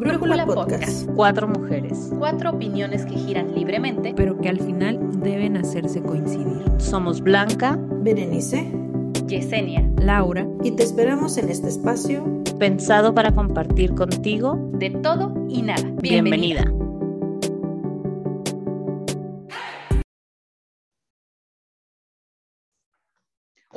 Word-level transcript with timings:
Brújula 0.00 0.46
Podcast. 0.46 1.06
Cuatro 1.14 1.46
mujeres. 1.46 2.10
Cuatro 2.18 2.52
opiniones 2.52 3.04
que 3.04 3.16
giran 3.16 3.54
libremente, 3.54 4.14
pero 4.16 4.40
que 4.40 4.48
al 4.48 4.58
final 4.58 4.98
deben 5.20 5.58
hacerse 5.58 6.00
coincidir. 6.00 6.64
Somos 6.78 7.20
Blanca, 7.20 7.78
Berenice, 7.78 8.72
Yesenia, 9.26 9.86
Laura, 9.98 10.48
y 10.64 10.70
te 10.70 10.84
esperamos 10.84 11.36
en 11.36 11.50
este 11.50 11.68
espacio 11.68 12.24
pensado 12.58 13.14
para 13.14 13.34
compartir 13.34 13.94
contigo 13.94 14.70
de 14.72 14.88
todo 14.88 15.34
y 15.50 15.60
nada. 15.60 15.82
Bienvenida. 16.00 16.62
Bienvenida. 16.62 16.89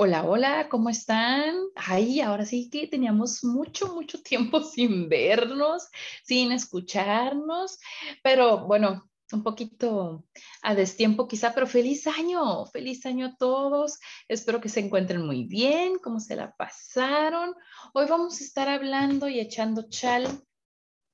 Hola, 0.06 0.26
hola, 0.26 0.68
¿cómo 0.68 0.90
están? 0.90 1.56
Ay, 1.76 2.20
ahora 2.20 2.46
sí 2.46 2.70
que 2.70 2.88
teníamos 2.88 3.42
mucho, 3.46 3.94
mucho 3.94 4.22
tiempo 4.22 4.60
sin 4.62 5.08
vernos, 5.08 5.88
sin 6.26 6.52
escucharnos, 6.52 7.80
pero 8.22 8.68
bueno, 8.68 9.10
un 9.32 9.44
poquito 9.44 10.26
a 10.62 10.76
destiempo 10.76 11.26
quizá, 11.26 11.54
pero 11.54 11.68
feliz 11.68 12.06
año, 12.06 12.66
feliz 12.66 13.06
año 13.06 13.28
a 13.28 13.38
todos. 13.38 13.98
Espero 14.28 14.60
que 14.60 14.68
se 14.68 14.82
encuentren 14.82 15.26
muy 15.26 15.46
bien, 15.46 15.98
cómo 16.00 16.20
se 16.20 16.36
la 16.36 16.54
pasaron. 16.54 17.56
Hoy 17.94 18.06
vamos 18.06 18.42
a 18.42 18.44
estar 18.44 18.68
hablando 18.68 19.30
y 19.30 19.40
echando 19.40 19.88
chal 19.88 20.28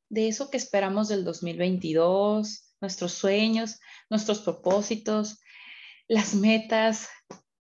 de 0.09 0.29
eso 0.29 0.49
que 0.49 0.57
esperamos 0.57 1.09
del 1.09 1.23
2022, 1.25 2.73
nuestros 2.81 3.11
sueños, 3.11 3.79
nuestros 4.09 4.39
propósitos, 4.39 5.39
las 6.07 6.33
metas, 6.33 7.07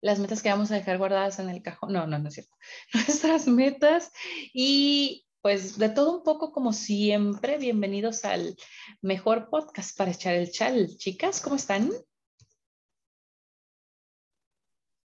las 0.05 0.19
metas 0.19 0.43
que 0.43 0.49
vamos 0.49 0.69
a 0.69 0.75
dejar 0.75 0.99
guardadas 0.99 1.39
en 1.39 1.49
el 1.49 1.63
cajón. 1.63 1.91
No, 1.91 2.05
no, 2.05 2.19
no 2.19 2.27
es 2.27 2.35
cierto. 2.35 2.55
Nuestras 2.93 3.47
metas 3.47 4.11
y 4.53 5.25
pues 5.41 5.79
de 5.79 5.89
todo 5.89 6.17
un 6.17 6.23
poco 6.23 6.51
como 6.51 6.73
siempre. 6.73 7.57
Bienvenidos 7.57 8.23
al 8.23 8.55
mejor 9.01 9.49
podcast 9.49 9.97
para 9.97 10.11
echar 10.11 10.35
el 10.35 10.51
chal. 10.51 10.95
Chicas, 10.97 11.41
¿cómo 11.41 11.55
están? 11.55 11.89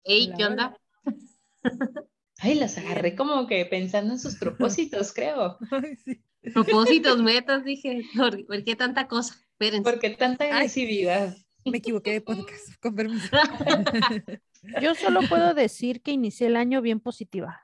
Hey, 0.05 0.33
¿qué 0.37 0.45
onda? 0.45 0.79
Ay, 2.39 2.55
las 2.55 2.79
agarré 2.79 3.17
como 3.17 3.49
que 3.49 3.67
pensando 3.67 4.13
en 4.13 4.21
sus 4.21 4.37
propósitos, 4.37 5.13
creo. 5.13 5.59
Propósitos, 6.55 7.21
metas, 7.21 7.65
dije. 7.65 8.03
¿Por, 8.17 8.63
qué 8.63 8.77
tanta 8.77 9.09
cosa? 9.09 9.35
Espérense. 9.51 9.83
¿Por 9.83 9.99
qué 9.99 10.11
tanta 10.11 10.45
agresividad? 10.45 11.37
Me 11.67 11.79
equivoqué 11.79 12.13
de 12.13 12.21
podcast, 12.21 12.75
con 12.81 12.95
permiso. 12.95 13.29
Yo 14.81 14.95
solo 14.95 15.21
puedo 15.29 15.55
decir 15.55 16.03
que 16.03 16.13
inicié 16.13 16.47
el 16.49 16.57
año 16.57 16.81
bien 16.81 17.01
positiva. 17.01 17.61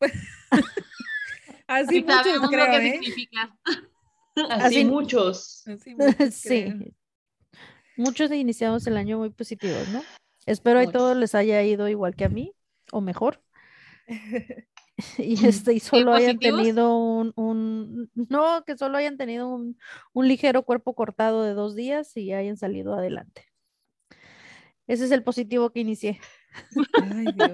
Así 1.66 2.02
muchos 2.02 2.50
creo, 2.50 2.72
¿eh? 2.74 3.00
Así, 4.50 4.84
muchos. 4.84 5.64
sí. 6.30 6.94
Muchos 7.96 8.30
iniciamos 8.32 8.86
el 8.86 8.96
año 8.96 9.18
muy 9.18 9.30
positivos, 9.30 9.88
¿no? 9.88 10.02
Espero 10.46 10.80
que 10.80 10.88
todos 10.88 11.16
les 11.16 11.34
haya 11.34 11.62
ido 11.62 11.88
igual 11.88 12.16
que 12.16 12.24
a 12.24 12.28
mí, 12.28 12.52
o 12.90 13.00
mejor. 13.00 13.42
y 15.18 15.46
este, 15.46 15.74
y 15.74 15.80
solo 15.80 16.12
hayan 16.12 16.38
tenido 16.38 16.96
un, 16.96 17.32
un, 17.36 18.10
no, 18.14 18.64
que 18.64 18.76
solo 18.76 18.98
hayan 18.98 19.16
tenido 19.16 19.48
un, 19.48 19.78
un 20.12 20.28
ligero 20.28 20.64
cuerpo 20.64 20.94
cortado 20.94 21.42
de 21.42 21.54
dos 21.54 21.74
días 21.74 22.16
y 22.16 22.32
hayan 22.32 22.56
salido 22.56 22.94
adelante. 22.94 23.46
Ese 24.86 25.04
es 25.04 25.10
el 25.12 25.22
positivo 25.22 25.70
que 25.70 25.80
inicié. 25.80 26.20
Ay, 27.02 27.26
Dios. 27.34 27.52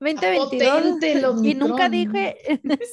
2022 0.00 1.44
y 1.44 1.54
nunca 1.54 1.88
dije, 1.88 2.36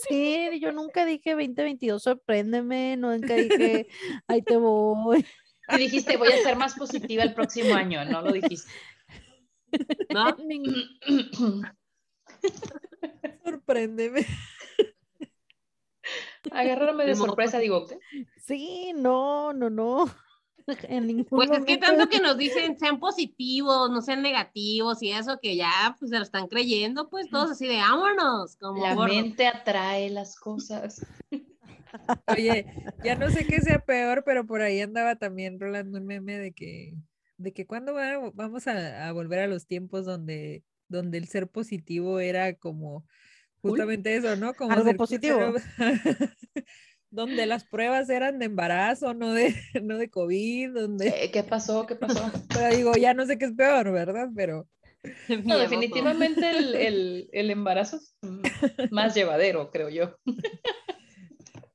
sí, 0.07 0.59
yo 0.61 0.71
nunca 0.71 1.05
dije 1.05 1.31
2022, 1.31 2.03
sorpréndeme, 2.03 2.97
nunca 2.97 3.35
dije, 3.35 3.87
ahí 4.27 4.41
te 4.41 4.57
voy. 4.57 5.25
Y 5.69 5.77
dijiste, 5.77 6.17
voy 6.17 6.29
a 6.29 6.43
ser 6.43 6.57
más 6.57 6.75
positiva 6.75 7.23
el 7.23 7.33
próximo 7.33 7.73
año, 7.73 8.03
no 8.05 8.21
lo 8.21 8.31
dijiste. 8.31 8.69
¿No? 10.09 10.35
sorpréndeme. 13.43 14.25
Agárrame 16.51 17.05
de 17.05 17.15
sorpresa, 17.15 17.59
digo. 17.59 17.87
Sí, 18.37 18.93
no, 18.95 19.53
no, 19.53 19.69
no. 19.69 20.05
pues 21.29 21.51
es 21.51 21.65
que 21.65 21.77
tanto 21.77 22.07
que 22.07 22.19
nos 22.19 22.37
dicen 22.37 22.77
sean 22.77 22.99
positivos, 22.99 23.89
no 23.89 24.01
sean 24.01 24.21
negativos 24.21 25.01
y 25.01 25.11
eso 25.11 25.39
que 25.41 25.55
ya 25.55 25.95
pues 25.99 26.11
se 26.11 26.17
lo 26.17 26.23
están 26.23 26.47
creyendo, 26.47 27.09
pues 27.09 27.29
todos 27.29 27.51
así 27.51 27.67
de 27.67 27.77
vámonos. 27.77 28.57
Como 28.57 28.83
La 28.83 28.95
mente 28.95 29.47
atrae 29.47 30.09
las 30.09 30.35
cosas. 30.35 31.05
Oye, 32.27 32.65
ya 33.03 33.15
no 33.15 33.29
sé 33.29 33.45
qué 33.45 33.59
sea 33.61 33.79
peor, 33.79 34.23
pero 34.25 34.45
por 34.45 34.61
ahí 34.61 34.81
andaba 34.81 35.15
también 35.15 35.59
rolando 35.59 35.97
un 35.97 36.05
meme 36.05 36.37
de 36.37 36.53
que, 36.53 36.93
de 37.37 37.53
que 37.53 37.65
cuando 37.65 37.93
vamos 38.33 38.67
a, 38.67 39.11
volver 39.11 39.39
a 39.39 39.47
los 39.47 39.67
tiempos 39.67 40.05
donde, 40.05 40.63
donde 40.91 41.17
el 41.17 41.27
ser 41.27 41.47
positivo 41.47 42.19
era 42.19 42.53
como 42.53 43.05
justamente 43.61 44.15
eso, 44.15 44.35
¿no? 44.35 44.53
Como 44.53 44.71
algo 44.71 44.93
positivo. 44.95 45.53
donde 47.11 47.45
las 47.45 47.65
pruebas 47.65 48.09
eran 48.09 48.39
de 48.39 48.45
embarazo, 48.45 49.13
no 49.13 49.33
de, 49.33 49.53
no 49.83 49.97
de 49.97 50.09
COVID, 50.09 50.73
donde... 50.73 51.29
¿Qué 51.31 51.43
pasó? 51.43 51.85
¿Qué 51.85 51.95
pasó? 51.95 52.31
Pero 52.53 52.75
digo, 52.75 52.93
ya 52.93 53.13
no 53.13 53.25
sé 53.25 53.37
qué 53.37 53.45
es 53.45 53.53
peor, 53.53 53.91
¿verdad? 53.91 54.29
Pero... 54.35 54.67
definitivamente 55.27 56.49
el, 56.49 56.75
el, 56.75 57.29
el, 57.31 57.49
embarazo 57.49 57.97
es 57.97 58.91
más 58.91 59.15
llevadero, 59.15 59.71
creo 59.71 59.89
yo. 59.89 60.15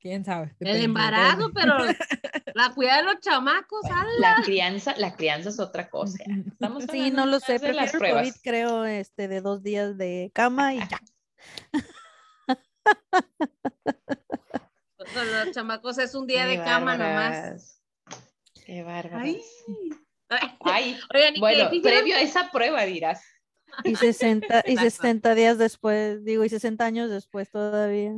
¿Quién 0.06 0.24
sabe? 0.24 0.54
el 0.60 0.84
embarazo, 0.84 1.50
pero 1.52 1.78
la 2.54 2.72
cuidad 2.74 2.98
de 2.98 3.02
los 3.12 3.20
chamacos, 3.20 3.80
La 4.20 4.40
crianza, 4.44 4.94
la 4.98 5.16
crianza 5.16 5.48
es 5.48 5.58
otra 5.58 5.90
cosa. 5.90 6.22
sí, 6.92 7.10
no 7.10 7.26
lo 7.26 7.40
sé, 7.40 7.58
pero 7.58 7.72
las 7.72 7.90
pruebas. 7.90 8.28
COVID 8.28 8.40
creo 8.40 8.84
este, 8.84 9.26
de 9.26 9.40
dos 9.40 9.64
días 9.64 9.98
de 9.98 10.30
cama 10.32 10.74
y 10.74 10.78
ya. 10.78 11.00
Los 14.98 15.50
chamacos 15.50 15.98
es 15.98 16.14
un 16.14 16.28
día 16.28 16.46
de 16.46 16.62
cama 16.62 16.96
nomás. 16.96 17.82
Qué 18.64 18.84
bárbaro. 18.84 19.24
Ay, 20.60 21.00
bueno, 21.40 21.68
previo 21.82 22.14
a 22.14 22.20
esa 22.20 22.52
prueba 22.52 22.84
dirás. 22.84 23.24
Y 23.82 23.96
60, 23.96 24.62
y 24.68 24.76
60 24.76 25.34
días 25.34 25.58
después, 25.58 26.24
digo, 26.24 26.44
y 26.44 26.48
60 26.48 26.84
años 26.84 27.10
después 27.10 27.50
todavía. 27.50 28.14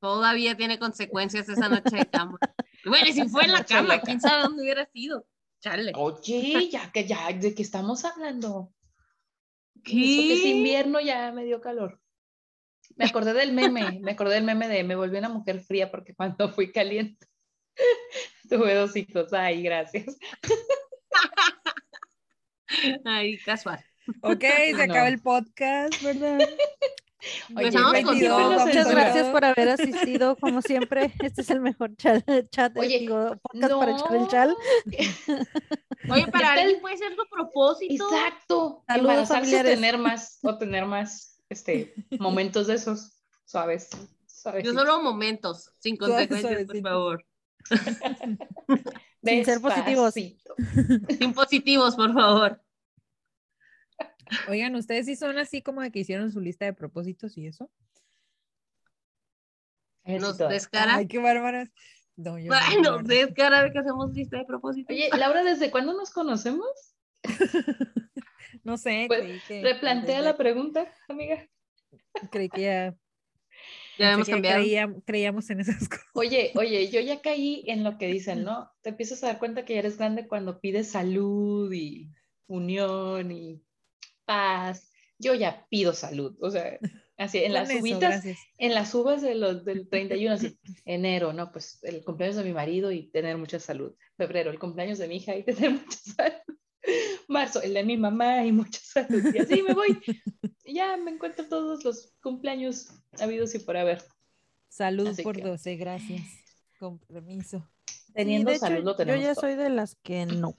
Todavía 0.00 0.56
tiene 0.56 0.78
consecuencias 0.78 1.48
esa 1.48 1.68
noche 1.68 1.96
de 1.96 2.06
cama. 2.06 2.38
Bueno, 2.84 3.08
y 3.08 3.12
si 3.12 3.28
fue 3.28 3.44
en 3.44 3.52
la 3.52 3.64
cama, 3.64 4.00
quién 4.00 4.20
sabe 4.20 4.44
dónde 4.44 4.62
hubiera 4.62 4.86
sido. 4.86 5.26
Chale. 5.60 5.92
Oye, 5.94 6.70
ya 6.70 6.90
que 6.90 7.06
ya, 7.06 7.30
¿de 7.32 7.54
qué 7.54 7.62
estamos 7.62 8.04
hablando? 8.04 8.72
¿Qué? 9.84 9.92
que 9.92 10.34
es 10.34 10.44
invierno 10.44 11.00
ya 11.00 11.32
me 11.32 11.44
dio 11.44 11.60
calor. 11.60 12.00
Me 12.96 13.04
acordé 13.04 13.32
del 13.32 13.52
meme, 13.52 14.00
me 14.02 14.12
acordé 14.12 14.34
del 14.34 14.44
meme 14.44 14.68
de 14.68 14.84
me 14.84 14.96
volví 14.96 15.18
una 15.18 15.28
mujer 15.28 15.60
fría 15.60 15.90
porque 15.90 16.14
cuando 16.14 16.50
fui 16.52 16.72
caliente 16.72 17.26
tuve 18.48 18.74
dos 18.74 18.96
hijos. 18.96 19.32
Ay, 19.32 19.62
gracias. 19.62 20.16
Ay, 23.04 23.38
casual. 23.38 23.84
Ok, 24.22 24.40
se 24.40 24.82
acaba 24.82 25.08
el 25.08 25.20
podcast, 25.20 26.02
¿verdad? 26.02 26.38
Oye, 27.56 27.70
muchas 27.70 28.90
gracias 28.90 29.28
por 29.28 29.44
haber 29.44 29.68
asistido, 29.70 30.36
como 30.36 30.62
siempre. 30.62 31.12
Este 31.20 31.42
es 31.42 31.50
el 31.50 31.60
mejor 31.60 31.94
chat, 31.96 32.24
chat 32.50 32.76
Oye, 32.76 33.00
digo, 33.00 33.36
podcast 33.42 33.72
para 33.74 33.92
echar 33.92 34.16
el 34.16 34.28
chal. 34.28 34.56
Oye, 36.10 36.26
para 36.28 36.52
alguien 36.52 36.80
puede 36.80 36.96
ser 36.96 37.16
tu 37.16 37.22
propósito. 37.30 38.04
Exacto. 38.04 38.84
Saludos 38.86 39.28
familiares. 39.28 39.74
tener 39.74 39.98
más, 39.98 40.38
o 40.42 40.56
tener 40.56 40.86
más 40.86 41.40
este, 41.48 41.94
momentos 42.18 42.66
de 42.66 42.74
esos 42.74 43.22
suaves. 43.44 43.90
Yo 44.62 44.72
solo 44.72 45.02
momentos, 45.02 45.70
sin 45.78 45.96
consecuencias, 45.98 46.64
por 46.64 46.80
favor. 46.80 47.26
sin 49.22 49.44
ser 49.44 49.60
positivos. 49.60 50.14
Sin 50.14 51.34
positivos, 51.34 51.94
por 51.94 52.14
favor. 52.14 52.62
Oigan, 54.48 54.74
¿ustedes 54.74 55.06
sí 55.06 55.16
son 55.16 55.38
así 55.38 55.62
como 55.62 55.82
de 55.82 55.90
que 55.90 56.00
hicieron 56.00 56.30
su 56.30 56.40
lista 56.40 56.64
de 56.64 56.72
propósitos 56.72 57.36
y 57.36 57.46
eso? 57.46 57.70
Nos 60.04 60.38
descara. 60.38 60.96
Ay, 60.96 61.06
qué 61.06 61.18
bárbaras. 61.18 61.70
No, 62.16 62.36
nos 62.82 63.04
descara 63.04 63.62
de 63.62 63.72
que 63.72 63.78
hacemos 63.78 64.12
lista 64.12 64.38
de 64.38 64.44
propósitos. 64.44 64.94
Oye, 64.94 65.08
Laura, 65.16 65.42
¿desde 65.42 65.70
cuándo 65.70 65.94
nos 65.94 66.10
conocemos? 66.10 66.68
No 68.64 68.76
sé. 68.76 69.06
Pues, 69.08 69.48
replantea 69.48 70.20
la 70.20 70.36
pregunta, 70.36 70.92
amiga. 71.08 71.48
Creí 72.30 72.48
que 72.48 72.62
ya. 72.62 72.94
Ya 73.98 74.12
hemos 74.12 74.28
cambiado. 74.28 75.02
creíamos 75.04 75.50
en 75.50 75.60
esas 75.60 75.88
cosas. 75.88 76.06
Oye, 76.14 76.52
oye, 76.56 76.90
yo 76.90 77.00
ya 77.00 77.20
caí 77.20 77.64
en 77.66 77.84
lo 77.84 77.98
que 77.98 78.06
dicen, 78.06 78.44
¿no? 78.44 78.70
Te 78.82 78.90
empiezas 78.90 79.22
a 79.22 79.28
dar 79.28 79.38
cuenta 79.38 79.64
que 79.64 79.74
ya 79.74 79.80
eres 79.80 79.98
grande 79.98 80.26
cuando 80.26 80.60
pides 80.60 80.90
salud 80.90 81.72
y 81.72 82.10
unión 82.46 83.30
y 83.30 83.62
paz. 84.34 84.90
Yo 85.18 85.34
ya 85.34 85.66
pido 85.68 85.92
salud, 85.92 86.36
o 86.40 86.50
sea, 86.50 86.78
Así, 87.18 87.38
en 87.44 87.52
las 87.52 87.68
eso, 87.68 87.80
uvitas, 87.82 88.00
gracias. 88.22 88.38
en 88.56 88.74
las 88.74 88.94
uvas 88.94 89.20
de 89.20 89.34
los, 89.34 89.64
del 89.66 89.86
31, 89.90 90.34
así, 90.34 90.58
enero, 90.86 91.32
¿no? 91.34 91.52
Pues 91.52 91.78
el 91.82 92.02
cumpleaños 92.04 92.36
de 92.36 92.44
mi 92.44 92.52
marido 92.54 92.90
y 92.92 93.10
tener 93.10 93.36
mucha 93.36 93.58
salud. 93.60 93.94
Febrero, 94.16 94.50
el 94.50 94.58
cumpleaños 94.58 94.96
de 94.98 95.08
mi 95.08 95.16
hija 95.16 95.36
y 95.36 95.42
tener 95.42 95.70
mucha 95.80 95.98
salud. 96.16 96.56
Marzo, 97.28 97.60
el 97.60 97.74
de 97.74 97.84
mi 97.84 97.96
mamá 97.98 98.44
y 98.46 98.52
mucha 98.52 98.80
salud. 98.82 99.22
Y 99.34 99.38
así 99.38 99.62
me 99.62 99.74
voy. 99.74 100.00
Ya 100.64 100.96
me 100.96 101.10
encuentro 101.10 101.46
todos 101.46 101.84
los 101.84 102.14
cumpleaños 102.22 102.88
habidos 103.20 103.54
y 103.54 103.58
por 103.58 103.76
haber. 103.76 104.02
Salud 104.70 105.08
Así 105.08 105.22
por 105.22 105.36
que- 105.36 105.42
12, 105.42 105.76
gracias. 105.76 106.22
Sí, 106.78 107.58
Teniendo 108.14 108.50
de 108.50 108.56
hecho, 108.56 108.66
salud 108.66 108.84
lo 108.84 108.96
tenemos 108.96 109.20
Yo 109.20 109.26
ya 109.28 109.34
todo. 109.34 109.42
soy 109.42 109.56
de 109.56 109.68
las 109.68 109.94
que 109.96 110.24
no. 110.26 110.56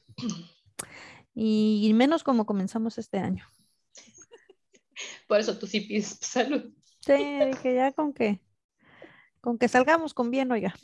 Y 1.34 1.92
menos 1.96 2.24
como 2.24 2.46
comenzamos 2.46 2.98
este 3.00 3.18
año. 3.18 3.46
Por 5.28 5.40
eso 5.40 5.58
tú 5.58 5.68
sí 5.68 5.82
pides 5.82 6.18
salud. 6.22 6.74
Sí, 7.00 7.40
que 7.62 7.76
ya 7.76 7.92
con 7.92 8.14
que 8.14 8.42
con 9.42 9.58
que 9.58 9.68
salgamos 9.68 10.14
con 10.14 10.30
bien, 10.32 10.52
oiga. 10.52 10.76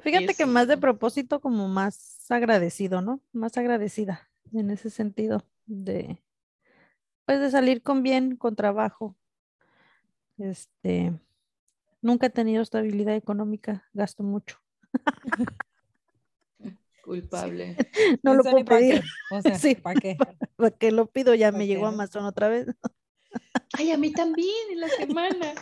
Fíjate 0.00 0.34
que 0.34 0.46
más 0.46 0.66
de 0.66 0.76
propósito, 0.76 1.40
como 1.40 1.68
más 1.68 2.26
agradecido, 2.30 3.00
¿no? 3.00 3.20
Más 3.32 3.56
agradecida 3.56 4.28
en 4.52 4.70
ese 4.70 4.90
sentido 4.90 5.44
de 5.66 6.20
pues 7.24 7.40
de 7.40 7.50
salir 7.50 7.82
con 7.82 8.02
bien, 8.02 8.36
con 8.36 8.54
trabajo. 8.54 9.16
Este, 10.38 11.12
nunca 12.00 12.26
he 12.26 12.30
tenido 12.30 12.62
estabilidad 12.62 13.16
económica, 13.16 13.88
gasto 13.92 14.22
mucho. 14.22 14.58
Culpable. 17.06 17.76
No 18.22 18.34
lo 18.34 18.42
puedo 18.42 18.64
pedir. 18.64 19.00
qué, 19.00 19.06
O 19.36 19.40
sea, 19.42 19.54
Sí. 19.58 19.74
¿para 19.76 19.98
qué? 20.00 20.16
¿Para 20.56 20.70
qué 20.72 20.90
lo 20.90 21.06
pido? 21.06 21.34
Ya 21.34 21.52
¿Pa' 21.52 21.58
me 21.58 21.64
qué, 21.64 21.68
llegó? 21.74 21.86
Amazon 21.86 22.24
otra 22.24 22.48
vez. 22.48 22.66
Ay, 23.72 23.92
a 23.92 23.96
mí 23.98 24.12
también 24.12 24.50
en 24.72 24.80
la 24.80 24.88
semana. 24.88 25.54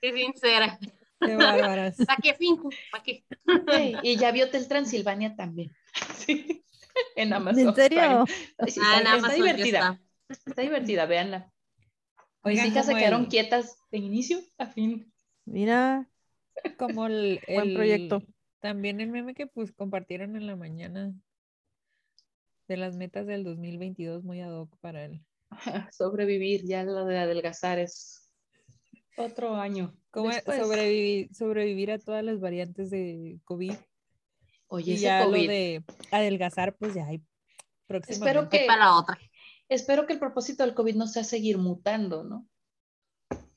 Qué 0.00 0.12
sincera. 0.12 0.78
Qué 1.20 1.36
bárbaras. 1.36 1.96
¿Para 2.06 2.16
qué 2.22 2.34
finco? 2.34 2.70
¿Para 2.90 3.02
qué? 3.04 3.24
Y 4.02 4.16
ya 4.16 4.30
vio 4.32 4.46
Hotel 4.46 4.66
Transilvania 4.68 5.34
también. 5.36 5.70
Sí. 6.16 6.64
En 7.16 7.32
Amazon. 7.32 7.68
¿En 7.68 7.74
serio? 7.74 8.24
Ay, 8.58 8.70
sí, 8.70 8.80
Ah, 8.82 8.98
en 8.98 8.98
está, 8.98 8.98
está 8.98 9.12
Amazon 9.12 9.30
ya 9.30 9.34
divertida. 9.52 10.00
está. 10.28 10.50
Está 10.50 10.62
divertida, 10.62 11.06
véanla. 11.06 11.52
Mis 12.44 12.64
hijas 12.64 12.86
se 12.86 12.94
quedaron 12.94 13.22
el- 13.22 13.28
quietas 13.28 13.78
de 13.90 13.98
inicio 13.98 14.40
a 14.58 14.66
fin. 14.66 15.12
Mira, 15.44 16.08
Como 16.76 17.06
el, 17.06 17.40
Buen 17.48 17.74
proyecto. 17.74 18.22
También 18.60 19.00
el 19.00 19.10
meme 19.10 19.34
que 19.34 19.46
pues 19.46 19.72
compartieron 19.72 20.36
en 20.36 20.46
la 20.46 20.56
mañana 20.56 21.12
de 22.66 22.76
las 22.76 22.96
metas 22.96 23.26
del 23.26 23.44
2022 23.44 24.24
muy 24.24 24.40
ad 24.40 24.52
hoc 24.52 24.76
para 24.80 25.04
él. 25.04 25.24
Sobrevivir, 25.92 26.64
ya 26.64 26.84
lo 26.84 27.04
de 27.06 27.18
adelgazar 27.18 27.78
es 27.78 28.28
otro 29.16 29.56
año. 29.56 29.96
¿Cómo 30.10 30.28
Después, 30.28 30.60
sobrevivir, 30.60 31.34
sobrevivir 31.34 31.90
a 31.90 31.98
todas 31.98 32.24
las 32.24 32.40
variantes 32.40 32.90
de 32.90 33.40
COVID? 33.44 33.74
Oye, 34.68 34.92
Y 34.92 34.94
ese 34.94 35.02
ya 35.02 35.24
COVID. 35.24 35.42
lo 35.42 35.48
de 35.50 35.84
adelgazar, 36.12 36.76
pues 36.76 36.94
ya 36.94 37.06
hay 37.06 37.22
próximamente. 37.86 38.38
Espero 38.38 38.48
que, 38.48 38.66
Para 38.66 38.84
la 38.84 38.96
otra. 38.96 39.18
espero 39.68 40.06
que 40.06 40.12
el 40.12 40.18
propósito 40.18 40.62
del 40.64 40.74
COVID 40.74 40.94
no 40.94 41.06
sea 41.06 41.24
seguir 41.24 41.58
mutando, 41.58 42.22
¿no? 42.22 42.46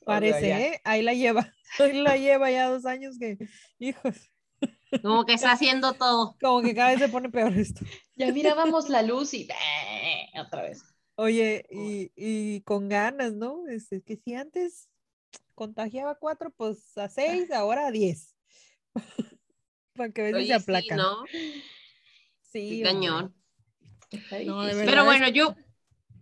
Parece. 0.06 0.52
¿eh? 0.52 0.82
Ahí 0.84 1.02
la 1.04 1.14
lleva. 1.14 1.54
Ahí 1.80 2.02
la 2.02 2.18
lleva 2.18 2.50
ya 2.50 2.70
dos 2.70 2.86
años 2.86 3.18
que, 3.20 3.38
hijos, 3.80 4.31
Como 5.02 5.26
que 5.26 5.34
está 5.34 5.52
haciendo 5.54 5.94
todo. 5.94 6.36
como 6.42 6.62
que 6.62 6.76
cada 6.76 6.90
vez 6.92 7.00
se 7.00 7.10
pone 7.10 7.30
peor 7.30 7.54
esto. 7.54 7.86
Ya 8.16 8.32
mirábamos 8.32 8.90
la 8.90 9.02
luz 9.02 9.34
y 9.34 9.48
otra 10.40 10.62
vez. 10.64 10.84
Oye, 11.16 11.66
y, 11.72 12.12
y 12.16 12.62
con 12.62 12.88
ganas, 12.88 13.34
¿no? 13.34 13.68
Es, 13.68 13.92
es 13.92 14.04
que 14.04 14.16
si 14.16 14.36
antes 14.36 14.90
contagiaba 15.56 16.16
cuatro, 16.16 16.52
pues 16.52 16.98
a 16.98 17.10
seis, 17.10 17.50
ahora 17.52 17.88
a 17.88 17.92
diez. 17.92 18.36
Para 19.96 20.12
que 20.12 20.22
a 20.22 20.24
veces 20.26 20.38
Oye, 20.40 20.48
se 20.48 20.60
sí, 20.60 20.62
aplacan. 20.64 20.98
¿no? 20.98 21.24
Sí, 22.44 22.82
cañón. 22.84 23.36
No, 24.12 24.20
de 24.20 24.40
difícil. 24.40 24.76
verdad 24.78 24.86
Pero 24.86 25.06
bueno, 25.06 25.30
yo, 25.30 25.56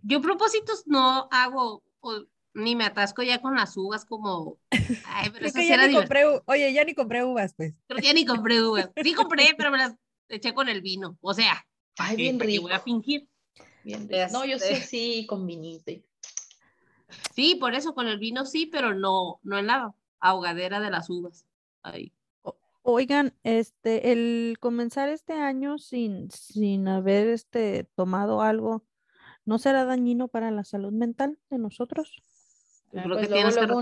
yo 0.02 0.20
propósitos 0.20 0.86
no 0.86 1.28
hago, 1.30 1.82
o- 2.00 2.24
ni 2.54 2.74
me 2.76 2.84
atasco 2.84 3.22
ya 3.22 3.40
con 3.40 3.54
las 3.54 3.76
uvas 3.76 4.04
como, 4.04 4.58
ay, 5.04 5.30
pero 5.32 5.46
eso 5.46 5.54
que 5.58 5.66
sí 5.66 5.72
era 5.72 5.90
compré, 5.92 6.24
oye, 6.46 6.72
ya 6.72 6.84
ni 6.84 6.94
compré 6.94 7.24
uvas, 7.24 7.54
pues. 7.54 7.74
Creo 7.86 8.00
que 8.00 8.06
ya 8.06 8.12
ni 8.12 8.24
compré 8.24 8.62
uvas. 8.62 8.90
Sí 9.02 9.14
compré, 9.14 9.54
pero 9.56 9.70
me 9.70 9.78
las 9.78 9.94
eché 10.28 10.52
con 10.54 10.68
el 10.68 10.80
vino. 10.82 11.16
O 11.20 11.34
sea, 11.34 11.64
Ay, 11.98 12.16
¿qué- 12.16 12.22
bien 12.22 12.40
rico. 12.40 12.62
voy 12.62 12.72
a 12.72 12.80
fingir. 12.80 13.28
bien 13.84 14.08
rico. 14.08 14.32
No, 14.32 14.44
yo 14.44 14.58
sí 14.58 14.74
así 14.74 15.26
con 15.26 15.46
vinito. 15.46 15.92
Sí, 17.34 17.56
por 17.56 17.74
eso 17.74 17.94
con 17.94 18.06
el 18.08 18.18
vino 18.18 18.44
sí, 18.46 18.66
pero 18.66 18.94
no, 18.94 19.40
no 19.42 19.58
en 19.58 19.66
la 19.66 19.94
ahogadera 20.20 20.80
de 20.80 20.90
las 20.90 21.10
uvas. 21.10 21.44
Ay. 21.82 22.12
Oigan, 22.82 23.34
este, 23.44 24.12
el 24.12 24.56
comenzar 24.58 25.08
este 25.08 25.34
año 25.34 25.78
sin, 25.78 26.30
sin 26.30 26.88
haber 26.88 27.28
este, 27.28 27.84
tomado 27.94 28.40
algo, 28.40 28.84
¿no 29.44 29.58
será 29.58 29.84
dañino 29.84 30.28
para 30.28 30.50
la 30.50 30.64
salud 30.64 30.92
mental 30.92 31.38
de 31.50 31.58
nosotros? 31.58 32.22
Yo 32.92 32.98
Ah, 32.98 33.02
creo 33.04 33.16
pues 33.16 33.28
que 33.28 33.34
luego, 33.34 33.34
tienes 33.34 33.54
que 33.56 33.66
luego 33.66 33.80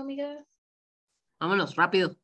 amiga. 0.00 0.44
Vámonos, 1.40 1.76
rápido. 1.76 2.16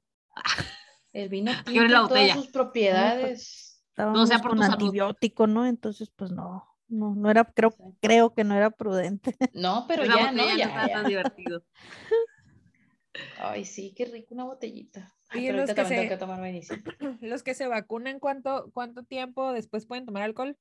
El 1.12 1.28
vino 1.28 1.52
tiene 1.64 1.88
la 1.88 2.08
todas 2.08 2.30
sus 2.30 2.48
propiedades. 2.48 3.82
Estábamos 3.90 4.28
sea 4.28 4.38
por 4.38 4.50
con 4.50 4.58
tu 4.58 4.62
salud. 4.64 4.82
antibiótico, 4.84 5.46
¿no? 5.46 5.66
Entonces, 5.66 6.10
pues 6.14 6.32
no, 6.32 6.64
no, 6.88 7.14
no 7.14 7.30
era, 7.30 7.44
creo, 7.44 7.74
creo 8.00 8.34
que 8.34 8.44
no 8.44 8.54
era 8.54 8.70
prudente. 8.70 9.36
No, 9.54 9.84
pero 9.88 10.04
ya, 10.04 10.32
¿no? 10.32 10.44
Ya, 10.56 10.66
está 10.66 10.88
tan 10.88 10.88
ya. 11.04 11.08
divertido. 11.08 11.62
Ay, 13.38 13.64
sí, 13.64 13.94
qué 13.96 14.04
rico 14.06 14.34
una 14.34 14.44
botellita. 14.44 15.14
Ay, 15.28 15.46
pero 15.46 15.58
los 15.58 15.70
que 15.70 15.74
también 15.76 15.88
se- 15.88 15.94
tengo 16.08 16.08
que 16.14 16.20
tomar 16.20 16.40
medicina. 16.40 16.82
Los 17.20 17.42
que 17.42 17.54
se 17.54 17.66
vacunan, 17.66 18.18
¿cuánto, 18.20 18.70
cuánto 18.72 19.04
tiempo 19.04 19.52
después 19.52 19.86
pueden 19.86 20.06
tomar 20.06 20.22
alcohol? 20.24 20.56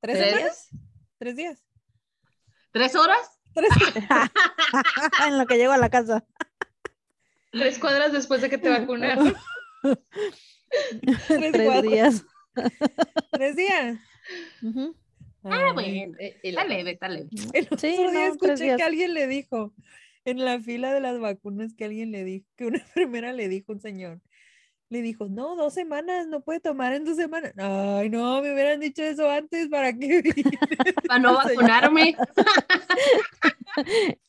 ¿Tres, 0.00 0.18
¿Tres 0.18 0.30
semanas? 0.30 0.68
días? 0.70 0.84
¿Tres 1.18 1.36
días? 1.36 1.64
¿Tres 2.72 2.94
horas? 2.94 3.40
¿Tres 3.54 3.70
en 5.26 5.38
lo 5.38 5.46
que 5.46 5.56
llego 5.56 5.72
a 5.72 5.78
la 5.78 5.90
casa. 5.90 6.24
Tres 7.50 7.78
cuadras 7.78 8.12
después 8.12 8.40
de 8.40 8.50
que 8.50 8.58
te 8.58 8.68
vacunaron. 8.68 9.34
Tres 11.28 11.52
Tres 11.52 11.82
días. 11.82 12.24
¿Tres 13.32 13.56
días? 13.56 13.98
Ah, 15.42 15.72
bueno. 15.72 16.14
Eh, 16.18 16.38
y 16.42 16.48
Está 16.50 16.64
leve, 16.64 16.92
está 16.92 17.08
leve. 17.08 17.28
El 17.52 17.64
otro 17.64 17.78
Sí, 17.78 17.88
día 17.88 18.10
no, 18.12 18.20
escuché 18.32 18.76
que 18.76 18.82
alguien 18.82 19.14
le 19.14 19.26
dijo, 19.26 19.74
en 20.24 20.44
la 20.44 20.60
fila 20.60 20.92
de 20.92 21.00
las 21.00 21.18
vacunas, 21.18 21.74
que 21.74 21.86
alguien 21.86 22.12
le 22.12 22.22
dijo, 22.22 22.46
que 22.56 22.66
una 22.66 22.78
enfermera 22.78 23.32
le 23.32 23.48
dijo 23.48 23.72
a 23.72 23.74
un 23.74 23.80
señor, 23.80 24.20
le 24.90 25.02
dijo, 25.02 25.28
no, 25.28 25.54
dos 25.54 25.72
semanas, 25.72 26.26
no 26.26 26.40
puede 26.40 26.58
tomar 26.58 26.92
en 26.92 27.04
dos 27.04 27.16
semanas. 27.16 27.52
Ay, 27.56 28.10
no, 28.10 28.42
me 28.42 28.52
hubieran 28.52 28.80
dicho 28.80 29.02
eso 29.02 29.30
antes, 29.30 29.68
¿para 29.68 29.92
qué? 29.92 30.20
vine?" 30.34 30.58
Para 31.06 31.20
no 31.20 31.34
vacunarme. 31.34 32.16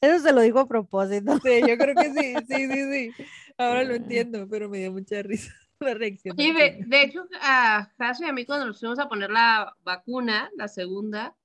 Eso 0.02 0.20
se 0.24 0.32
lo 0.34 0.42
digo 0.42 0.60
a 0.60 0.68
propósito. 0.68 1.40
Sí, 1.40 1.62
yo 1.68 1.76
creo 1.78 1.96
que 1.96 2.14
sí, 2.14 2.36
sí, 2.48 2.68
sí, 2.72 2.92
sí. 2.92 3.26
Ahora 3.58 3.84
lo 3.84 3.96
entiendo, 3.96 4.48
pero 4.48 4.70
me 4.70 4.78
dio 4.78 4.92
mucha 4.92 5.24
risa 5.24 5.52
la 5.80 5.96
reacción. 5.96 6.36
Oye, 6.38 6.54
de, 6.54 6.80
de 6.86 7.02
hecho, 7.02 7.26
a 7.42 7.92
Jaso 7.98 8.24
y 8.24 8.30
a 8.30 8.34
mí 8.34 8.46
cuando 8.46 8.68
nos 8.68 8.80
fuimos 8.80 9.00
a 9.00 9.10
poner 9.10 9.32
la 9.32 9.76
vacuna, 9.84 10.52
la 10.56 10.68
segunda, 10.68 11.36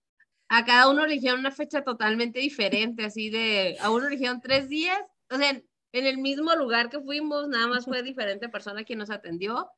a 0.49 0.65
cada 0.67 0.91
uno 0.91 1.07
le 1.07 1.15
dijeron 1.15 1.41
una 1.41 1.51
fecha 1.51 1.83
totalmente 1.83 2.39
diferente, 2.39 3.07
así 3.07 3.31
de, 3.31 3.79
a 3.81 3.91
uno 3.91 4.05
le 4.05 4.17
dijeron 4.17 4.43
tres 4.43 4.69
días, 4.69 5.01
o 5.31 5.37
sea, 5.37 5.59
en, 5.93 6.07
el 6.07 6.19
mismo 6.19 6.55
lugar 6.55 6.91
que 6.91 7.01
fuimos, 7.01 7.49
nada 7.49 7.67
más 7.67 7.85
fue 7.85 8.03
diferente 8.03 8.49
persona 8.49 8.85
quien 8.85 8.99
nos 8.99 9.11
atendió. 9.11 9.71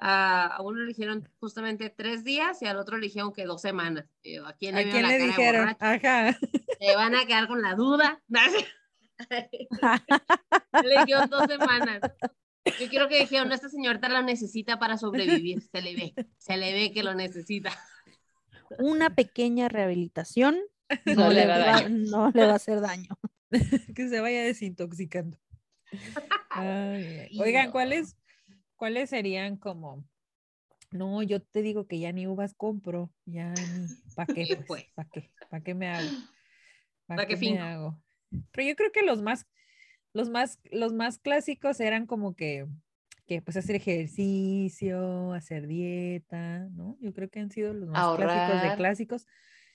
A, 0.00 0.46
a 0.46 0.62
uno 0.62 0.80
le 0.80 0.86
dijeron 0.86 1.28
justamente 1.40 1.90
tres 1.90 2.22
días 2.22 2.62
y 2.62 2.66
al 2.66 2.76
otro 2.76 2.98
le 2.98 3.06
dijeron 3.06 3.32
que 3.32 3.44
dos 3.44 3.60
semanas. 3.60 4.06
Y 4.22 4.36
yo, 4.36 4.46
¿A 4.46 4.52
quién 4.52 4.76
le, 4.76 4.82
¿A 4.82 4.90
quién 4.90 5.02
la 5.02 5.08
le 5.08 5.18
cara 5.18 5.26
dijeron? 5.26 5.76
Ajá. 5.80 6.38
Se 6.80 6.94
van 6.94 7.16
a 7.16 7.26
quedar 7.26 7.48
con 7.48 7.62
la 7.62 7.74
duda. 7.74 8.22
Le 9.30 11.00
dijeron 11.00 11.28
dos 11.28 11.46
semanas. 11.48 12.00
Yo 12.78 12.88
quiero 12.88 13.08
que 13.08 13.20
dijeron, 13.20 13.50
esta 13.52 13.68
señorita 13.68 14.08
lo 14.08 14.22
necesita 14.22 14.78
para 14.78 14.96
sobrevivir. 14.98 15.62
Se 15.62 15.82
le 15.82 15.96
ve, 15.96 16.14
se 16.36 16.56
le 16.56 16.72
ve 16.72 16.92
que 16.92 17.02
lo 17.02 17.14
necesita. 17.14 17.72
Una 18.78 19.14
pequeña 19.14 19.68
rehabilitación 19.68 20.58
le 21.04 21.14
va 21.46 21.88
no 21.88 22.30
le 22.30 22.46
va 22.46 22.52
a 22.52 22.56
hacer 22.56 22.80
daño. 22.80 23.18
que 23.94 24.08
se 24.08 24.20
vaya 24.20 24.42
desintoxicando. 24.42 25.38
Ay. 26.50 27.28
Y 27.30 27.40
Oigan. 27.40 27.70
¿cuáles, 27.70 28.16
¿cuáles 28.76 29.10
serían 29.10 29.56
como? 29.56 30.04
No, 30.90 31.22
yo 31.22 31.42
te 31.42 31.62
digo 31.62 31.86
que 31.86 31.98
ya 31.98 32.12
ni 32.12 32.26
uvas 32.26 32.54
compro, 32.54 33.12
ya 33.26 33.52
ni, 33.52 33.86
¿para 34.14 34.32
qué? 34.32 34.46
Pues, 34.66 34.66
pues. 34.66 34.86
¿Para 34.94 35.08
qué? 35.10 35.30
¿Para 35.50 35.62
qué 35.62 35.74
me 35.74 35.88
hago? 35.88 36.08
¿Para 37.06 37.22
¿Pa' 37.22 37.26
qué 37.26 37.38
qué 37.38 37.52
me 37.52 37.60
hago? 37.60 38.02
Pero 38.52 38.68
yo 38.68 38.76
creo 38.76 38.92
que 38.92 39.02
los 39.02 39.22
más, 39.22 39.46
los 40.12 40.30
más, 40.30 40.60
los 40.70 40.92
más 40.92 41.18
clásicos 41.18 41.80
eran 41.80 42.06
como 42.06 42.34
que 42.34 42.66
que 43.28 43.42
pues 43.42 43.58
hacer 43.58 43.76
ejercicio, 43.76 45.34
hacer 45.34 45.66
dieta, 45.66 46.60
¿no? 46.70 46.96
Yo 46.98 47.12
creo 47.12 47.28
que 47.28 47.40
han 47.40 47.50
sido 47.50 47.74
los 47.74 47.90
más 47.90 48.16
clásicos 48.16 48.48
de 48.48 48.56
Ahorrar. 48.56 48.76
clásicos, 48.76 49.26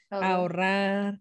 Ahora, 0.10 0.34
ahorrar. 0.34 1.20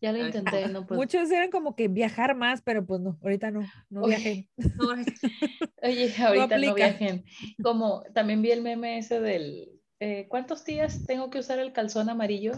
Ya 0.00 0.12
lo 0.12 0.24
intenté, 0.24 0.68
no 0.68 0.86
puedo. 0.86 1.00
Muchos 1.00 1.30
eran 1.30 1.50
como 1.50 1.74
que 1.74 1.88
viajar 1.88 2.36
más, 2.36 2.62
pero 2.62 2.84
pues 2.84 3.00
no, 3.00 3.18
ahorita 3.22 3.50
no, 3.50 3.60
no 3.90 4.06
viajen. 4.06 4.48
Oye, 5.82 6.14
ahorita 6.18 6.46
no, 6.46 6.54
aplica. 6.54 6.74
viajen. 6.74 7.24
Como 7.62 8.02
también 8.14 8.42
vi 8.42 8.50
el 8.50 8.62
meme 8.62 8.98
ese 8.98 9.20
del, 9.20 9.80
eh, 10.00 10.26
¿cuántos 10.28 10.64
días 10.64 11.04
tengo 11.06 11.30
que 11.30 11.38
usar 11.38 11.58
el 11.58 11.72
calzón 11.72 12.08
amarillo 12.08 12.52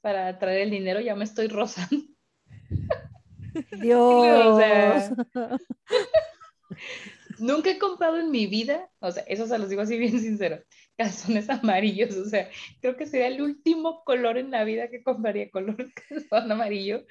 para 0.00 0.38
traer 0.38 0.62
el 0.62 0.70
dinero? 0.70 1.00
Ya 1.00 1.14
me 1.14 1.24
estoy 1.24 1.48
rozando. 1.48 2.04
Dios. 3.82 4.56
sea, 4.56 5.14
Nunca 7.42 7.70
he 7.70 7.78
comprado 7.78 8.18
en 8.18 8.30
mi 8.30 8.46
vida, 8.46 8.88
o 9.00 9.10
sea, 9.10 9.24
eso 9.26 9.48
se 9.48 9.58
los 9.58 9.68
digo 9.68 9.82
así 9.82 9.98
bien 9.98 10.20
sincero, 10.20 10.62
calzones 10.96 11.50
amarillos, 11.50 12.14
o 12.14 12.24
sea, 12.24 12.48
creo 12.80 12.96
que 12.96 13.04
sería 13.04 13.26
el 13.26 13.42
último 13.42 14.04
color 14.04 14.38
en 14.38 14.52
la 14.52 14.62
vida 14.62 14.88
que 14.88 15.02
compraría 15.02 15.50
color 15.50 15.92
calzón 16.08 16.52
amarillo 16.52 17.04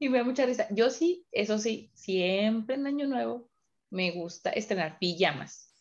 y 0.00 0.08
me 0.08 0.18
da 0.18 0.24
mucha 0.24 0.44
risa. 0.44 0.66
Yo 0.70 0.90
sí, 0.90 1.24
eso 1.30 1.56
sí, 1.58 1.88
siempre 1.94 2.74
en 2.74 2.88
Año 2.88 3.06
Nuevo 3.06 3.48
me 3.90 4.10
gusta 4.10 4.50
estrenar 4.50 4.98
pijamas. 4.98 5.72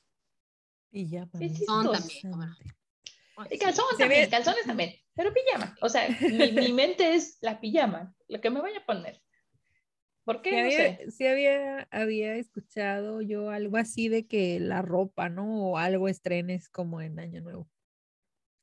Mami. 0.92 1.50
Son 1.50 1.50
chistoso. 1.50 1.92
también, 1.92 3.60
calzón 3.60 3.86
también, 3.98 4.30
calzones 4.30 4.66
también, 4.66 4.94
pero 5.16 5.34
pijama. 5.34 5.76
O 5.82 5.90
sea, 5.90 6.08
mi, 6.22 6.52
mi 6.52 6.74
mente 6.74 7.16
es 7.16 7.40
la 7.42 7.60
pijama, 7.60 8.14
lo 8.28 8.40
que 8.40 8.52
me 8.52 8.62
vaya 8.62 8.78
a 8.78 8.86
poner. 8.86 9.20
¿Por 10.30 10.42
qué? 10.42 10.52
Sí 10.52 10.58
No 10.58 10.72
había, 10.72 10.72
sé. 10.72 11.06
sí 11.10 11.28
había, 11.28 11.88
había 11.92 12.36
escuchado 12.36 13.22
yo 13.22 13.50
algo 13.52 13.78
así 13.78 14.10
de 14.10 14.28
que 14.28 14.60
la 14.60 14.82
ropa, 14.82 15.30
¿no? 15.30 15.72
O 15.72 15.78
algo 15.78 16.08
estrenes 16.08 16.70
como 16.70 17.02
en 17.02 17.20
Año 17.20 17.42
Nuevo. 17.42 17.70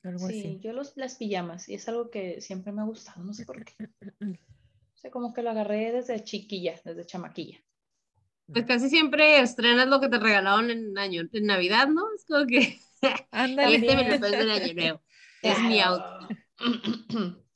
Algo 0.05 0.27
Sí, 0.27 0.29
así. 0.29 0.61
yo 0.61 0.73
los, 0.73 0.97
las 0.97 1.15
pijamas, 1.15 1.69
y 1.69 1.75
es 1.75 1.89
algo 1.89 2.11
que 2.11 2.41
siempre 2.41 2.73
me 2.73 2.83
ha 2.83 2.85
gustado, 2.85 3.23
no 3.23 3.33
sé 3.33 3.45
por 3.45 3.65
qué. 3.65 3.75
O 4.95 4.99
sea, 4.99 5.13
como 5.13 5.33
que 5.33 5.43
lo 5.43 5.51
agarré 5.51 5.93
desde 5.93 6.25
chiquilla, 6.25 6.75
desde 6.85 7.07
chamaquilla. 7.07 7.59
Pues 8.53 8.65
casi 8.67 8.89
siempre 8.89 9.41
estrenas 9.41 9.89
lo 9.89 10.01
que 10.01 10.09
te 10.09 10.19
regalaron 10.19 10.71
en 10.71 10.97
año, 10.99 11.23
en 11.33 11.47
Navidad, 11.47 11.89
¿no? 11.89 12.03
Es 12.17 12.25
como 12.25 12.47
que 12.47 12.79
Ándale. 13.31 13.77
este 13.77 13.97
me 13.97 14.05
lo 14.19 14.27
en 14.43 14.51
año 14.51 14.75
nuevo. 14.75 15.03
Es 15.43 15.63
mi. 15.63 15.81
Claro. 15.81 16.37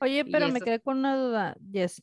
Oye, 0.00 0.24
pero 0.24 0.48
me 0.48 0.62
quedé 0.62 0.80
con 0.80 0.98
una 0.98 1.16
duda, 1.16 1.56
Jess. 1.72 2.02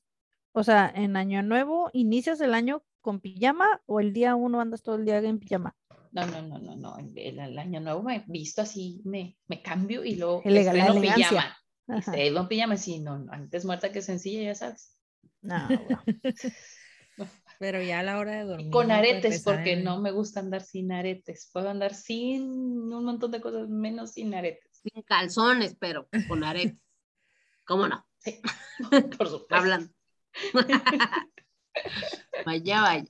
O 0.58 0.64
sea, 0.64 0.92
en 0.96 1.16
Año 1.16 1.44
Nuevo, 1.44 1.92
¿inicias 1.94 2.42
el 2.42 2.56
año 2.56 2.84
con 3.02 3.20
pijama 3.20 3.80
o 3.86 4.00
el 4.00 4.12
día 4.12 4.34
uno 4.34 4.60
andas 4.60 4.82
todo 4.82 4.96
el 4.96 5.06
día 5.06 5.20
en 5.20 5.38
pijama? 5.38 5.76
No, 6.12 6.26
no, 6.26 6.42
no, 6.42 6.58
no, 6.58 6.76
no. 6.76 6.98
El, 6.98 7.38
el 7.38 7.60
año 7.60 7.80
nuevo 7.80 8.02
me 8.02 8.16
he 8.16 8.24
visto 8.26 8.64
así, 8.64 9.00
me, 9.06 9.38
me 9.48 9.62
cambio 9.62 10.04
y 10.04 10.16
luego 10.16 10.42
Elega- 10.44 10.72
estreno 10.74 11.00
pijama. 11.00 11.56
Estreno 11.88 12.40
en 12.42 12.48
pijama, 12.48 12.76
sí, 12.76 13.00
no, 13.00 13.20
no, 13.20 13.32
antes 13.32 13.66
muerta 13.66 13.92
que 13.92 14.02
sencilla, 14.02 14.42
ya 14.42 14.56
sabes. 14.56 14.98
No, 15.44 15.68
bueno. 15.68 16.04
Pero 17.60 17.82
ya 17.84 18.00
a 18.00 18.04
la 18.04 18.18
hora 18.18 18.32
de 18.32 18.44
dormir. 18.46 18.68
Y 18.68 18.72
con 18.72 18.90
aretes, 18.90 19.44
porque 19.44 19.76
no 19.76 20.02
me 20.02 20.10
gusta 20.10 20.40
andar 20.40 20.64
sin 20.64 20.92
aretes. 20.92 21.52
Puedo 21.54 21.70
andar 21.70 21.94
sin 21.94 22.44
un 22.52 23.06
montón 23.06 23.30
de 23.30 23.42
cosas, 23.42 23.70
menos 23.70 24.14
sin 24.14 24.34
aretes. 24.34 24.82
Sin 24.82 25.04
calzones, 25.04 25.76
pero 25.80 26.08
con 26.28 26.44
aretes. 26.44 26.80
¿Cómo 27.64 27.88
no? 27.88 28.04
Sí, 28.18 28.42
por 29.20 29.28
supuesto. 29.30 29.56
Hablando. 29.56 29.97
vaya, 32.46 32.82
vaya. 32.82 33.06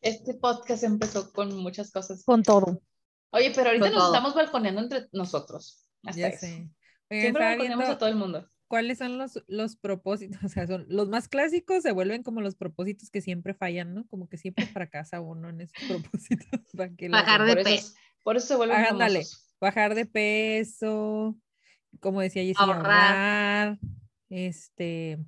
Este 0.00 0.34
podcast 0.34 0.82
empezó 0.84 1.32
con 1.32 1.56
muchas 1.56 1.90
cosas. 1.92 2.24
Con 2.24 2.42
todo. 2.42 2.82
Oye, 3.30 3.52
pero 3.54 3.68
ahorita 3.68 3.86
Con 3.86 3.94
nos 3.94 4.02
todo. 4.04 4.12
estamos 4.14 4.34
balconeando 4.34 4.80
entre 4.82 5.08
nosotros. 5.12 5.86
Hasta 6.04 6.20
Ya 6.20 6.28
eso. 6.28 6.38
sé. 6.40 6.52
Oigan, 7.10 7.22
Siempre 7.22 7.44
balconeamos 7.44 7.88
a 7.88 7.98
todo 7.98 8.08
el 8.08 8.16
mundo. 8.16 8.48
cuáles 8.68 8.98
son 8.98 9.18
los, 9.18 9.42
los 9.46 9.76
propósitos. 9.76 10.40
O 10.44 10.48
sea, 10.48 10.66
son 10.66 10.86
los 10.88 11.08
más 11.08 11.28
clásicos 11.28 11.82
se 11.82 11.92
vuelven 11.92 12.22
como 12.22 12.40
los 12.40 12.56
propósitos 12.56 13.10
que 13.10 13.20
siempre 13.20 13.54
fallan, 13.54 13.94
¿no? 13.94 14.06
Como 14.08 14.28
que 14.28 14.38
siempre 14.38 14.66
fracasa 14.66 15.20
uno 15.20 15.48
en 15.50 15.60
esos 15.60 15.74
propósitos. 15.88 16.60
para 16.76 16.90
que 16.94 17.08
lo 17.08 17.12
Bajar 17.16 17.44
de 17.44 17.56
peso. 17.62 17.94
por 18.24 18.36
eso 18.36 18.46
se 18.48 18.56
vuelven 18.56 18.76
Ándale. 18.84 19.22
bajar 19.60 19.94
de 19.94 20.06
peso, 20.06 21.36
como 22.00 22.20
decía 22.20 22.42
Jessie, 22.42 22.56
Ahorrar. 22.58 22.84
ahorrar, 22.86 23.78
este, 24.30 25.18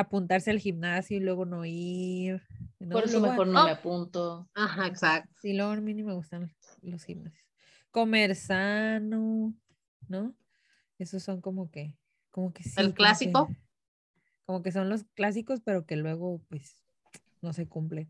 apuntarse 0.00 0.50
al 0.50 0.58
gimnasio 0.58 1.16
y 1.16 1.20
luego 1.20 1.44
no 1.44 1.64
ir. 1.64 2.42
¿no? 2.78 2.90
Por 2.90 3.04
eso 3.04 3.18
Luego, 3.18 3.32
mejor 3.32 3.46
no 3.48 3.62
Oh. 3.62 3.64
me 3.64 3.70
apunto. 3.72 4.48
Ajá, 4.54 4.86
exacto. 4.86 5.32
Sí, 5.40 5.52
luego 5.54 5.72
a 5.72 5.76
mí 5.76 5.94
ni 5.94 6.02
me 6.02 6.12
gustan 6.14 6.52
los 6.82 7.04
gimnasios. 7.04 7.44
Comer 7.90 8.34
sano, 8.36 9.54
¿no? 10.08 10.34
Esos 10.98 11.22
son 11.22 11.40
como 11.40 11.70
que, 11.70 11.94
como 12.30 12.52
que 12.52 12.62
sí. 12.62 12.74
que- 12.76 12.92
clásico? 12.94 13.48
Como 14.44 14.62
que 14.62 14.70
son 14.72 14.88
los 14.88 15.04
clásicos, 15.14 15.60
pero 15.64 15.86
que 15.86 15.96
luego, 15.96 16.40
pues, 16.48 16.76
no 17.42 17.52
se 17.52 17.66
cumplen. 17.66 18.08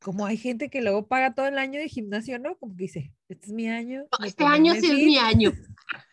Como 0.00 0.26
hay 0.26 0.36
gente 0.36 0.68
que 0.68 0.82
luego 0.82 1.08
paga 1.08 1.34
todo 1.34 1.46
el 1.46 1.58
año 1.58 1.80
de 1.80 1.88
gimnasio, 1.88 2.38
¿no? 2.38 2.56
Como 2.58 2.76
que 2.76 2.84
dice, 2.84 3.14
este 3.28 3.46
es 3.46 3.52
mi 3.52 3.68
año. 3.68 4.04
Este 4.24 4.44
año 4.44 4.72
sí 4.74 4.86
es 4.86 4.92
fit". 4.92 5.06
mi 5.06 5.16
año. 5.18 5.52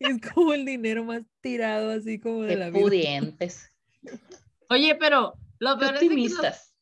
Es 0.00 0.20
como 0.32 0.54
el 0.54 0.64
dinero 0.64 1.04
más 1.04 1.22
tirado, 1.40 1.90
así 1.90 2.18
como 2.20 2.42
de 2.42 2.56
la 2.56 2.70
vida. 2.70 2.80
pudientes. 2.80 3.70
Oye, 4.70 4.94
pero 4.96 5.34
lo 5.58 5.78
peor 5.78 5.94
es 5.94 6.00
de 6.00 6.08
que 6.08 6.14
los- 6.14 6.32
optimistas. 6.32 6.74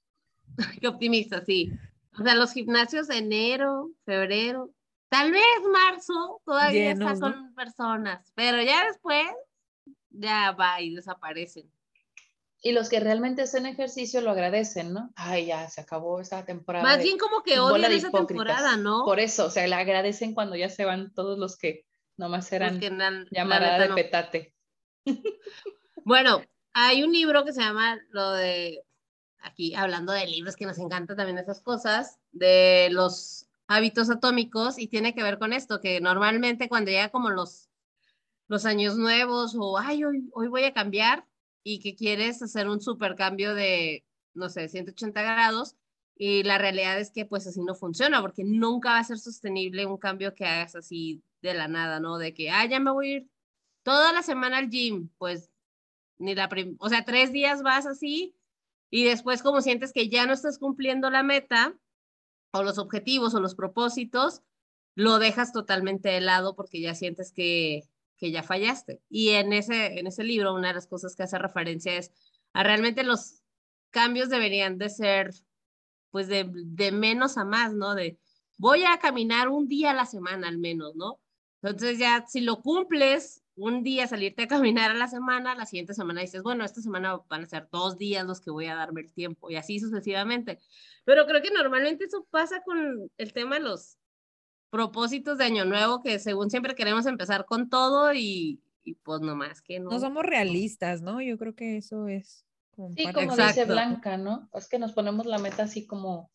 Qué 0.81 0.89
optimista, 0.89 1.45
sí. 1.45 1.73
O 2.19 2.23
sea, 2.23 2.35
los 2.35 2.53
gimnasios 2.53 3.09
de 3.09 3.19
enero, 3.19 3.91
febrero, 4.05 4.71
tal 5.09 5.31
vez 5.33 5.43
marzo 5.73 6.41
todavía 6.45 6.95
Llenos, 6.95 7.13
está 7.13 7.29
¿no? 7.29 7.35
con 7.35 7.55
personas, 7.55 8.33
pero 8.35 8.63
ya 8.63 8.87
después 8.87 9.27
ya 10.11 10.53
va 10.53 10.81
y 10.81 10.95
desaparecen. 10.95 11.71
Y 12.63 12.73
los 12.73 12.89
que 12.89 13.01
realmente 13.01 13.43
hacen 13.43 13.67
ejercicio 13.67 14.23
lo 14.23 14.31
agradecen, 14.31 14.93
¿no? 14.95 15.11
Ay, 15.15 15.47
ya 15.47 15.69
se 15.69 15.83
acabó 15.83 16.21
esta 16.21 16.45
temporada. 16.47 16.83
Más 16.85 16.97
de- 16.99 17.05
bien 17.05 17.19
como 17.19 17.43
que 17.43 17.59
odian 17.61 17.93
esa 17.93 18.11
temporada, 18.11 18.77
¿no? 18.79 19.05
Por 19.05 19.21
eso, 19.21 19.47
o 19.47 19.51
sea, 19.51 19.67
le 19.69 19.75
agradecen 19.75 20.33
cuando 20.35 20.57
ya 20.57 20.71
se 20.71 20.85
van 20.87 21.13
todos 21.13 21.39
los 21.39 21.57
que 21.59 21.85
nomás 22.17 22.51
eran 22.53 22.81
na- 22.97 23.25
neta 23.31 23.79
de 23.79 23.89
no. 23.91 23.95
petate. 23.95 24.55
Bueno, 26.05 26.43
hay 26.79 27.03
un 27.03 27.11
libro 27.11 27.43
que 27.43 27.55
se 27.55 27.63
llama 27.63 27.99
lo 28.11 28.33
de, 28.33 28.83
aquí 29.39 29.75
hablando 29.75 30.13
de 30.13 30.27
libros 30.27 30.57
que 30.57 30.67
nos 30.67 30.77
encantan 30.77 31.17
también 31.17 31.39
esas 31.39 31.63
cosas, 31.63 32.19
de 32.33 32.89
los 32.91 33.49
hábitos 33.67 34.11
atómicos 34.11 34.79
y 34.79 34.87
tiene 34.87 35.15
que 35.15 35.23
ver 35.23 35.39
con 35.39 35.55
esto, 35.55 35.81
que 35.81 36.03
normalmente 36.03 36.69
cuando 36.69 36.91
llega 36.91 37.09
como 37.09 37.31
los, 37.31 37.71
los 38.47 38.67
años 38.67 38.99
nuevos 38.99 39.57
o, 39.59 39.79
ay, 39.79 40.05
hoy, 40.05 40.29
hoy 40.35 40.49
voy 40.49 40.65
a 40.65 40.75
cambiar 40.75 41.27
y 41.63 41.79
que 41.79 41.97
quieres 41.97 42.43
hacer 42.43 42.69
un 42.69 42.83
super 42.83 43.17
cambio 43.17 43.55
de, 43.55 44.05
no 44.35 44.51
sé, 44.51 44.69
180 44.69 45.23
grados 45.23 45.77
y 46.15 46.43
la 46.43 46.59
realidad 46.59 47.01
es 47.01 47.11
que 47.11 47.25
pues 47.25 47.47
así 47.47 47.63
no 47.63 47.75
funciona 47.75 48.21
porque 48.21 48.45
nunca 48.45 48.91
va 48.91 48.99
a 48.99 49.05
ser 49.05 49.19
sostenible 49.19 49.87
un 49.87 49.97
cambio 49.97 50.35
que 50.35 50.45
hagas 50.45 50.77
así 50.77 51.23
de 51.41 51.55
la 51.55 51.69
nada, 51.69 52.01
¿no? 52.01 52.19
De 52.19 52.35
que, 52.35 52.51
ah, 52.51 52.67
ya 52.67 52.81
me 52.81 52.91
voy 52.91 53.09
a 53.09 53.17
ir 53.17 53.31
toda 53.83 54.13
la 54.13 54.23
semana 54.23 54.59
al 54.59 54.69
gym, 54.69 55.09
pues 55.17 55.49
ni 56.19 56.35
la 56.35 56.49
o 56.79 56.89
sea, 56.89 57.05
tres 57.05 57.33
días 57.33 57.63
vas 57.63 57.87
así 57.87 58.35
y 58.91 59.05
después 59.05 59.43
como 59.43 59.61
sientes 59.61 59.93
que 59.93 60.09
ya 60.09 60.27
no 60.27 60.33
estás 60.33 60.59
cumpliendo 60.59 61.11
la 61.11 61.23
meta 61.23 61.75
o 62.53 62.63
los 62.63 62.79
objetivos 62.79 63.35
o 63.35 63.41
los 63.41 63.55
propósitos, 63.55 64.43
lo 64.95 65.19
dejas 65.19 65.53
totalmente 65.53 66.09
de 66.09 66.21
lado 66.21 66.57
porque 66.57 66.81
ya 66.81 66.95
sientes 66.95 67.33
que, 67.33 67.83
que 68.17 68.31
ya 68.31 68.43
fallaste. 68.43 69.03
Y 69.11 69.31
en 69.31 69.53
ese, 69.53 69.99
en 69.99 70.07
ese 70.07 70.25
libro 70.25 70.55
una 70.55 70.69
de 70.69 70.75
las 70.75 70.87
cosas 70.87 71.15
que 71.15 71.25
hace 71.25 71.39
referencia 71.39 71.97
es 71.97 72.13
a 72.53 72.63
realmente 72.63 73.03
los 73.03 73.43
cambios 73.91 74.31
deberían 74.31 74.79
de 74.79 74.89
ser 74.89 75.35
pues 76.11 76.29
de, 76.29 76.51
de 76.51 76.93
menos 76.93 77.37
a 77.37 77.45
más, 77.45 77.75
¿no? 77.75 77.95
De 77.95 78.19
voy 78.57 78.85
a 78.85 78.99
caminar 78.99 79.49
un 79.49 79.69
día 79.69 79.91
a 79.91 79.95
la 79.95 80.07
semana 80.07 80.49
al 80.49 80.59
menos, 80.59 80.97
¿no? 80.97 81.21
Entonces 81.63 81.99
ya 81.99 82.25
si 82.27 82.41
lo 82.41 82.63
cumples, 82.63 83.43
un 83.57 83.83
día 83.83 84.07
salirte 84.07 84.43
a 84.43 84.49
caminar 84.49 84.91
a 84.91 84.95
la 84.95 85.09
semana, 85.09 85.55
la 85.55 85.67
siguiente 85.67 85.95
semana 85.95 86.21
dices, 86.21 86.43
bueno, 86.43 86.65
esta 86.65 86.83
semana 86.83 87.19
van 87.29 87.45
a 87.45 87.49
ser 87.49 87.69
dos 87.73 87.97
días 87.97 88.27
los 88.27 88.41
que 88.41 88.51
voy 88.51 88.67
a 88.67 88.75
darme 88.75 89.01
el 89.01 89.13
tiempo 89.13 89.51
y 89.51 89.57
así 89.57 89.81
sucesivamente. 89.81 90.59
Pero 91.05 91.27
creo 91.27 91.43
que 91.43 91.51
normalmente 91.51 92.05
eso 92.05 92.27
pasa 92.31 92.63
con 92.65 93.11
el 93.17 93.33
tema 93.33 93.57
de 93.57 93.63
los 93.63 93.97
propósitos 94.69 95.39
de 95.39 95.45
Año 95.45 95.65
Nuevo, 95.65 96.03
que 96.03 96.19
según 96.19 96.51
siempre 96.51 96.75
queremos 96.75 97.07
empezar 97.07 97.47
con 97.47 97.71
todo 97.71 98.13
y, 98.13 98.61
y 98.85 98.95
pues 98.95 99.23
nomás 99.23 99.63
que 99.63 99.81
no. 99.81 99.91
No 99.91 100.01
somos 100.01 100.25
realistas, 100.25 101.01
¿no? 101.01 101.23
Yo 101.23 101.39
creo 101.39 101.55
que 101.55 101.79
eso 101.79 102.09
es 102.09 102.45
como 102.73 102.93
Sí, 102.93 103.11
como 103.11 103.37
dice. 103.37 103.65
Blanca, 103.65 104.19
¿no? 104.19 104.51
Es 104.53 104.69
que 104.69 104.79
nos 104.79 104.93
ponemos 104.93 105.25
la 105.25 105.39
meta 105.39 105.63
así 105.63 105.87
como 105.87 106.31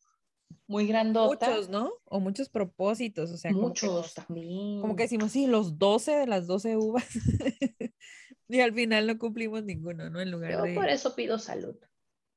muy 0.67 0.87
grandota. 0.87 1.49
muchos, 1.49 1.69
¿no? 1.69 1.91
O 2.05 2.19
muchos 2.19 2.49
propósitos, 2.49 3.31
o 3.31 3.37
sea, 3.37 3.51
como 3.51 3.73
que 3.73 3.85
Muchos 3.85 4.13
también. 4.13 4.81
Como 4.81 4.95
que 4.95 5.03
decimos, 5.03 5.31
sí, 5.31 5.47
los 5.47 5.77
12 5.77 6.11
de 6.11 6.27
las 6.27 6.47
12 6.47 6.77
uvas. 6.77 7.07
y 8.49 8.59
al 8.59 8.73
final 8.73 9.07
no 9.07 9.17
cumplimos 9.17 9.63
ninguno, 9.63 10.09
¿no? 10.09 10.19
En 10.19 10.31
lugar 10.31 10.51
Yo 10.51 10.61
de 10.63 10.73
por 10.73 10.89
eso 10.89 11.15
pido 11.15 11.39
salud. 11.39 11.75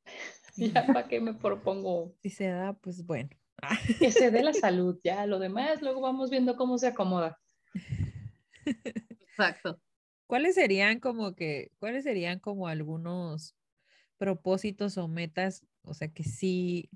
Ya 0.57 0.87
para 0.87 1.09
qué 1.09 1.21
me 1.21 1.35
propongo. 1.35 2.15
si 2.23 2.31
se 2.31 2.47
da, 2.47 2.75
pues 2.75 3.05
bueno. 3.05 3.29
Que 3.99 4.13
se 4.13 4.31
dé 4.31 4.43
la 4.43 4.53
salud, 4.53 5.01
ya. 5.03 5.27
Lo 5.27 5.41
demás, 5.41 5.83
luego 5.83 6.01
vamos 6.01 6.31
viendo 6.31 6.57
cómo 6.57 6.79
se 6.79 6.87
acomoda. 6.87 7.41
Exacto. 8.65 9.81
¿Cuáles 10.27 10.55
serían 10.55 11.01
como 11.01 11.35
que, 11.35 11.71
cuáles 11.79 12.05
serían 12.05 12.39
como 12.39 12.69
algunos 12.69 13.57
propósitos 14.17 14.97
o 14.97 15.09
metas? 15.09 15.67
O 15.83 15.93
sea, 15.93 16.09
que 16.09 16.25
sí 16.25 16.89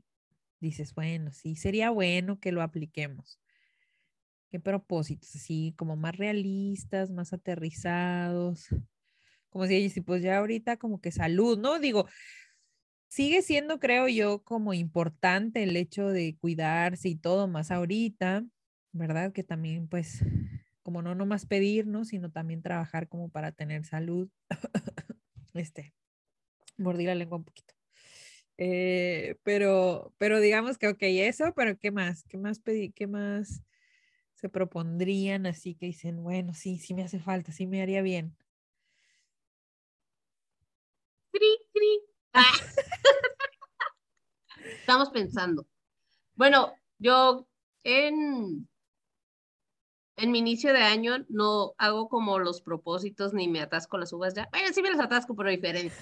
dices, 0.60 0.94
bueno, 0.94 1.32
sí, 1.32 1.56
sería 1.56 1.90
bueno 1.90 2.40
que 2.40 2.52
lo 2.52 2.62
apliquemos. 2.62 3.40
¿Qué 4.50 4.58
propósitos? 4.60 5.34
Así 5.36 5.74
como 5.76 5.96
más 5.96 6.16
realistas, 6.16 7.10
más 7.10 7.32
aterrizados. 7.32 8.68
Como 9.50 9.66
si, 9.66 9.88
pues 10.00 10.22
ya 10.22 10.38
ahorita 10.38 10.76
como 10.78 11.00
que 11.00 11.10
salud, 11.10 11.58
¿no? 11.58 11.78
Digo, 11.78 12.06
sigue 13.08 13.42
siendo, 13.42 13.78
creo 13.78 14.08
yo, 14.08 14.42
como 14.44 14.74
importante 14.74 15.62
el 15.62 15.76
hecho 15.76 16.08
de 16.08 16.36
cuidarse 16.38 17.08
y 17.08 17.16
todo, 17.16 17.48
más 17.48 17.70
ahorita, 17.70 18.44
¿verdad? 18.92 19.32
Que 19.32 19.44
también 19.44 19.88
pues 19.88 20.22
como 20.82 21.02
no 21.02 21.14
nomás 21.14 21.44
pedirnos, 21.44 22.08
sino 22.08 22.30
también 22.30 22.62
trabajar 22.62 23.08
como 23.08 23.28
para 23.28 23.52
tener 23.52 23.84
salud. 23.84 24.30
este, 25.54 25.94
mordí 26.78 27.04
la 27.04 27.14
lengua 27.14 27.38
un 27.38 27.44
poquito. 27.44 27.77
Eh, 28.58 29.36
pero, 29.44 30.12
pero 30.18 30.40
digamos 30.40 30.78
que, 30.78 30.88
ok, 30.88 30.98
eso, 31.00 31.52
pero 31.54 31.78
¿qué 31.78 31.90
más? 31.92 32.24
¿Qué 32.24 32.38
más 32.38 32.58
pedí? 32.58 32.90
¿Qué 32.90 33.06
más 33.06 33.62
se 34.34 34.48
propondrían? 34.48 35.46
Así 35.46 35.74
que 35.76 35.86
dicen, 35.86 36.22
bueno, 36.22 36.54
sí, 36.54 36.78
sí 36.78 36.94
me 36.94 37.04
hace 37.04 37.20
falta, 37.20 37.52
sí 37.52 37.66
me 37.66 37.82
haría 37.82 38.02
bien. 38.02 38.36
Cri, 41.32 41.50
cri. 41.72 41.92
Ah. 42.34 42.52
Estamos 44.80 45.10
pensando. 45.10 45.66
Bueno, 46.34 46.74
yo 46.98 47.46
en 47.84 48.68
en 50.16 50.32
mi 50.32 50.40
inicio 50.40 50.72
de 50.72 50.82
año 50.82 51.24
no 51.28 51.74
hago 51.78 52.08
como 52.08 52.38
los 52.40 52.60
propósitos 52.60 53.32
ni 53.34 53.46
me 53.48 53.60
atasco 53.60 53.98
las 53.98 54.12
uvas 54.12 54.34
ya. 54.34 54.48
Bueno, 54.50 54.68
sí 54.72 54.82
me 54.82 54.90
las 54.90 54.98
atasco, 55.00 55.36
pero 55.36 55.48
diferente. 55.50 55.94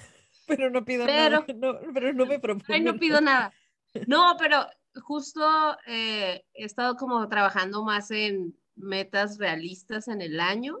Pero 0.47 0.69
no 0.69 0.83
pido 0.85 1.05
nada. 1.05 1.45
No, 1.55 1.77
pero 1.93 2.13
no 2.13 2.25
me 2.25 2.39
propongo. 2.39 2.73
Ay, 2.73 2.81
no 2.81 2.97
pido 2.97 3.21
nada. 3.21 3.53
No, 4.07 4.35
pero 4.37 4.67
justo 5.01 5.41
eh, 5.87 6.45
he 6.53 6.65
estado 6.65 6.97
como 6.97 7.27
trabajando 7.29 7.83
más 7.83 8.11
en 8.11 8.55
metas 8.75 9.39
realistas 9.39 10.07
en 10.07 10.21
el 10.21 10.39
año 10.39 10.77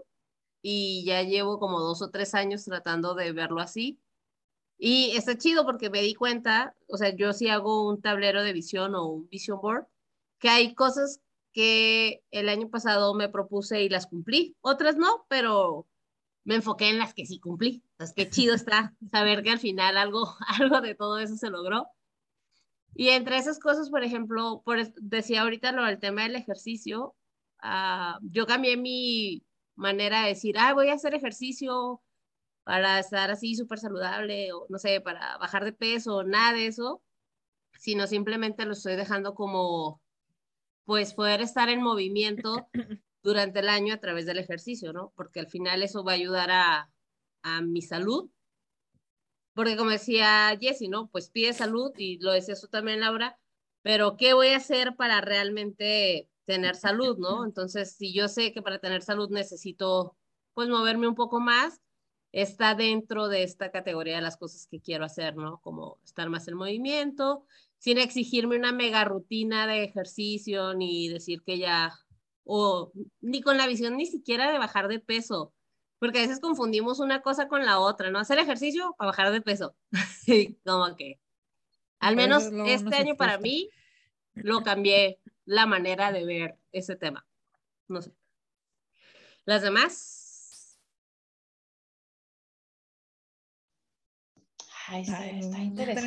y 0.61 1.03
ya 1.05 1.23
llevo 1.23 1.57
como 1.57 1.79
dos 1.79 2.01
o 2.03 2.11
tres 2.11 2.35
años 2.35 2.63
tratando 2.65 3.15
de 3.15 3.31
verlo 3.31 3.59
así. 3.59 3.99
Y 4.77 5.15
está 5.15 5.37
chido 5.37 5.65
porque 5.65 5.89
me 5.89 6.01
di 6.01 6.13
cuenta, 6.13 6.75
o 6.87 6.97
sea, 6.97 7.15
yo 7.15 7.33
sí 7.33 7.49
hago 7.49 7.87
un 7.87 8.01
tablero 8.01 8.43
de 8.43 8.53
visión 8.53 8.93
o 8.93 9.05
un 9.05 9.29
vision 9.29 9.59
board, 9.59 9.87
que 10.39 10.49
hay 10.49 10.75
cosas 10.75 11.21
que 11.51 12.23
el 12.29 12.49
año 12.49 12.69
pasado 12.69 13.15
me 13.15 13.29
propuse 13.29 13.81
y 13.81 13.89
las 13.89 14.05
cumplí. 14.05 14.55
Otras 14.61 14.97
no, 14.97 15.25
pero 15.29 15.87
me 16.47 16.55
enfoqué 16.55 16.89
en 16.89 16.97
las 16.97 17.13
que 17.13 17.25
sí 17.25 17.39
cumplí. 17.41 17.83
Entonces, 17.91 18.15
qué 18.15 18.29
chido 18.29 18.55
está 18.55 18.95
saber 19.11 19.43
que 19.43 19.51
al 19.51 19.59
final 19.59 19.97
algo, 19.97 20.33
algo 20.61 20.79
de 20.79 20.95
todo 20.95 21.19
eso 21.19 21.35
se 21.35 21.49
logró. 21.49 21.87
Y 22.95 23.09
entre 23.09 23.37
esas 23.37 23.59
cosas, 23.59 23.89
por 23.89 24.01
ejemplo, 24.01 24.61
por, 24.63 24.77
decía 24.93 25.41
ahorita 25.41 25.73
lo 25.73 25.83
del 25.83 25.99
tema 25.99 26.23
del 26.23 26.37
ejercicio, 26.37 27.15
uh, 27.63 28.17
yo 28.21 28.47
cambié 28.47 28.77
mi 28.77 29.43
manera 29.75 30.21
de 30.21 30.29
decir, 30.29 30.57
ah, 30.57 30.73
voy 30.73 30.87
a 30.87 30.93
hacer 30.93 31.13
ejercicio 31.13 32.01
para 32.63 32.99
estar 32.99 33.29
así 33.29 33.55
súper 33.55 33.79
saludable 33.79 34.53
o 34.53 34.67
no 34.69 34.77
sé, 34.77 35.01
para 35.01 35.37
bajar 35.39 35.65
de 35.65 35.73
peso, 35.73 36.23
nada 36.23 36.53
de 36.53 36.67
eso, 36.67 37.03
sino 37.77 38.07
simplemente 38.07 38.65
lo 38.65 38.71
estoy 38.71 38.95
dejando 38.95 39.35
como 39.35 40.01
pues 40.85 41.13
poder 41.13 41.41
estar 41.41 41.67
en 41.67 41.81
movimiento 41.81 42.69
durante 43.23 43.59
el 43.59 43.69
año 43.69 43.93
a 43.93 43.99
través 43.99 44.25
del 44.25 44.37
ejercicio, 44.39 44.93
¿no? 44.93 45.13
Porque 45.15 45.39
al 45.39 45.47
final 45.47 45.83
eso 45.83 46.03
va 46.03 46.13
a 46.13 46.15
ayudar 46.15 46.51
a, 46.51 46.91
a 47.43 47.61
mi 47.61 47.81
salud. 47.81 48.29
Porque 49.53 49.75
como 49.75 49.89
decía 49.89 50.55
Jessie, 50.59 50.89
¿no? 50.89 51.09
Pues 51.09 51.29
pide 51.29 51.53
salud 51.53 51.91
y 51.97 52.19
lo 52.19 52.31
decía 52.31 52.53
eso 52.53 52.67
también 52.67 52.99
Laura, 52.99 53.39
pero 53.81 54.17
¿qué 54.17 54.33
voy 54.33 54.49
a 54.49 54.57
hacer 54.57 54.95
para 54.95 55.21
realmente 55.21 56.29
tener 56.45 56.75
salud, 56.75 57.17
¿no? 57.17 57.45
Entonces, 57.45 57.95
si 57.95 58.13
yo 58.13 58.27
sé 58.27 58.53
que 58.53 58.61
para 58.61 58.79
tener 58.79 59.01
salud 59.01 59.29
necesito 59.29 60.15
pues 60.53 60.69
moverme 60.69 61.07
un 61.07 61.15
poco 61.15 61.39
más, 61.39 61.81
está 62.31 62.75
dentro 62.75 63.27
de 63.27 63.43
esta 63.43 63.71
categoría 63.71 64.15
de 64.15 64.21
las 64.21 64.37
cosas 64.37 64.67
que 64.67 64.81
quiero 64.81 65.05
hacer, 65.05 65.35
¿no? 65.35 65.59
Como 65.61 65.99
estar 66.03 66.29
más 66.29 66.47
en 66.47 66.55
movimiento, 66.55 67.45
sin 67.77 67.97
exigirme 67.97 68.57
una 68.57 68.71
mega 68.71 69.03
rutina 69.05 69.67
de 69.67 69.83
ejercicio, 69.83 70.73
ni 70.73 71.09
decir 71.09 71.43
que 71.43 71.57
ya, 71.57 71.93
o 72.47 72.91
ni 73.21 73.41
con 73.41 73.57
la 73.57 73.67
visión 73.67 73.97
ni 73.97 74.05
siquiera 74.05 74.51
de 74.51 74.57
bajar 74.57 74.87
de 74.87 74.99
peso, 74.99 75.53
porque 75.99 76.19
a 76.19 76.21
veces 76.21 76.39
confundimos 76.39 76.99
una 76.99 77.21
cosa 77.21 77.47
con 77.47 77.65
la 77.65 77.79
otra, 77.79 78.09
¿no? 78.09 78.19
Hacer 78.19 78.39
ejercicio 78.39 78.95
para 78.97 79.11
bajar 79.11 79.31
de 79.31 79.41
peso. 79.41 79.75
Como 80.65 80.95
que, 80.95 81.19
al 81.99 82.15
menos 82.15 82.49
este 82.65 82.95
año 82.95 83.15
para 83.15 83.37
mí, 83.37 83.69
lo 84.33 84.63
cambié 84.63 85.19
la 85.45 85.65
manera 85.65 86.11
de 86.11 86.25
ver 86.25 86.57
ese 86.71 86.95
tema. 86.95 87.25
No 87.87 88.01
sé. 88.01 88.13
Las 89.45 89.61
demás, 89.61 90.27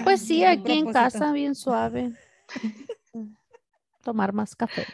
Pues 0.05 0.23
sí, 0.23 0.45
aquí 0.45 0.73
en 0.73 0.93
casa, 0.93 1.33
bien 1.33 1.55
suave. 1.55 2.13
Tomar 4.03 4.33
más 4.33 4.57
café. 4.57 4.87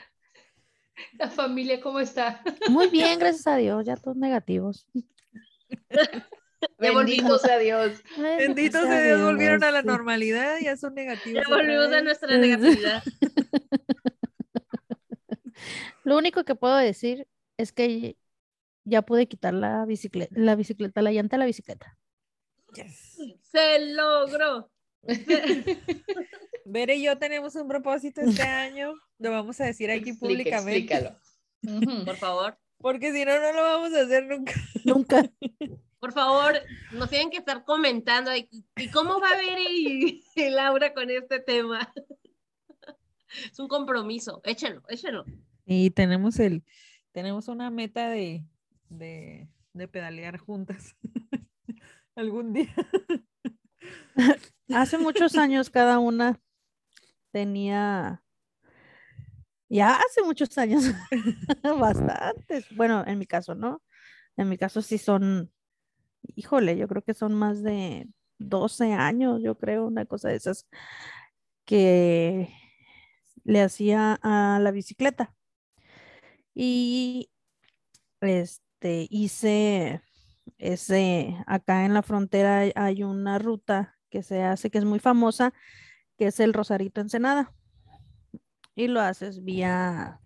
La 1.19 1.31
familia, 1.31 1.81
¿cómo 1.81 2.01
está? 2.01 2.43
Muy 2.69 2.89
bien, 2.89 3.19
gracias 3.19 3.47
a 3.47 3.57
Dios, 3.57 3.85
ya 3.85 3.97
todos 3.97 4.17
negativos. 4.17 4.87
Bendito 6.79 7.39
sea 7.39 7.59
Dios. 7.59 8.03
Bendito 8.17 8.83
sea 8.83 9.03
Dios, 9.03 9.23
volvieron 9.23 9.63
a 9.63 9.71
la 9.71 9.83
normalidad, 9.83 10.57
ya 10.63 10.77
son 10.77 10.95
negativos. 10.95 11.45
Ya 11.47 11.55
volvimos 11.55 11.93
a 11.93 12.03
nuestra 12.03 12.39
negatividad. 12.39 13.03
Lo 16.05 16.17
único 16.17 16.45
que 16.45 16.55
puedo 16.55 16.77
decir 16.77 17.27
es 17.57 17.73
que 17.73 18.17
ya 18.85 19.03
pude 19.03 19.27
quitar 19.27 19.55
la 19.55 19.85
bicicleta, 19.85 20.35
la 20.39 20.55
bicicleta, 20.55 21.03
la 21.03 21.13
llanta 21.13 21.37
de 21.37 21.41
la 21.41 21.47
bicicleta. 21.47 21.99
Se 23.43 23.93
logró. 23.93 24.71
Bere 26.65 26.97
y 26.97 27.05
yo 27.05 27.17
tenemos 27.19 27.55
un 27.55 27.69
propósito 27.69 28.21
este 28.21 28.43
año. 28.43 28.95
Lo 29.19 29.31
vamos 29.31 29.61
a 29.61 29.65
decir 29.65 29.91
aquí 29.91 30.13
públicamente. 30.13 31.15
Por 32.05 32.17
favor. 32.17 32.59
Porque 32.79 33.13
si 33.13 33.25
no, 33.25 33.41
no 33.41 33.53
lo 33.53 33.63
vamos 33.63 33.95
a 33.95 34.03
hacer 34.03 34.27
nunca. 34.27 34.53
Nunca. 34.85 35.31
Por 35.99 36.13
favor, 36.13 36.55
nos 36.93 37.09
tienen 37.09 37.31
que 37.31 37.39
estar 37.39 37.65
comentando. 37.65 38.31
¿Y 38.37 38.49
cómo 38.93 39.19
va 39.19 39.31
Bere 39.35 39.65
y, 39.71 40.23
y 40.37 40.51
Laura 40.51 40.93
con 40.93 41.11
este 41.11 41.41
tema? 41.41 41.93
Es 43.51 43.59
un 43.59 43.67
compromiso. 43.67 44.41
Échenlo, 44.45 44.83
échenlo. 44.89 45.25
Y 45.65 45.91
tenemos 45.91 46.39
el, 46.39 46.63
tenemos 47.13 47.49
una 47.49 47.71
meta 47.71 48.09
de, 48.09 48.45
de, 48.89 49.49
de 49.73 49.89
pedalear 49.89 50.39
juntas 50.39 50.95
algún 52.15 52.53
día. 52.53 52.75
Hace 54.75 54.99
muchos 54.99 55.37
años 55.37 55.71
cada 55.71 55.99
una 55.99 56.41
tenía, 57.31 58.23
ya 59.69 59.95
hace 59.95 60.23
muchos 60.23 60.57
años, 60.59 60.85
bastantes. 61.63 62.67
Bueno, 62.75 63.05
en 63.07 63.19
mi 63.19 63.27
caso, 63.27 63.55
¿no? 63.55 63.83
En 64.37 64.49
mi 64.49 64.59
caso 64.59 64.83
sí 64.83 64.99
son, 64.99 65.53
híjole, 66.35 66.77
yo 66.77 66.89
creo 66.89 67.03
que 67.03 67.15
son 67.15 67.35
más 67.35 67.63
de 67.63 68.09
12 68.39 68.93
años, 68.93 69.43
yo 69.43 69.57
creo, 69.59 69.87
una 69.87 70.05
cosa 70.07 70.29
de 70.29 70.37
esas 70.37 70.67
que 71.65 72.49
le 73.45 73.63
hacía 73.63 74.19
a 74.23 74.59
la 74.61 74.71
bicicleta. 74.71 75.35
Y 76.55 77.31
este 78.21 79.07
hice 79.11 80.03
ese, 80.59 81.37
acá 81.47 81.85
en 81.85 81.95
la 81.95 82.03
frontera 82.03 82.65
hay 82.75 83.03
una 83.03 83.39
ruta 83.39 83.96
que 84.17 84.23
se 84.23 84.43
hace, 84.43 84.71
que 84.71 84.79
es 84.79 84.87
muy 84.87 84.99
famosa, 84.99 85.53
que 86.17 86.29
es 86.29 86.41
el 86.41 86.55
Rosarito 86.55 87.03
Ensenada. 87.03 87.53
Y 88.75 88.89
lo 88.89 89.03
haces 89.03 89.45
vía 89.45 90.21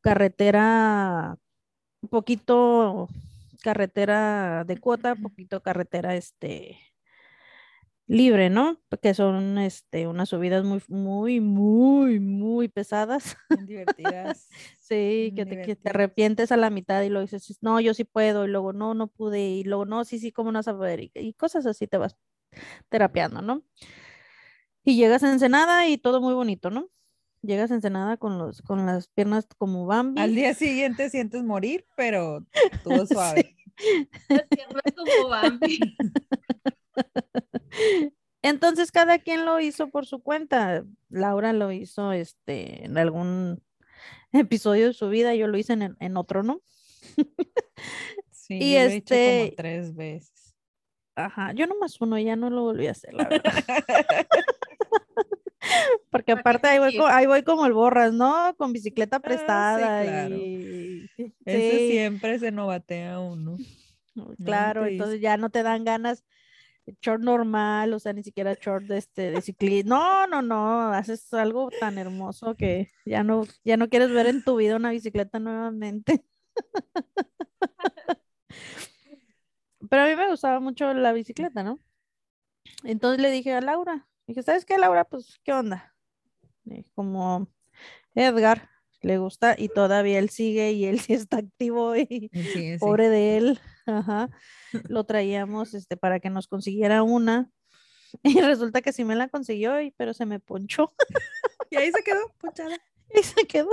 carretera, 0.00 1.36
un 2.00 2.08
poquito 2.08 3.08
carretera 3.62 4.64
de 4.64 4.78
cuota, 4.78 5.12
un 5.12 5.20
poquito 5.20 5.60
carretera 5.62 6.16
este 6.16 6.78
libre, 8.06 8.48
¿no? 8.48 8.80
Que 9.02 9.12
son 9.12 9.58
este, 9.58 10.06
unas 10.06 10.30
subidas 10.30 10.64
muy, 10.64 10.80
muy, 10.88 11.40
muy, 11.40 12.18
muy 12.18 12.68
pesadas. 12.68 13.36
divertidas. 13.66 14.48
sí, 14.80 15.34
que 15.36 15.44
te, 15.44 15.76
te, 15.76 15.90
arrepientes 15.90 16.50
a 16.50 16.56
la 16.56 16.70
mitad 16.70 17.02
y 17.02 17.10
luego 17.10 17.26
dices, 17.28 17.58
no, 17.60 17.78
yo 17.78 17.92
sí 17.92 18.04
puedo, 18.04 18.46
y 18.46 18.48
luego 18.48 18.72
no, 18.72 18.94
no 18.94 19.08
pude, 19.08 19.50
y 19.50 19.64
luego 19.64 19.84
no, 19.84 20.06
sí, 20.06 20.18
sí, 20.18 20.32
¿cómo 20.32 20.50
no 20.50 20.60
vas 20.60 20.68
a 20.68 20.74
poder? 20.74 21.10
Y, 21.12 21.34
cosas 21.34 21.66
así 21.66 21.86
te 21.86 21.98
vas 21.98 22.16
terapiando, 22.88 23.42
¿no? 23.42 23.62
Y 24.84 24.96
llegas 24.96 25.22
a 25.22 25.32
Ensenada 25.32 25.88
y 25.88 25.98
todo 25.98 26.20
muy 26.20 26.34
bonito, 26.34 26.70
¿no? 26.70 26.88
Llegas 27.42 27.70
a 27.70 27.74
Ensenada 27.74 28.16
con, 28.16 28.38
los, 28.38 28.62
con 28.62 28.86
las 28.86 29.08
piernas 29.08 29.46
como 29.58 29.86
Bambi. 29.86 30.20
Al 30.20 30.34
día 30.34 30.54
siguiente 30.54 31.10
sientes 31.10 31.42
morir, 31.42 31.86
pero 31.96 32.44
todo 32.84 33.06
suave. 33.06 33.56
Las 34.28 34.44
piernas 34.48 34.82
como 34.96 35.28
Bambi. 35.28 35.78
Entonces 38.42 38.92
cada 38.92 39.18
quien 39.18 39.44
lo 39.44 39.60
hizo 39.60 39.90
por 39.90 40.06
su 40.06 40.22
cuenta. 40.22 40.84
Laura 41.08 41.52
lo 41.52 41.72
hizo 41.72 42.12
este, 42.12 42.84
en 42.84 42.96
algún 42.98 43.62
episodio 44.32 44.88
de 44.88 44.94
su 44.94 45.08
vida, 45.08 45.34
yo 45.34 45.48
lo 45.48 45.58
hice 45.58 45.72
en, 45.72 45.96
en 45.98 46.16
otro, 46.16 46.42
¿no? 46.42 46.62
Sí, 48.30 48.58
Y 48.60 48.74
yo 48.74 48.78
lo 48.78 48.84
he 48.84 48.94
hecho 48.94 49.14
este- 49.14 49.38
como 49.40 49.54
tres 49.56 49.94
veces. 49.96 50.32
Ajá, 51.16 51.52
yo 51.54 51.66
nomás 51.66 52.00
uno, 52.00 52.18
ya 52.18 52.36
no 52.36 52.50
lo 52.50 52.62
volví 52.62 52.86
a 52.86 52.92
hacer, 52.92 53.14
la 53.14 53.28
verdad. 53.28 53.52
Porque 56.10 56.12
¿Para 56.12 56.24
qué 56.24 56.32
aparte 56.32 56.68
ahí 56.68 56.78
voy, 56.78 56.98
ahí 57.08 57.42
como 57.42 57.66
el 57.66 57.72
borras, 57.72 58.12
¿no? 58.12 58.54
Con 58.56 58.72
bicicleta 58.72 59.16
Ah, 59.16 59.20
sí, 59.20 59.24
prestada 59.24 60.04
claro. 60.04 60.36
y... 60.36 61.10
Ese 61.44 61.78
Sí, 61.78 61.92
siempre 61.92 62.38
se 62.38 62.52
novatea 62.52 63.18
uno. 63.18 63.56
claro, 64.44 64.86
entonces 64.86 65.20
ya 65.20 65.36
no 65.36 65.50
te 65.50 65.62
dan 65.62 65.84
ganas 65.84 66.24
short 67.00 67.22
normal, 67.22 67.92
o 67.94 67.98
sea, 67.98 68.12
ni 68.12 68.22
siquiera 68.22 68.54
short 68.54 68.84
de 68.84 68.98
este 68.98 69.30
de 69.30 69.40
ciclismo. 69.40 69.96
No, 69.96 70.26
no, 70.26 70.42
no, 70.42 70.92
haces 70.92 71.32
algo 71.34 71.70
tan 71.80 71.98
hermoso 71.98 72.54
que 72.54 72.90
ya 73.04 73.24
no 73.24 73.44
ya 73.64 73.76
no 73.76 73.88
quieres 73.88 74.10
ver 74.10 74.26
en 74.26 74.44
tu 74.44 74.56
vida 74.56 74.76
una 74.76 74.90
bicicleta 74.90 75.38
nuevamente. 75.38 76.24
Pero 79.90 80.02
a 80.02 80.06
mí 80.06 80.16
me 80.16 80.28
gustaba 80.30 80.60
mucho 80.60 80.92
la 80.94 81.12
bicicleta, 81.12 81.62
¿no? 81.62 81.80
Entonces 82.84 83.20
le 83.20 83.30
dije 83.30 83.52
a 83.52 83.60
Laura, 83.60 84.08
dije, 84.26 84.42
¿sabes 84.42 84.64
qué, 84.64 84.78
Laura? 84.78 85.04
Pues, 85.04 85.40
¿qué 85.44 85.52
onda? 85.52 85.94
Eh, 86.70 86.84
Como 86.94 87.48
Edgar 88.14 88.70
le 89.02 89.18
gusta 89.18 89.54
y 89.58 89.68
todavía 89.68 90.18
él 90.18 90.30
sigue 90.30 90.72
y 90.72 90.86
él 90.86 90.98
sí 91.00 91.12
está 91.14 91.38
activo 91.38 91.94
y 91.96 92.30
Sí, 92.32 92.50
sí. 92.52 92.76
pobre 92.80 93.08
de 93.08 93.36
él, 93.36 93.60
ajá, 93.86 94.30
lo 94.88 95.04
traíamos 95.04 95.74
este, 95.74 95.96
para 95.96 96.18
que 96.20 96.30
nos 96.30 96.48
consiguiera 96.48 97.02
una 97.02 97.50
y 98.22 98.40
resulta 98.40 98.82
que 98.82 98.92
sí 98.92 99.04
me 99.04 99.14
la 99.16 99.28
consiguió, 99.28 99.80
y- 99.80 99.90
pero 99.92 100.14
se 100.14 100.26
me 100.26 100.40
ponchó 100.40 100.94
Y 101.70 101.76
ahí 101.76 101.90
se 101.92 102.02
quedó 102.02 102.32
ponchada. 102.38 102.76
y 103.14 103.22
se 103.22 103.46
quedó. 103.46 103.70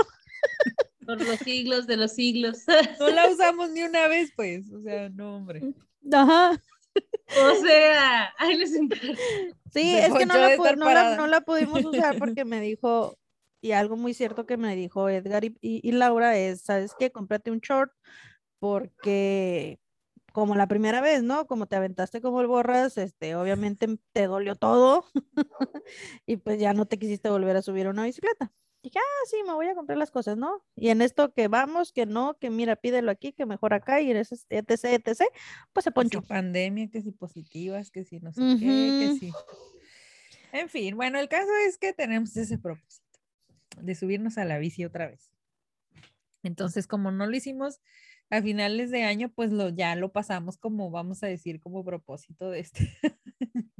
Por 1.05 1.21
los 1.21 1.39
siglos 1.39 1.85
de 1.85 1.97
los 1.97 2.13
siglos. 2.13 2.63
No 2.99 3.09
la 3.09 3.29
usamos 3.29 3.69
ni 3.71 3.83
una 3.83 4.07
vez, 4.07 4.31
pues. 4.35 4.71
O 4.71 4.79
sea, 4.81 5.09
no, 5.09 5.35
hombre. 5.35 5.73
Ajá, 6.11 6.61
O 7.35 7.55
sea, 7.55 8.33
ahí 8.37 8.57
les 8.57 8.75
encargo. 8.75 9.13
sí, 9.71 9.95
es 9.95 10.13
que 10.17 10.25
no 10.25 10.37
la, 10.37 10.55
no, 10.75 10.89
la, 10.91 11.17
no 11.17 11.27
la 11.27 11.41
pudimos 11.41 11.83
usar 11.85 12.15
porque 12.19 12.45
me 12.45 12.61
dijo, 12.61 13.17
y 13.61 13.71
algo 13.71 13.95
muy 13.97 14.13
cierto 14.13 14.45
que 14.45 14.57
me 14.57 14.75
dijo 14.75 15.09
Edgar 15.09 15.45
y, 15.45 15.55
y- 15.61 15.81
y 15.87 15.91
Laura 15.93 16.37
es, 16.37 16.61
¿sabes 16.61 16.93
qué? 16.97 17.11
Cómprate 17.11 17.51
un 17.51 17.59
short 17.59 17.91
porque 18.59 19.79
como 20.33 20.55
la 20.55 20.67
primera 20.67 21.01
vez, 21.01 21.23
¿no? 21.23 21.47
Como 21.47 21.67
te 21.67 21.75
aventaste 21.75 22.21
como 22.21 22.41
el 22.41 22.47
borras, 22.47 22.97
este, 22.97 23.35
obviamente 23.35 23.87
te 24.13 24.27
dolió 24.27 24.55
todo 24.55 25.05
y 26.25 26.37
pues 26.37 26.59
ya 26.59 26.73
no 26.73 26.85
te 26.87 26.99
quisiste 26.99 27.29
volver 27.29 27.55
a 27.57 27.61
subir 27.61 27.87
a 27.87 27.91
una 27.91 28.03
bicicleta. 28.05 28.51
Dije, 28.83 28.99
ah, 28.99 29.25
sí, 29.29 29.37
me 29.47 29.53
voy 29.53 29.67
a 29.67 29.75
comprar 29.75 29.97
las 29.97 30.11
cosas, 30.11 30.35
¿no? 30.35 30.61
Y 30.75 30.89
en 30.89 31.01
esto 31.01 31.33
que 31.33 31.47
vamos, 31.47 31.93
que 31.93 32.05
no, 32.05 32.37
que 32.37 32.49
mira, 32.49 32.75
pídelo 32.75 33.11
aquí, 33.11 33.31
que 33.31 33.45
mejor 33.45 33.73
acá, 33.73 34.01
y 34.01 34.11
ese, 34.11 34.35
etc, 34.49 34.69
etc, 34.83 35.21
pues 35.71 35.85
se 35.85 35.91
Que 35.93 36.09
si 36.09 36.19
pandemia, 36.19 36.89
que 36.89 37.01
si 37.01 37.11
positivas, 37.11 37.91
que 37.91 38.03
si 38.03 38.19
no 38.19 38.33
sé 38.33 38.41
qué, 38.59 38.59
que 38.59 39.17
si. 39.17 39.31
En 40.51 40.67
fin, 40.67 40.97
bueno, 40.97 41.17
el 41.17 41.29
caso 41.29 41.49
es 41.65 41.77
que 41.77 41.93
tenemos 41.93 42.35
ese 42.35 42.57
propósito 42.57 43.19
de 43.79 43.95
subirnos 43.95 44.37
a 44.37 44.43
la 44.43 44.57
bici 44.57 44.83
otra 44.83 45.07
vez. 45.07 45.31
Entonces, 46.43 46.85
como 46.85 47.09
no 47.09 47.25
lo 47.25 47.35
hicimos 47.35 47.79
a 48.29 48.41
finales 48.41 48.91
de 48.91 49.03
año, 49.03 49.31
pues 49.33 49.53
lo, 49.53 49.69
ya 49.69 49.95
lo 49.95 50.11
pasamos 50.11 50.57
como, 50.57 50.91
vamos 50.91 51.23
a 51.23 51.27
decir, 51.27 51.61
como 51.61 51.85
propósito 51.85 52.49
de 52.49 52.59
este. 52.59 52.97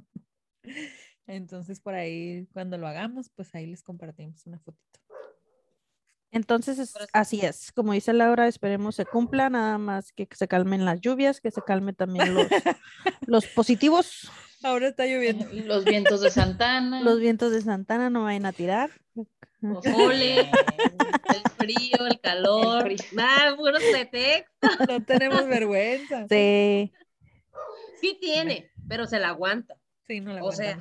Entonces, 1.36 1.80
por 1.80 1.94
ahí, 1.96 2.48
cuando 2.54 2.78
lo 2.78 2.88
hagamos, 2.88 3.30
pues 3.36 3.54
ahí 3.56 3.66
les 3.66 3.84
compartimos 3.84 4.46
una 4.46 4.60
fotito. 4.60 5.00
Entonces, 6.32 6.80
es- 6.80 6.96
así 7.14 7.42
es, 7.42 7.72
como 7.72 7.94
dice 7.94 8.12
Laura, 8.12 8.48
esperemos 8.48 8.96
se 8.96 9.06
cumpla, 9.06 9.50
nada 9.52 9.78
más 9.78 10.12
que 10.12 10.28
se 10.32 10.48
calmen 10.48 10.84
las 10.84 11.00
lluvias, 11.00 11.40
que 11.40 11.52
se 11.52 11.62
calmen 11.62 11.94
también 11.96 12.34
los, 12.34 12.48
los 13.28 13.46
positivos, 13.48 14.32
Ahora 14.66 14.88
está 14.88 15.06
lloviendo. 15.06 15.46
Los 15.52 15.84
vientos 15.84 16.22
de 16.22 16.32
Santana. 16.32 17.02
los 17.02 17.20
vientos 17.20 17.52
de 17.52 17.62
Santana 17.62 18.10
no 18.10 18.24
vayan 18.24 18.46
a 18.46 18.54
tirar. 18.54 18.92
Ole, 19.62 20.40
el 20.40 21.52
frío, 21.58 22.08
el 22.10 22.20
calor. 22.22 22.90
El 22.90 22.98
frío. 22.98 23.22
Ah, 23.22 23.54
puros 23.58 23.84
pretextos. 23.92 24.72
No 24.88 25.04
tenemos 25.04 25.46
vergüenza. 25.48 26.26
Sí, 26.30 26.94
Sí 28.00 28.18
tiene, 28.22 28.72
pero 28.88 29.06
se 29.06 29.20
la 29.20 29.30
aguanta. 29.30 29.76
Sí, 30.08 30.22
no 30.22 30.32
la 30.34 30.42
O 30.44 30.54
sea. 30.54 30.80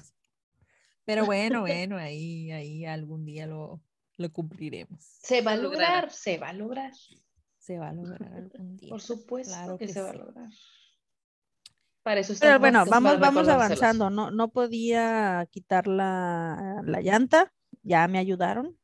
Pero 1.04 1.24
bueno, 1.26 1.60
bueno, 1.62 1.96
ahí, 1.96 2.50
ahí 2.50 2.84
algún 2.84 3.24
día 3.24 3.46
lo, 3.46 3.80
lo 4.16 4.32
cumpliremos. 4.32 4.98
Se 5.00 5.42
va 5.42 5.52
a 5.52 5.56
lograr, 5.56 6.10
se 6.10 6.38
va 6.38 6.48
a 6.50 6.52
lograr. 6.52 6.92
Se 7.58 7.78
va 7.78 7.88
a 7.88 7.92
lograr 7.92 8.32
algún 8.34 8.76
día. 8.76 8.90
Por 8.90 9.00
supuesto 9.00 9.52
Claro 9.54 9.78
que, 9.78 9.86
que 9.86 9.92
se 9.92 10.00
va 10.02 10.10
a 10.10 10.14
lograr. 10.14 10.48
Para 12.02 12.20
eso 12.20 12.34
pero 12.40 12.56
estamos, 12.56 12.60
bueno, 12.60 12.84
vamos, 12.86 13.20
vamos 13.20 13.48
avanzando. 13.48 14.10
No, 14.10 14.30
no 14.32 14.48
podía 14.48 15.46
quitar 15.50 15.86
la, 15.86 16.82
la 16.84 17.00
llanta, 17.00 17.52
ya 17.82 18.08
me 18.08 18.18
ayudaron. 18.18 18.76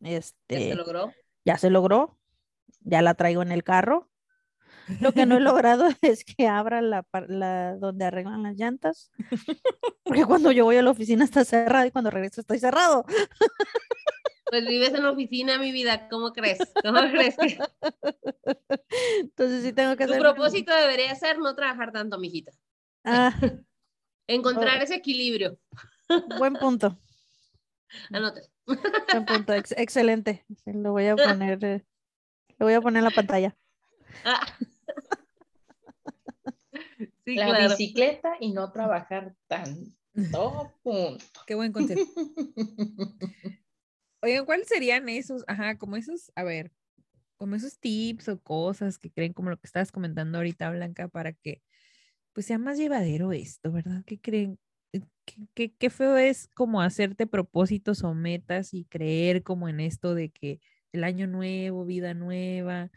Ya 0.00 0.10
se 0.10 0.16
Este, 0.16 0.74
logró. 0.74 1.12
ya 1.44 1.56
se 1.56 1.70
logró, 1.70 2.18
ya 2.80 3.02
la 3.02 3.14
traigo 3.14 3.42
en 3.42 3.52
el 3.52 3.62
carro. 3.62 4.10
Lo 5.00 5.12
que 5.12 5.26
no 5.26 5.36
he 5.36 5.40
logrado 5.40 5.86
es 6.02 6.24
que 6.24 6.46
abra 6.48 6.80
la, 6.82 7.04
la 7.28 7.76
donde 7.76 8.04
arreglan 8.04 8.42
las 8.42 8.56
llantas, 8.56 9.10
porque 10.04 10.24
cuando 10.24 10.52
yo 10.52 10.64
voy 10.64 10.76
a 10.76 10.82
la 10.82 10.90
oficina 10.90 11.24
está 11.24 11.44
cerrada 11.44 11.86
y 11.86 11.90
cuando 11.90 12.10
regreso 12.10 12.40
estoy 12.40 12.58
cerrado. 12.58 13.04
Pues 14.48 14.64
vives 14.64 14.94
en 14.94 15.02
la 15.02 15.10
oficina, 15.10 15.58
mi 15.58 15.72
vida. 15.72 16.08
¿Cómo 16.08 16.32
crees? 16.32 16.58
¿Cómo 16.84 17.00
crees 17.10 17.36
que 17.36 17.58
Entonces 19.20 19.64
sí 19.64 19.72
tengo 19.72 19.96
que 19.96 20.06
tu 20.06 20.12
hacer. 20.12 20.22
propósito 20.22 20.72
debería 20.74 21.14
ser 21.16 21.38
no 21.38 21.54
trabajar 21.56 21.90
tanto, 21.92 22.18
mijita? 22.18 22.52
Ah, 23.04 23.32
Encontrar 24.28 24.78
Oh. 24.80 24.82
ese 24.84 24.94
equilibrio. 24.96 25.58
buen 26.38 26.54
punto, 26.54 26.96
Anote. 28.12 28.42
buen 28.66 29.24
punto, 29.26 29.52
ex- 29.52 29.74
excelente. 29.76 30.44
Lo 30.64 30.92
voy 30.92 31.06
a 31.06 31.16
poner, 31.16 31.64
eh, 31.64 31.84
lo 32.58 32.66
voy 32.66 32.74
a 32.74 32.80
poner 32.80 32.98
en 33.00 33.04
la 33.04 33.10
pantalla. 33.10 33.56
Ah. 34.24 34.40
Sí, 37.26 37.34
La 37.36 37.46
claro. 37.46 37.70
bicicleta 37.70 38.36
y 38.38 38.52
no 38.52 38.70
trabajar 38.70 39.34
tanto. 39.48 39.90
Punto. 40.84 41.40
Qué 41.46 41.54
buen 41.56 41.72
consejo. 41.72 42.00
Oigan, 44.22 44.46
¿cuáles 44.46 44.68
serían 44.68 45.08
esos? 45.08 45.44
Ajá, 45.48 45.76
como 45.76 45.96
esos, 45.96 46.32
a 46.36 46.44
ver, 46.44 46.72
como 47.36 47.56
esos 47.56 47.78
tips 47.80 48.28
o 48.28 48.40
cosas 48.40 48.98
que 48.98 49.10
creen, 49.10 49.32
como 49.32 49.50
lo 49.50 49.58
que 49.58 49.66
estabas 49.66 49.92
comentando 49.92 50.38
ahorita, 50.38 50.70
Blanca, 50.70 51.08
para 51.08 51.32
que 51.32 51.62
pues 52.32 52.46
sea 52.46 52.58
más 52.58 52.78
llevadero 52.78 53.32
esto, 53.32 53.72
¿verdad? 53.72 54.04
¿Qué 54.06 54.20
creen? 54.20 54.58
Eh, 54.92 55.02
¿Qué, 55.24 55.36
qué, 55.54 55.74
qué 55.76 55.90
feo 55.90 56.16
es 56.16 56.48
como 56.54 56.82
hacerte 56.82 57.26
propósitos 57.26 58.04
o 58.04 58.14
metas 58.14 58.74
y 58.74 58.84
creer 58.86 59.42
como 59.42 59.68
en 59.68 59.80
esto 59.80 60.14
de 60.14 60.30
que 60.30 60.60
el 60.92 61.04
año 61.04 61.26
nuevo, 61.26 61.84
vida 61.86 62.14
nueva, 62.14 62.90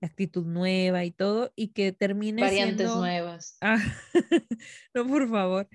actitud 0.00 0.46
nueva 0.46 1.04
y 1.04 1.10
todo, 1.10 1.52
y 1.56 1.68
que 1.68 1.92
termine 1.92 2.42
Variantes 2.42 2.76
siendo... 2.88 3.00
nuevas. 3.00 3.56
Ah, 3.60 3.78
no, 4.94 5.06
por 5.06 5.28
favor. 5.28 5.68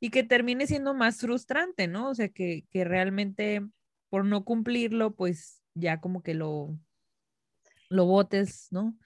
Y 0.00 0.10
que 0.10 0.22
termine 0.22 0.66
siendo 0.66 0.94
más 0.94 1.18
frustrante, 1.18 1.86
¿no? 1.88 2.10
O 2.10 2.14
sea, 2.14 2.28
que, 2.28 2.66
que 2.70 2.84
realmente 2.84 3.62
por 4.08 4.24
no 4.24 4.44
cumplirlo, 4.44 5.14
pues 5.14 5.62
ya 5.74 6.00
como 6.00 6.22
que 6.22 6.34
lo, 6.34 6.78
lo 7.88 8.06
botes, 8.06 8.68
¿no? 8.70 8.96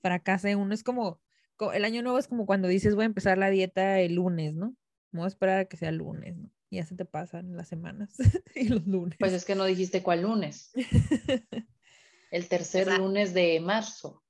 Fracase 0.00 0.56
uno. 0.56 0.74
Es 0.74 0.82
como, 0.82 1.20
co- 1.56 1.72
el 1.72 1.84
año 1.84 2.02
nuevo 2.02 2.18
es 2.18 2.28
como 2.28 2.46
cuando 2.46 2.68
dices 2.68 2.94
voy 2.94 3.04
a 3.04 3.06
empezar 3.06 3.38
la 3.38 3.50
dieta 3.50 4.00
el 4.00 4.14
lunes, 4.14 4.54
¿no? 4.54 4.74
Voy 5.12 5.24
a 5.24 5.28
esperar 5.28 5.58
a 5.60 5.64
que 5.66 5.76
sea 5.76 5.88
el 5.90 5.96
lunes, 5.96 6.36
¿no? 6.36 6.50
Y 6.70 6.76
ya 6.76 6.86
se 6.86 6.94
te 6.94 7.04
pasan 7.04 7.56
las 7.56 7.68
semanas 7.68 8.14
y 8.54 8.68
los 8.68 8.86
lunes. 8.86 9.16
Pues 9.18 9.32
es 9.32 9.44
que 9.44 9.54
no 9.54 9.64
dijiste 9.64 10.02
cuál 10.02 10.22
lunes. 10.22 10.72
El 12.30 12.48
tercer 12.48 12.82
Exacto. 12.82 13.04
lunes 13.04 13.34
de 13.34 13.60
marzo. 13.60 14.24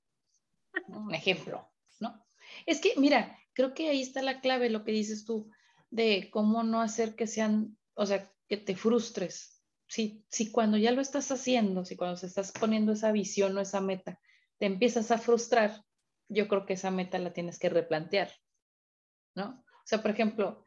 ¿no? 0.89 1.01
Un 1.01 1.15
ejemplo, 1.15 1.71
¿no? 2.01 2.25
Es 2.67 2.81
que, 2.81 2.95
mira, 2.97 3.39
creo 3.53 3.75
que 3.75 3.89
ahí 3.89 4.03
está 4.03 4.23
la 4.23 4.41
clave, 4.41 4.71
lo 4.71 4.85
que 4.85 4.93
dices 4.93 5.25
tú, 5.25 5.51
de 5.91 6.31
cómo 6.33 6.63
no 6.63 6.81
hacer 6.81 7.15
que 7.15 7.27
sean, 7.27 7.77
o 7.95 8.07
sea, 8.07 8.33
que 8.49 8.57
te 8.57 8.77
frustres. 8.77 9.63
Si, 9.87 10.25
si 10.29 10.53
cuando 10.53 10.77
ya 10.77 10.93
lo 10.93 11.01
estás 11.01 11.31
haciendo, 11.33 11.85
si 11.85 11.97
cuando 11.97 12.17
se 12.17 12.27
estás 12.27 12.53
poniendo 12.53 12.93
esa 12.93 13.11
visión 13.13 13.57
o 13.57 13.61
esa 13.61 13.81
meta, 13.81 14.21
te 14.59 14.67
empiezas 14.67 15.11
a 15.11 15.19
frustrar, 15.19 15.85
yo 16.29 16.47
creo 16.47 16.65
que 16.65 16.75
esa 16.75 16.91
meta 16.91 17.19
la 17.19 17.33
tienes 17.33 17.59
que 17.59 17.69
replantear, 17.69 18.31
¿no? 19.35 19.65
O 19.67 19.87
sea, 19.87 20.01
por 20.01 20.13
ejemplo, 20.13 20.65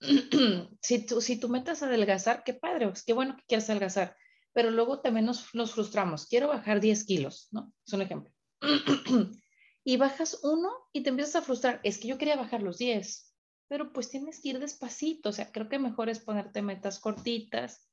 si 0.82 1.06
tu, 1.06 1.20
si 1.20 1.40
tu 1.40 1.48
meta 1.48 1.72
es 1.72 1.82
adelgazar, 1.82 2.44
qué 2.44 2.52
padre, 2.52 2.88
pues 2.88 3.04
qué 3.04 3.14
bueno 3.14 3.36
que 3.36 3.44
quieras 3.46 3.70
adelgazar, 3.70 4.16
pero 4.58 4.72
luego 4.72 4.98
también 4.98 5.24
nos, 5.24 5.44
frustramos. 5.70 6.26
Quiero 6.26 6.48
bajar 6.48 6.80
10 6.80 7.04
kilos, 7.04 7.46
¿no? 7.52 7.72
Es 7.86 7.92
un 7.92 8.02
ejemplo. 8.02 8.34
y 9.84 9.96
bajas 9.98 10.40
uno 10.42 10.72
y 10.92 11.04
te 11.04 11.10
empiezas 11.10 11.36
a 11.36 11.42
frustrar. 11.42 11.78
Es 11.84 11.98
que 11.98 12.08
yo 12.08 12.18
quería 12.18 12.34
bajar 12.34 12.64
los 12.64 12.76
10, 12.78 13.36
pero 13.68 13.92
pues 13.92 14.10
tienes 14.10 14.42
que 14.42 14.48
ir 14.48 14.58
despacito. 14.58 15.28
O 15.28 15.32
sea, 15.32 15.52
creo 15.52 15.68
que 15.68 15.78
mejor 15.78 16.08
es 16.08 16.18
ponerte 16.18 16.60
metas 16.60 16.98
cortitas, 16.98 17.88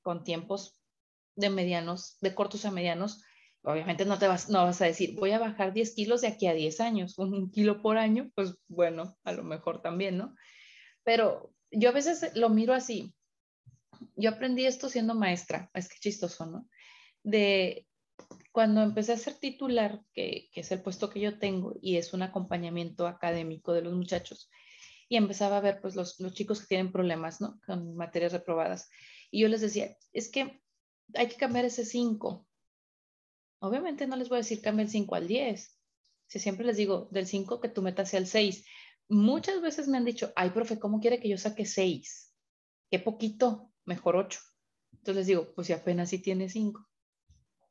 con 0.00 0.24
tiempos 0.24 0.80
de 1.36 1.50
medianos, 1.50 2.16
de 2.22 2.34
cortos 2.34 2.64
a 2.64 2.70
medianos. 2.70 3.22
Obviamente 3.62 4.06
no 4.06 4.18
te 4.18 4.26
vas, 4.26 4.48
no 4.48 4.64
vas 4.64 4.80
a 4.80 4.86
decir, 4.86 5.16
voy 5.16 5.32
a 5.32 5.38
bajar 5.38 5.74
10 5.74 5.94
kilos 5.94 6.22
de 6.22 6.28
aquí 6.28 6.46
a 6.46 6.54
10 6.54 6.80
años, 6.80 7.18
un 7.18 7.50
kilo 7.50 7.82
por 7.82 7.98
año, 7.98 8.30
pues 8.34 8.54
bueno, 8.68 9.18
a 9.22 9.32
lo 9.32 9.42
mejor 9.42 9.82
también, 9.82 10.16
¿no? 10.16 10.34
Pero 11.04 11.52
yo 11.70 11.90
a 11.90 11.92
veces 11.92 12.34
lo 12.36 12.48
miro 12.48 12.72
así. 12.72 13.14
Yo 14.16 14.30
aprendí 14.30 14.66
esto 14.66 14.88
siendo 14.88 15.14
maestra, 15.14 15.70
es 15.74 15.88
que 15.88 15.98
chistoso, 15.98 16.46
¿no? 16.46 16.68
De 17.22 17.86
cuando 18.52 18.82
empecé 18.82 19.12
a 19.12 19.16
ser 19.16 19.34
titular, 19.34 20.02
que, 20.12 20.48
que, 20.52 20.60
es 20.60 20.72
el 20.72 20.82
puesto 20.82 21.10
que 21.10 21.20
yo 21.20 21.38
tengo 21.38 21.74
y 21.80 21.96
es 21.96 22.12
un 22.12 22.22
acompañamiento 22.22 23.06
académico 23.06 23.72
de 23.72 23.82
los 23.82 23.94
muchachos, 23.94 24.50
y 25.10 25.16
empezaba 25.16 25.56
a 25.56 25.60
ver 25.60 25.80
pues 25.80 25.96
los, 25.96 26.20
los 26.20 26.34
chicos 26.34 26.60
que 26.60 26.68
tienen 26.68 26.92
problemas, 26.92 27.40
¿no? 27.40 27.60
Con 27.66 27.96
materias 27.96 28.32
reprobadas. 28.32 28.88
Y 29.30 29.40
yo 29.40 29.48
les 29.48 29.60
decía, 29.60 29.96
es 30.12 30.30
que 30.30 30.62
hay 31.14 31.28
que 31.28 31.36
cambiar 31.36 31.64
ese 31.64 31.84
5. 31.84 32.46
Obviamente 33.58 34.06
no 34.06 34.16
les 34.16 34.28
voy 34.28 34.36
a 34.36 34.40
decir 34.44 34.62
cambia 34.62 34.84
el 34.84 34.90
5 34.90 35.14
al 35.16 35.26
10. 35.26 35.76
Si 36.28 36.38
siempre 36.38 36.64
les 36.64 36.76
digo, 36.76 37.08
del 37.10 37.26
5 37.26 37.60
que 37.60 37.68
tu 37.68 37.82
meta 37.82 38.06
sea 38.06 38.20
el 38.20 38.28
6. 38.28 38.64
Muchas 39.08 39.60
veces 39.60 39.88
me 39.88 39.96
han 39.96 40.04
dicho, 40.04 40.32
ay, 40.36 40.50
profe, 40.50 40.78
¿cómo 40.78 41.00
quiere 41.00 41.18
que 41.18 41.28
yo 41.28 41.36
saque 41.36 41.66
6? 41.66 42.32
Qué 42.88 43.00
poquito, 43.00 43.69
mejor 43.84 44.16
8. 44.16 44.40
Entonces 44.92 45.16
les 45.16 45.26
digo, 45.26 45.52
pues 45.54 45.66
si 45.66 45.72
apenas 45.72 46.10
si 46.10 46.18
tiene 46.18 46.48
5. 46.48 46.86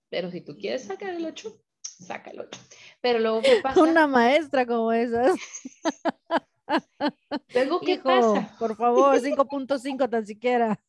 Pero 0.09 0.31
si 0.31 0.41
tú 0.41 0.57
quieres 0.57 0.85
sacar 0.85 1.13
el 1.13 1.25
8, 1.25 1.53
saca 1.81 2.31
el 2.31 2.39
8. 2.39 2.59
Pero 3.01 3.19
luego, 3.19 3.41
¿qué 3.41 3.59
pasa? 3.61 3.81
Una 3.81 4.07
maestra 4.07 4.65
como 4.65 4.91
esas. 4.91 5.37
Luego, 7.53 7.79
¿qué 7.81 7.97
pasa? 7.97 8.55
Por 8.59 8.75
favor, 8.75 9.19
5.5 9.19 10.09
tan 10.09 10.25
siquiera. 10.25 10.79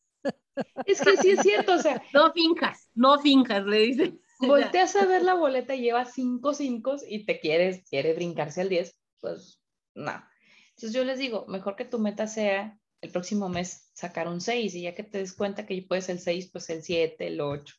Es 0.84 1.00
que 1.00 1.16
sí 1.16 1.30
es 1.30 1.40
cierto, 1.40 1.74
o 1.74 1.78
sea. 1.78 2.02
No 2.14 2.32
finjas, 2.32 2.90
no 2.94 3.18
finjas, 3.20 3.64
le 3.64 3.78
dice. 3.78 4.18
Volteas 4.40 4.96
a 4.96 5.06
ver 5.06 5.22
la 5.22 5.34
boleta 5.34 5.74
y 5.74 5.82
lleva 5.82 6.04
5 6.04 6.54
5 6.54 6.96
y 7.08 7.26
te 7.26 7.40
quieres, 7.40 7.82
quiere 7.88 8.14
brincarse 8.14 8.62
al 8.62 8.68
10, 8.68 8.96
pues 9.20 9.60
no. 9.94 10.22
Entonces 10.70 10.92
yo 10.92 11.04
les 11.04 11.18
digo, 11.18 11.44
mejor 11.46 11.76
que 11.76 11.84
tu 11.84 11.98
meta 11.98 12.26
sea 12.26 12.78
el 13.00 13.10
próximo 13.10 13.48
mes 13.48 13.90
sacar 13.94 14.28
un 14.28 14.40
6 14.40 14.74
y 14.74 14.82
ya 14.82 14.94
que 14.94 15.02
te 15.02 15.18
des 15.18 15.32
cuenta 15.32 15.66
que 15.66 15.82
puedes 15.82 16.08
el 16.08 16.18
6, 16.18 16.50
pues 16.52 16.68
el 16.70 16.82
7, 16.82 17.26
el 17.26 17.40
8, 17.40 17.74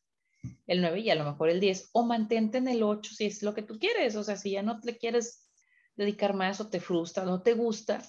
el 0.68 0.82
9 0.82 1.00
y 1.00 1.10
a 1.10 1.16
lo 1.16 1.26
mejor 1.26 1.50
el 1.50 1.60
10. 1.60 1.90
O 1.94 2.04
mantente 2.04 2.58
en 2.58 2.68
el 2.68 2.84
8 2.84 3.14
si 3.14 3.26
es 3.26 3.44
lo 3.44 3.54
que 3.54 3.62
tú 3.62 3.80
quieres. 3.80 4.16
O 4.16 4.24
sea, 4.24 4.38
si 4.38 4.52
ya 4.52 4.64
no 4.64 4.80
te 4.80 4.98
quieres 4.98 5.48
dedicar 5.96 6.34
más 6.34 6.60
o 6.60 6.70
te 6.70 6.80
frustra, 6.80 7.26
no 7.26 7.42
te 7.42 7.54
gusta, 7.54 8.02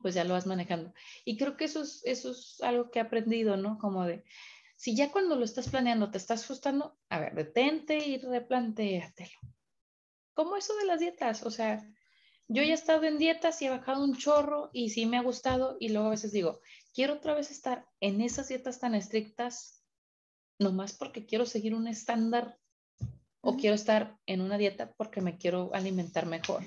pues 0.00 0.14
ya 0.14 0.24
lo 0.24 0.34
vas 0.34 0.46
manejando. 0.46 0.92
Y 1.24 1.36
creo 1.36 1.56
que 1.56 1.66
eso 1.66 1.82
es, 1.82 2.02
eso 2.04 2.32
es 2.32 2.60
algo 2.62 2.90
que 2.90 2.98
he 2.98 3.02
aprendido, 3.02 3.56
¿no? 3.56 3.78
Como 3.78 4.04
de, 4.04 4.24
si 4.76 4.96
ya 4.96 5.12
cuando 5.12 5.36
lo 5.36 5.44
estás 5.44 5.68
planeando 5.68 6.10
te 6.10 6.18
estás 6.18 6.46
frustrando, 6.46 6.98
a 7.08 7.20
ver, 7.20 7.34
detente 7.34 7.98
y 7.98 8.18
replantéatelo. 8.18 9.38
Como 10.34 10.56
eso 10.56 10.74
de 10.76 10.86
las 10.86 11.00
dietas, 11.00 11.44
o 11.44 11.50
sea, 11.50 11.86
yo 12.52 12.64
ya 12.64 12.72
he 12.72 12.74
estado 12.74 13.04
en 13.04 13.16
dietas 13.16 13.62
y 13.62 13.66
he 13.66 13.70
bajado 13.70 14.02
un 14.02 14.16
chorro 14.16 14.70
y 14.72 14.90
sí 14.90 15.06
me 15.06 15.16
ha 15.16 15.22
gustado 15.22 15.76
y 15.78 15.90
luego 15.90 16.08
a 16.08 16.10
veces 16.10 16.32
digo, 16.32 16.60
quiero 16.92 17.14
otra 17.14 17.34
vez 17.34 17.52
estar 17.52 17.86
en 18.00 18.20
esas 18.20 18.48
dietas 18.48 18.80
tan 18.80 18.96
estrictas, 18.96 19.84
nomás 20.58 20.92
porque 20.92 21.26
quiero 21.26 21.46
seguir 21.46 21.76
un 21.76 21.86
estándar 21.86 22.58
o 23.40 23.56
quiero 23.56 23.76
estar 23.76 24.18
en 24.26 24.40
una 24.40 24.58
dieta 24.58 24.92
porque 24.96 25.20
me 25.20 25.38
quiero 25.38 25.70
alimentar 25.74 26.26
mejor. 26.26 26.64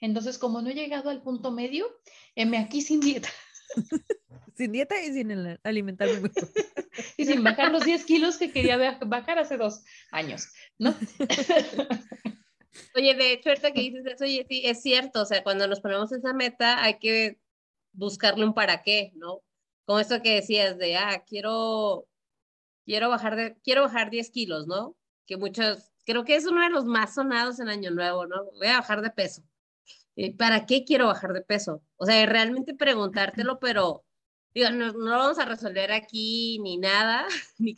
Entonces, 0.00 0.36
como 0.36 0.60
no 0.60 0.70
he 0.70 0.74
llegado 0.74 1.10
al 1.10 1.22
punto 1.22 1.52
medio, 1.52 1.86
me 2.34 2.58
aquí 2.58 2.82
sin 2.82 2.98
dieta. 2.98 3.28
sin 4.56 4.72
dieta 4.72 5.00
y 5.00 5.12
sin 5.12 5.58
alimentarme 5.62 6.22
mejor. 6.22 6.50
y 7.16 7.24
sin 7.24 7.44
bajar 7.44 7.70
los 7.70 7.84
10 7.84 8.04
kilos 8.04 8.36
que 8.36 8.50
quería 8.50 8.98
bajar 9.06 9.38
hace 9.38 9.56
dos 9.56 9.84
años, 10.10 10.48
¿no? 10.76 10.92
Oye, 12.94 13.14
de 13.14 13.32
hecho, 13.32 13.50
ahorita 13.50 13.72
que 13.72 13.80
dices 13.82 14.06
eso, 14.06 14.24
oye, 14.24 14.46
sí, 14.48 14.62
es 14.64 14.82
cierto, 14.82 15.22
o 15.22 15.24
sea, 15.24 15.42
cuando 15.42 15.66
nos 15.66 15.80
ponemos 15.80 16.12
esa 16.12 16.32
meta 16.32 16.82
hay 16.82 16.98
que 16.98 17.38
buscarle 17.92 18.44
un 18.44 18.54
para 18.54 18.82
qué, 18.82 19.12
¿no? 19.14 19.42
Como 19.84 20.00
esto 20.00 20.22
que 20.22 20.34
decías 20.36 20.78
de, 20.78 20.96
ah, 20.96 21.24
quiero, 21.26 22.08
quiero 22.84 23.10
bajar 23.10 23.36
de, 23.36 23.56
quiero 23.62 23.82
bajar 23.82 24.10
10 24.10 24.30
kilos, 24.30 24.66
¿no? 24.66 24.96
Que 25.26 25.36
muchos, 25.36 25.92
creo 26.04 26.24
que 26.24 26.36
es 26.36 26.46
uno 26.46 26.62
de 26.62 26.70
los 26.70 26.84
más 26.86 27.14
sonados 27.14 27.60
en 27.60 27.68
Año 27.68 27.90
Nuevo, 27.90 28.26
¿no? 28.26 28.44
Voy 28.52 28.68
a 28.68 28.78
bajar 28.78 29.02
de 29.02 29.10
peso. 29.10 29.42
Eh, 30.16 30.36
¿para 30.36 30.66
qué 30.66 30.84
quiero 30.84 31.06
bajar 31.06 31.32
de 31.32 31.42
peso? 31.42 31.82
O 31.96 32.06
sea, 32.06 32.24
realmente 32.26 32.74
preguntártelo, 32.74 33.58
pero 33.58 34.04
digo, 34.54 34.70
no, 34.70 34.92
no 34.92 35.10
lo 35.10 35.18
vamos 35.18 35.38
a 35.38 35.44
resolver 35.46 35.92
aquí 35.92 36.58
ni 36.60 36.78
nada, 36.78 37.26
ni, 37.58 37.76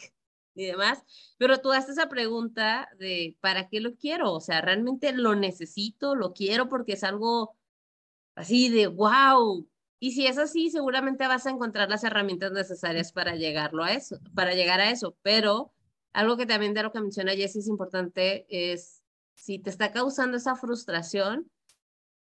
ni 0.54 0.66
demás, 0.66 1.02
pero 1.38 1.58
tú 1.60 1.72
haces 1.72 1.90
esa 1.90 2.08
pregunta 2.08 2.88
de 2.98 3.36
¿para 3.40 3.68
qué 3.68 3.80
lo 3.80 3.96
quiero? 3.96 4.32
O 4.32 4.40
sea, 4.40 4.60
¿realmente 4.60 5.12
lo 5.12 5.34
necesito? 5.34 6.14
¿Lo 6.14 6.32
quiero 6.32 6.68
porque 6.68 6.94
es 6.94 7.04
algo 7.04 7.56
así 8.34 8.68
de 8.68 8.86
wow? 8.86 9.68
Y 10.00 10.12
si 10.12 10.26
es 10.26 10.38
así, 10.38 10.70
seguramente 10.70 11.26
vas 11.26 11.46
a 11.46 11.50
encontrar 11.50 11.88
las 11.88 12.04
herramientas 12.04 12.52
necesarias 12.52 13.12
para 13.12 13.36
llegarlo 13.36 13.84
a 13.84 13.92
eso, 13.92 14.18
para 14.34 14.54
llegar 14.54 14.80
a 14.80 14.90
eso, 14.90 15.16
pero 15.22 15.72
algo 16.12 16.36
que 16.36 16.46
también 16.46 16.74
de 16.74 16.82
lo 16.82 16.92
que 16.92 17.00
menciona 17.00 17.32
Jessie 17.32 17.60
es 17.60 17.68
importante 17.68 18.46
es 18.48 19.02
si 19.34 19.58
te 19.58 19.70
está 19.70 19.92
causando 19.92 20.36
esa 20.36 20.56
frustración, 20.56 21.50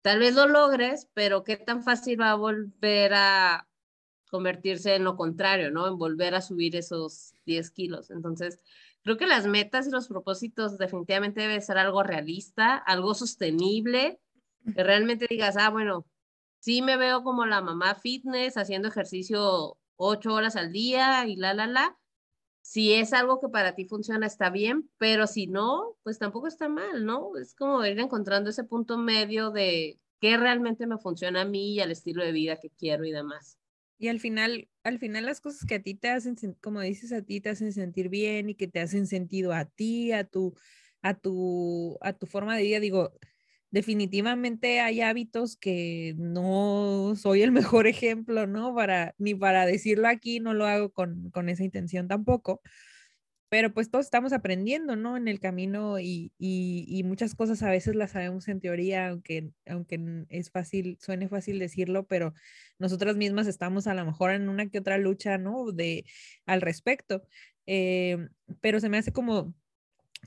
Tal 0.03 0.19
vez 0.19 0.35
lo 0.35 0.47
logres, 0.47 1.07
pero 1.13 1.45
qué 1.45 1.55
tan 1.55 1.81
fácil 1.81 2.19
va 2.19 2.31
a 2.31 2.35
volver 2.35 3.13
a 3.13 3.69
convertirse 4.33 4.95
en 4.95 5.03
lo 5.03 5.15
contrario, 5.15 5.69
¿no? 5.69 5.87
En 5.87 5.99
volver 5.99 6.33
a 6.33 6.41
subir 6.41 6.75
esos 6.75 7.35
10 7.45 7.69
kilos. 7.69 8.09
Entonces, 8.09 8.57
creo 9.03 9.15
que 9.15 9.27
las 9.27 9.45
metas 9.45 9.85
y 9.85 9.91
los 9.91 10.07
propósitos 10.07 10.79
definitivamente 10.79 11.41
debe 11.41 11.61
ser 11.61 11.77
algo 11.77 12.01
realista, 12.01 12.77
algo 12.77 13.13
sostenible, 13.13 14.19
que 14.75 14.83
realmente 14.83 15.27
digas, 15.29 15.55
ah, 15.55 15.69
bueno, 15.69 16.07
sí 16.57 16.81
me 16.81 16.97
veo 16.97 17.21
como 17.21 17.45
la 17.45 17.61
mamá 17.61 17.93
fitness 17.93 18.57
haciendo 18.57 18.87
ejercicio 18.87 19.77
ocho 19.97 20.33
horas 20.33 20.55
al 20.55 20.71
día 20.71 21.27
y 21.27 21.35
la, 21.35 21.53
la, 21.53 21.67
la, 21.67 21.95
si 22.63 22.93
es 22.93 23.13
algo 23.13 23.39
que 23.39 23.49
para 23.49 23.75
ti 23.75 23.85
funciona, 23.85 24.25
está 24.25 24.49
bien, 24.49 24.89
pero 24.97 25.27
si 25.27 25.45
no, 25.45 25.95
pues 26.01 26.17
tampoco 26.17 26.47
está 26.47 26.69
mal, 26.69 27.05
¿no? 27.05 27.37
Es 27.37 27.53
como 27.53 27.85
ir 27.85 27.99
encontrando 27.99 28.49
ese 28.49 28.63
punto 28.63 28.97
medio 28.97 29.51
de 29.51 29.99
qué 30.19 30.37
realmente 30.37 30.87
me 30.87 30.97
funciona 30.97 31.41
a 31.41 31.45
mí 31.45 31.75
y 31.75 31.81
al 31.81 31.91
estilo 31.91 32.23
de 32.23 32.31
vida 32.31 32.59
que 32.59 32.71
quiero 32.71 33.05
y 33.05 33.11
demás. 33.11 33.59
Y 34.03 34.09
al 34.09 34.19
final, 34.19 34.67
al 34.83 34.99
final 34.99 35.25
las 35.25 35.39
cosas 35.39 35.65
que 35.65 35.75
a 35.75 35.81
ti 35.81 35.95
te 35.95 36.09
hacen, 36.09 36.35
como 36.59 36.81
dices, 36.81 37.13
a 37.13 37.21
ti 37.21 37.39
te 37.39 37.47
hacen 37.51 37.71
sentir 37.71 38.09
bien 38.09 38.49
y 38.49 38.55
que 38.55 38.67
te 38.67 38.81
hacen 38.81 39.07
sentido 39.07 39.53
a 39.53 39.63
ti, 39.63 40.11
a 40.11 40.25
tu, 40.25 40.55
a 41.01 41.13
tu, 41.13 41.97
a 42.01 42.11
tu 42.11 42.25
forma 42.25 42.57
de 42.57 42.63
vida, 42.63 42.81
digo, 42.81 43.13
definitivamente 43.71 44.81
hay 44.81 44.99
hábitos 44.99 45.55
que 45.55 46.15
no 46.17 47.13
soy 47.15 47.43
el 47.43 47.53
mejor 47.53 47.87
ejemplo, 47.87 48.45
¿no? 48.45 48.75
Para, 48.75 49.15
ni 49.19 49.35
para 49.35 49.65
decirlo 49.65 50.09
aquí, 50.09 50.41
no 50.41 50.53
lo 50.53 50.65
hago 50.65 50.91
con, 50.91 51.29
con 51.31 51.47
esa 51.47 51.63
intención 51.63 52.09
tampoco, 52.09 52.59
pero 53.53 53.71
pues 53.71 53.91
todos 53.91 54.05
estamos 54.05 54.33
aprendiendo, 54.33 54.95
¿no? 54.95 55.15
En 55.15 55.27
el 55.27 55.39
camino 55.39 55.99
y, 55.99 56.31
y, 56.39 56.85
y, 56.87 57.03
muchas 57.03 57.35
cosas 57.35 57.61
a 57.61 57.69
veces 57.69 57.93
las 57.93 58.09
sabemos 58.09 58.47
en 58.47 58.59
teoría, 58.59 59.09
aunque, 59.09 59.51
aunque 59.67 60.25
es 60.29 60.49
fácil, 60.49 60.97
suene 60.99 61.29
fácil 61.29 61.59
decirlo, 61.59 62.07
pero 62.07 62.33
nosotras 62.79 63.15
mismas 63.15 63.45
estamos 63.45 63.85
a 63.85 63.93
lo 63.93 64.05
mejor 64.05 64.31
en 64.31 64.49
una 64.49 64.69
que 64.69 64.79
otra 64.79 64.97
lucha, 64.97 65.37
¿no? 65.37 65.71
De, 65.71 66.03
al 66.47 66.61
respecto. 66.61 67.27
Eh, 67.67 68.27
pero 68.59 68.79
se 68.79 68.89
me 68.89 68.97
hace 68.97 69.13
como 69.13 69.53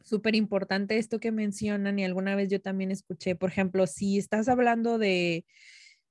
súper 0.05 0.37
importante 0.37 0.97
esto 0.97 1.19
que 1.19 1.33
mencionan 1.33 1.99
y 1.99 2.05
alguna 2.05 2.37
vez 2.37 2.49
yo 2.49 2.61
también 2.61 2.93
escuché, 2.93 3.35
por 3.35 3.51
ejemplo, 3.51 3.89
si 3.89 4.19
estás 4.19 4.49
hablando 4.49 4.99
de, 4.99 5.45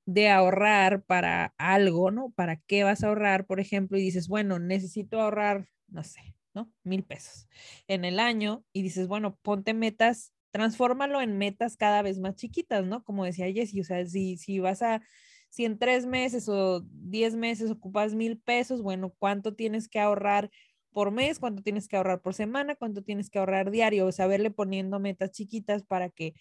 de 0.04 0.28
ahorrar 0.28 1.02
para 1.04 1.54
algo, 1.56 2.10
¿no? 2.10 2.30
¿Para 2.36 2.56
qué 2.56 2.84
vas 2.84 3.02
a 3.02 3.08
ahorrar, 3.08 3.46
por 3.46 3.58
ejemplo? 3.58 3.96
Y 3.96 4.02
dices, 4.02 4.28
bueno, 4.28 4.58
necesito 4.58 5.22
ahorrar, 5.22 5.66
no 5.88 6.04
sé, 6.04 6.36
¿no? 6.56 6.72
Mil 6.82 7.04
pesos 7.04 7.46
en 7.86 8.06
el 8.06 8.18
año 8.18 8.64
y 8.72 8.82
dices, 8.82 9.06
bueno, 9.06 9.38
ponte 9.42 9.74
metas, 9.74 10.32
transfórmalo 10.50 11.20
en 11.20 11.36
metas 11.36 11.76
cada 11.76 12.00
vez 12.00 12.18
más 12.18 12.34
chiquitas, 12.34 12.86
¿no? 12.86 13.04
Como 13.04 13.26
decía 13.26 13.52
Jessie, 13.52 13.82
o 13.82 13.84
sea, 13.84 14.04
si, 14.06 14.38
si 14.38 14.58
vas 14.58 14.80
a, 14.82 15.02
si 15.50 15.66
en 15.66 15.78
tres 15.78 16.06
meses 16.06 16.48
o 16.48 16.80
diez 16.90 17.36
meses 17.36 17.70
ocupas 17.70 18.14
mil 18.14 18.40
pesos, 18.40 18.82
bueno, 18.82 19.14
¿cuánto 19.18 19.54
tienes 19.54 19.86
que 19.86 20.00
ahorrar 20.00 20.50
por 20.92 21.10
mes, 21.10 21.38
cuánto 21.38 21.62
tienes 21.62 21.88
que 21.88 21.98
ahorrar 21.98 22.22
por 22.22 22.32
semana, 22.32 22.74
cuánto 22.74 23.02
tienes 23.02 23.28
que 23.28 23.38
ahorrar 23.38 23.70
diario, 23.70 24.06
o 24.06 24.12
sea, 24.12 24.26
verle 24.26 24.50
poniendo 24.50 24.98
metas 24.98 25.30
chiquitas 25.30 25.84
para 25.84 26.08
que, 26.08 26.32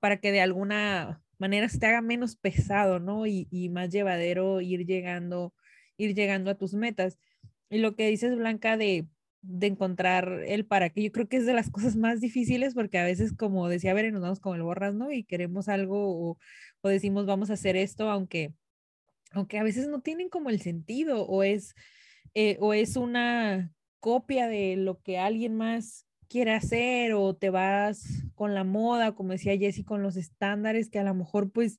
para 0.00 0.18
que 0.20 0.32
de 0.32 0.40
alguna 0.40 1.22
manera 1.38 1.68
se 1.68 1.78
te 1.78 1.86
haga 1.86 2.02
menos 2.02 2.34
pesado, 2.34 2.98
¿no? 2.98 3.28
Y, 3.28 3.46
y 3.52 3.68
más 3.68 3.90
llevadero 3.90 4.60
ir 4.60 4.86
llegando, 4.86 5.54
ir 5.96 6.16
llegando 6.16 6.50
a 6.50 6.56
tus 6.56 6.74
metas. 6.74 7.16
Y 7.70 7.78
lo 7.78 7.94
que 7.94 8.08
dices, 8.08 8.36
Blanca, 8.36 8.76
de, 8.76 9.06
de 9.42 9.66
encontrar 9.66 10.42
el 10.46 10.64
para 10.64 10.90
qué. 10.90 11.02
Yo 11.02 11.12
creo 11.12 11.28
que 11.28 11.36
es 11.36 11.46
de 11.46 11.54
las 11.54 11.70
cosas 11.70 11.96
más 11.96 12.20
difíciles 12.20 12.74
porque 12.74 12.98
a 12.98 13.04
veces, 13.04 13.32
como 13.34 13.68
decía 13.68 13.94
Ver, 13.94 14.12
nos 14.12 14.22
vamos 14.22 14.40
como 14.40 14.54
el 14.54 14.62
borras, 14.62 14.94
¿no? 14.94 15.12
Y 15.12 15.24
queremos 15.24 15.68
algo 15.68 16.30
o, 16.30 16.38
o 16.80 16.88
decimos 16.88 17.26
vamos 17.26 17.50
a 17.50 17.54
hacer 17.54 17.76
esto, 17.76 18.10
aunque, 18.10 18.54
aunque 19.32 19.58
a 19.58 19.64
veces 19.64 19.88
no 19.88 20.00
tienen 20.00 20.28
como 20.28 20.50
el 20.50 20.60
sentido 20.60 21.26
o 21.26 21.42
es, 21.42 21.74
eh, 22.34 22.56
o 22.60 22.72
es 22.72 22.96
una 22.96 23.72
copia 24.00 24.48
de 24.48 24.76
lo 24.76 25.00
que 25.02 25.18
alguien 25.18 25.56
más 25.56 26.06
quiere 26.28 26.52
hacer 26.54 27.12
o 27.14 27.34
te 27.34 27.50
vas 27.50 28.24
con 28.34 28.54
la 28.54 28.64
moda, 28.64 29.14
como 29.14 29.32
decía 29.32 29.58
Jessie, 29.58 29.84
con 29.84 30.02
los 30.02 30.16
estándares 30.16 30.88
que 30.88 30.98
a 30.98 31.04
lo 31.04 31.14
mejor 31.14 31.52
pues 31.52 31.78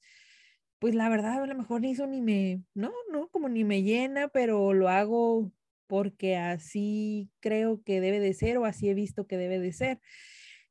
pues 0.80 0.96
la 0.96 1.08
verdad 1.08 1.42
a 1.42 1.48
lo 1.48 1.56
mejor 1.56 1.80
ni 1.80 1.92
eso 1.92 2.08
ni 2.08 2.22
me, 2.22 2.62
no, 2.74 2.92
no, 3.10 3.30
como 3.30 3.48
ni 3.48 3.64
me 3.64 3.84
llena, 3.84 4.28
pero 4.28 4.74
lo 4.74 4.90
hago 4.90 5.50
porque 5.88 6.38
así 6.38 7.30
creo 7.40 7.82
que 7.84 8.02
debe 8.02 8.20
de 8.20 8.34
ser 8.34 8.58
o 8.58 8.66
así 8.66 8.90
he 8.90 8.94
visto 8.94 9.28
que 9.28 9.38
debe 9.38 9.60
de 9.60 9.74
ser. 9.74 10.00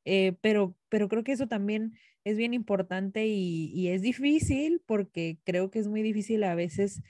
Eh, 0.05 0.35
pero, 0.41 0.77
pero 0.89 1.09
creo 1.09 1.25
que 1.25 1.33
eso 1.33 1.47
también 1.49 1.95
es 2.25 2.37
bien 2.37 2.55
importante 2.55 3.27
y, 3.27 3.89
es 3.89 4.03
difícil 4.03 4.83
porque 4.87 5.39
creo 5.45 5.71
que 5.71 5.79
es 5.79 5.89
muy 5.89 6.03
difícil 6.03 6.45
a 6.45 6.55
veces, 6.55 7.03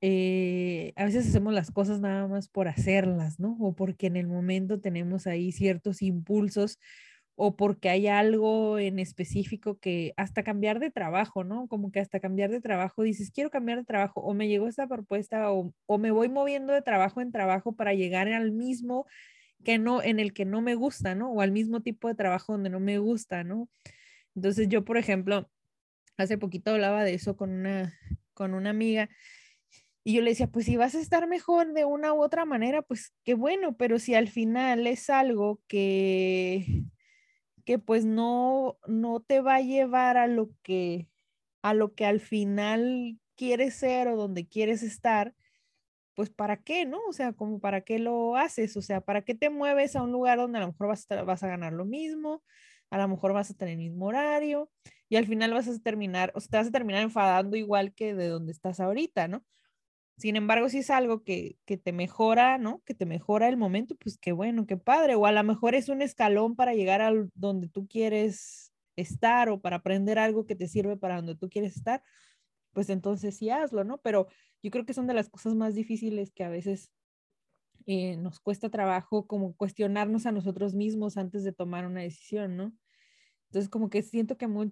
eh, 0.00 0.92
a 0.96 1.04
veces 1.04 1.28
hacemos 1.28 1.52
las 1.54 1.70
cosas 1.70 2.00
nada 2.00 2.26
más 2.28 2.48
por 2.48 2.68
hacerlas, 2.68 3.38
¿no? 3.40 3.56
O 3.60 3.74
porque 3.74 4.06
en 4.06 4.16
el 4.16 4.26
momento 4.26 4.80
tenemos 4.80 5.26
ahí 5.26 5.52
ciertos 5.52 6.02
impulsos 6.02 6.78
o 7.42 7.56
porque 7.56 7.88
hay 7.88 8.06
algo 8.06 8.78
en 8.78 8.98
específico 8.98 9.78
que 9.78 10.12
hasta 10.18 10.42
cambiar 10.42 10.78
de 10.78 10.90
trabajo, 10.90 11.42
¿no? 11.42 11.68
Como 11.68 11.90
que 11.90 11.98
hasta 11.98 12.20
cambiar 12.20 12.50
de 12.50 12.60
trabajo 12.60 13.02
dices, 13.02 13.30
quiero 13.30 13.48
cambiar 13.48 13.78
de 13.78 13.84
trabajo 13.86 14.20
o 14.20 14.34
me 14.34 14.46
llegó 14.46 14.68
esta 14.68 14.86
propuesta 14.86 15.50
o, 15.50 15.72
o 15.86 15.98
me 15.98 16.10
voy 16.10 16.28
moviendo 16.28 16.74
de 16.74 16.82
trabajo 16.82 17.22
en 17.22 17.32
trabajo 17.32 17.72
para 17.72 17.94
llegar 17.94 18.28
al 18.28 18.52
mismo 18.52 19.06
que 19.64 19.78
no, 19.78 20.02
en 20.02 20.20
el 20.20 20.34
que 20.34 20.44
no 20.44 20.60
me 20.60 20.74
gusta, 20.74 21.14
¿no? 21.14 21.32
O 21.32 21.40
al 21.40 21.50
mismo 21.50 21.80
tipo 21.80 22.08
de 22.08 22.14
trabajo 22.14 22.52
donde 22.52 22.68
no 22.68 22.78
me 22.78 22.98
gusta, 22.98 23.42
¿no? 23.42 23.70
Entonces 24.34 24.68
yo, 24.68 24.84
por 24.84 24.98
ejemplo, 24.98 25.50
hace 26.18 26.36
poquito 26.36 26.72
hablaba 26.72 27.04
de 27.04 27.14
eso 27.14 27.38
con 27.38 27.52
una, 27.52 27.94
con 28.34 28.52
una 28.52 28.68
amiga 28.68 29.08
y 30.04 30.12
yo 30.12 30.20
le 30.20 30.32
decía, 30.32 30.48
pues 30.48 30.66
si 30.66 30.76
vas 30.76 30.94
a 30.94 31.00
estar 31.00 31.26
mejor 31.26 31.72
de 31.72 31.86
una 31.86 32.12
u 32.12 32.22
otra 32.22 32.44
manera, 32.44 32.82
pues 32.82 33.14
qué 33.24 33.32
bueno, 33.32 33.78
pero 33.78 33.98
si 33.98 34.14
al 34.14 34.28
final 34.28 34.86
es 34.86 35.08
algo 35.08 35.62
que 35.68 36.84
que 37.64 37.78
pues 37.78 38.04
no, 38.04 38.78
no 38.86 39.20
te 39.20 39.40
va 39.40 39.56
a 39.56 39.60
llevar 39.60 40.16
a 40.16 40.26
lo 40.26 40.50
que, 40.62 41.08
a 41.62 41.74
lo 41.74 41.94
que 41.94 42.06
al 42.06 42.20
final 42.20 43.18
quieres 43.36 43.74
ser 43.74 44.08
o 44.08 44.16
donde 44.16 44.48
quieres 44.48 44.82
estar, 44.82 45.34
pues 46.14 46.30
para 46.30 46.58
qué, 46.58 46.86
¿no? 46.86 46.98
O 47.08 47.12
sea, 47.12 47.32
como 47.32 47.60
para 47.60 47.82
qué 47.82 47.98
lo 47.98 48.36
haces, 48.36 48.76
o 48.76 48.82
sea, 48.82 49.00
para 49.00 49.22
qué 49.22 49.34
te 49.34 49.50
mueves 49.50 49.96
a 49.96 50.02
un 50.02 50.12
lugar 50.12 50.38
donde 50.38 50.58
a 50.58 50.62
lo 50.62 50.68
mejor 50.68 50.88
vas 50.88 51.10
a, 51.10 51.22
vas 51.24 51.42
a 51.42 51.48
ganar 51.48 51.72
lo 51.72 51.84
mismo, 51.86 52.42
a 52.90 52.98
lo 52.98 53.08
mejor 53.08 53.32
vas 53.32 53.50
a 53.50 53.54
tener 53.54 53.72
el 53.74 53.78
mismo 53.78 54.06
horario 54.06 54.70
y 55.08 55.16
al 55.16 55.26
final 55.26 55.52
vas 55.54 55.68
a 55.68 55.78
terminar, 55.80 56.32
o 56.34 56.40
sea, 56.40 56.60
vas 56.60 56.68
a 56.68 56.72
terminar 56.72 57.02
enfadando 57.02 57.56
igual 57.56 57.94
que 57.94 58.14
de 58.14 58.28
donde 58.28 58.52
estás 58.52 58.80
ahorita, 58.80 59.28
¿no? 59.28 59.44
Sin 60.20 60.36
embargo, 60.36 60.68
si 60.68 60.78
es 60.78 60.90
algo 60.90 61.22
que, 61.24 61.56
te 61.64 61.92
mejora, 61.92 62.58
¿no? 62.58 62.82
Que 62.84 62.94
te 62.94 63.06
mejora 63.06 63.48
el 63.48 63.56
momento, 63.56 63.96
pues 63.96 64.18
qué 64.18 64.32
bueno, 64.32 64.66
qué 64.66 64.76
padre. 64.76 65.14
O 65.14 65.24
a 65.24 65.32
lo 65.32 65.42
mejor 65.42 65.74
es 65.74 65.88
un 65.88 66.02
escalón 66.02 66.56
para 66.56 66.74
llegar 66.74 67.00
a 67.00 67.10
donde 67.34 67.70
tú 67.70 67.88
quieres 67.88 68.70
estar 68.96 69.48
o 69.48 69.62
para 69.62 69.76
aprender 69.76 70.18
algo 70.18 70.44
que 70.44 70.56
te 70.56 70.68
sirve 70.68 70.98
para 70.98 71.16
donde 71.16 71.36
tú 71.36 71.48
quieres 71.48 71.74
estar, 71.74 72.02
pues 72.72 72.90
entonces 72.90 73.38
sí 73.38 73.48
hazlo, 73.48 73.82
¿no? 73.82 73.96
Pero 73.98 74.26
yo 74.62 74.70
creo 74.70 74.84
que 74.84 74.92
son 74.92 75.06
de 75.06 75.14
las 75.14 75.30
cosas 75.30 75.54
más 75.54 75.74
difíciles 75.74 76.32
que 76.32 76.44
a 76.44 76.50
veces 76.50 76.90
eh, 77.86 78.18
nos 78.18 78.40
cuesta 78.40 78.68
trabajo 78.68 79.26
como 79.26 79.54
cuestionarnos 79.56 80.26
a 80.26 80.32
nosotros 80.32 80.74
mismos 80.74 81.16
antes 81.16 81.44
de 81.44 81.54
tomar 81.54 81.86
una 81.86 82.02
decisión, 82.02 82.58
¿no? 82.58 82.74
Entonces 83.46 83.70
como 83.70 83.88
que 83.88 84.02
siento 84.02 84.36
que 84.36 84.48
muy, 84.48 84.70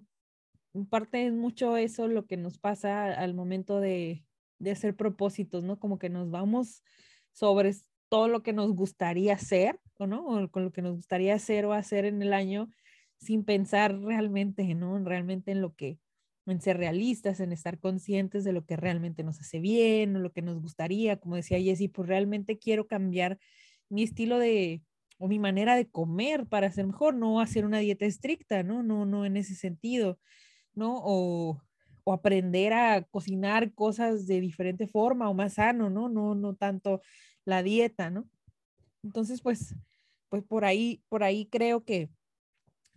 parte 0.91 1.25
es 1.25 1.33
mucho 1.33 1.75
eso 1.75 2.07
lo 2.07 2.27
que 2.27 2.37
nos 2.37 2.59
pasa 2.59 3.05
al 3.13 3.33
momento 3.33 3.79
de, 3.79 4.23
de 4.59 4.71
hacer 4.71 4.95
propósitos, 4.95 5.63
¿no? 5.63 5.79
Como 5.79 5.99
que 5.99 6.09
nos 6.09 6.29
vamos 6.29 6.83
sobre 7.31 7.73
todo 8.09 8.27
lo 8.27 8.43
que 8.43 8.53
nos 8.53 8.73
gustaría 8.73 9.33
hacer, 9.33 9.79
¿o 9.97 10.07
no? 10.07 10.25
O 10.25 10.49
con 10.49 10.63
lo 10.65 10.71
que 10.71 10.81
nos 10.81 10.95
gustaría 10.95 11.35
hacer 11.35 11.65
o 11.65 11.73
hacer 11.73 12.05
en 12.05 12.21
el 12.21 12.33
año 12.33 12.69
sin 13.17 13.43
pensar 13.43 13.99
realmente, 13.99 14.73
¿no? 14.75 14.99
Realmente 15.03 15.51
en 15.51 15.61
lo 15.61 15.75
que, 15.75 15.99
en 16.45 16.61
ser 16.61 16.77
realistas, 16.77 17.39
en 17.39 17.51
estar 17.51 17.79
conscientes 17.79 18.43
de 18.43 18.53
lo 18.53 18.65
que 18.65 18.75
realmente 18.75 19.23
nos 19.23 19.39
hace 19.39 19.59
bien 19.59 20.15
o 20.15 20.19
lo 20.19 20.31
que 20.31 20.41
nos 20.41 20.61
gustaría. 20.61 21.17
Como 21.17 21.35
decía 21.35 21.59
Jessie, 21.59 21.89
pues 21.89 22.07
realmente 22.07 22.57
quiero 22.57 22.87
cambiar 22.87 23.39
mi 23.89 24.03
estilo 24.03 24.39
de, 24.39 24.81
o 25.17 25.27
mi 25.27 25.39
manera 25.39 25.75
de 25.75 25.89
comer 25.89 26.47
para 26.47 26.71
ser 26.71 26.87
mejor, 26.87 27.13
no 27.13 27.41
hacer 27.41 27.65
una 27.65 27.79
dieta 27.79 28.05
estricta, 28.05 28.63
¿no? 28.63 28.83
No, 28.83 29.05
no 29.05 29.25
en 29.25 29.37
ese 29.37 29.55
sentido, 29.55 30.19
¿no? 30.73 30.99
O 31.03 31.61
o 32.09 32.13
aprender 32.13 32.73
a 32.73 33.03
cocinar 33.03 33.71
cosas 33.75 34.25
de 34.25 34.41
diferente 34.41 34.87
forma 34.87 35.29
o 35.29 35.35
más 35.35 35.53
sano, 35.53 35.91
¿no? 35.91 36.09
No, 36.09 36.33
no 36.33 36.55
tanto 36.55 37.01
la 37.45 37.61
dieta, 37.61 38.09
¿no? 38.09 38.27
Entonces, 39.03 39.41
pues, 39.41 39.75
pues 40.29 40.43
por 40.43 40.65
ahí, 40.65 41.03
por 41.07 41.23
ahí 41.23 41.45
creo 41.45 41.85
que, 41.85 42.09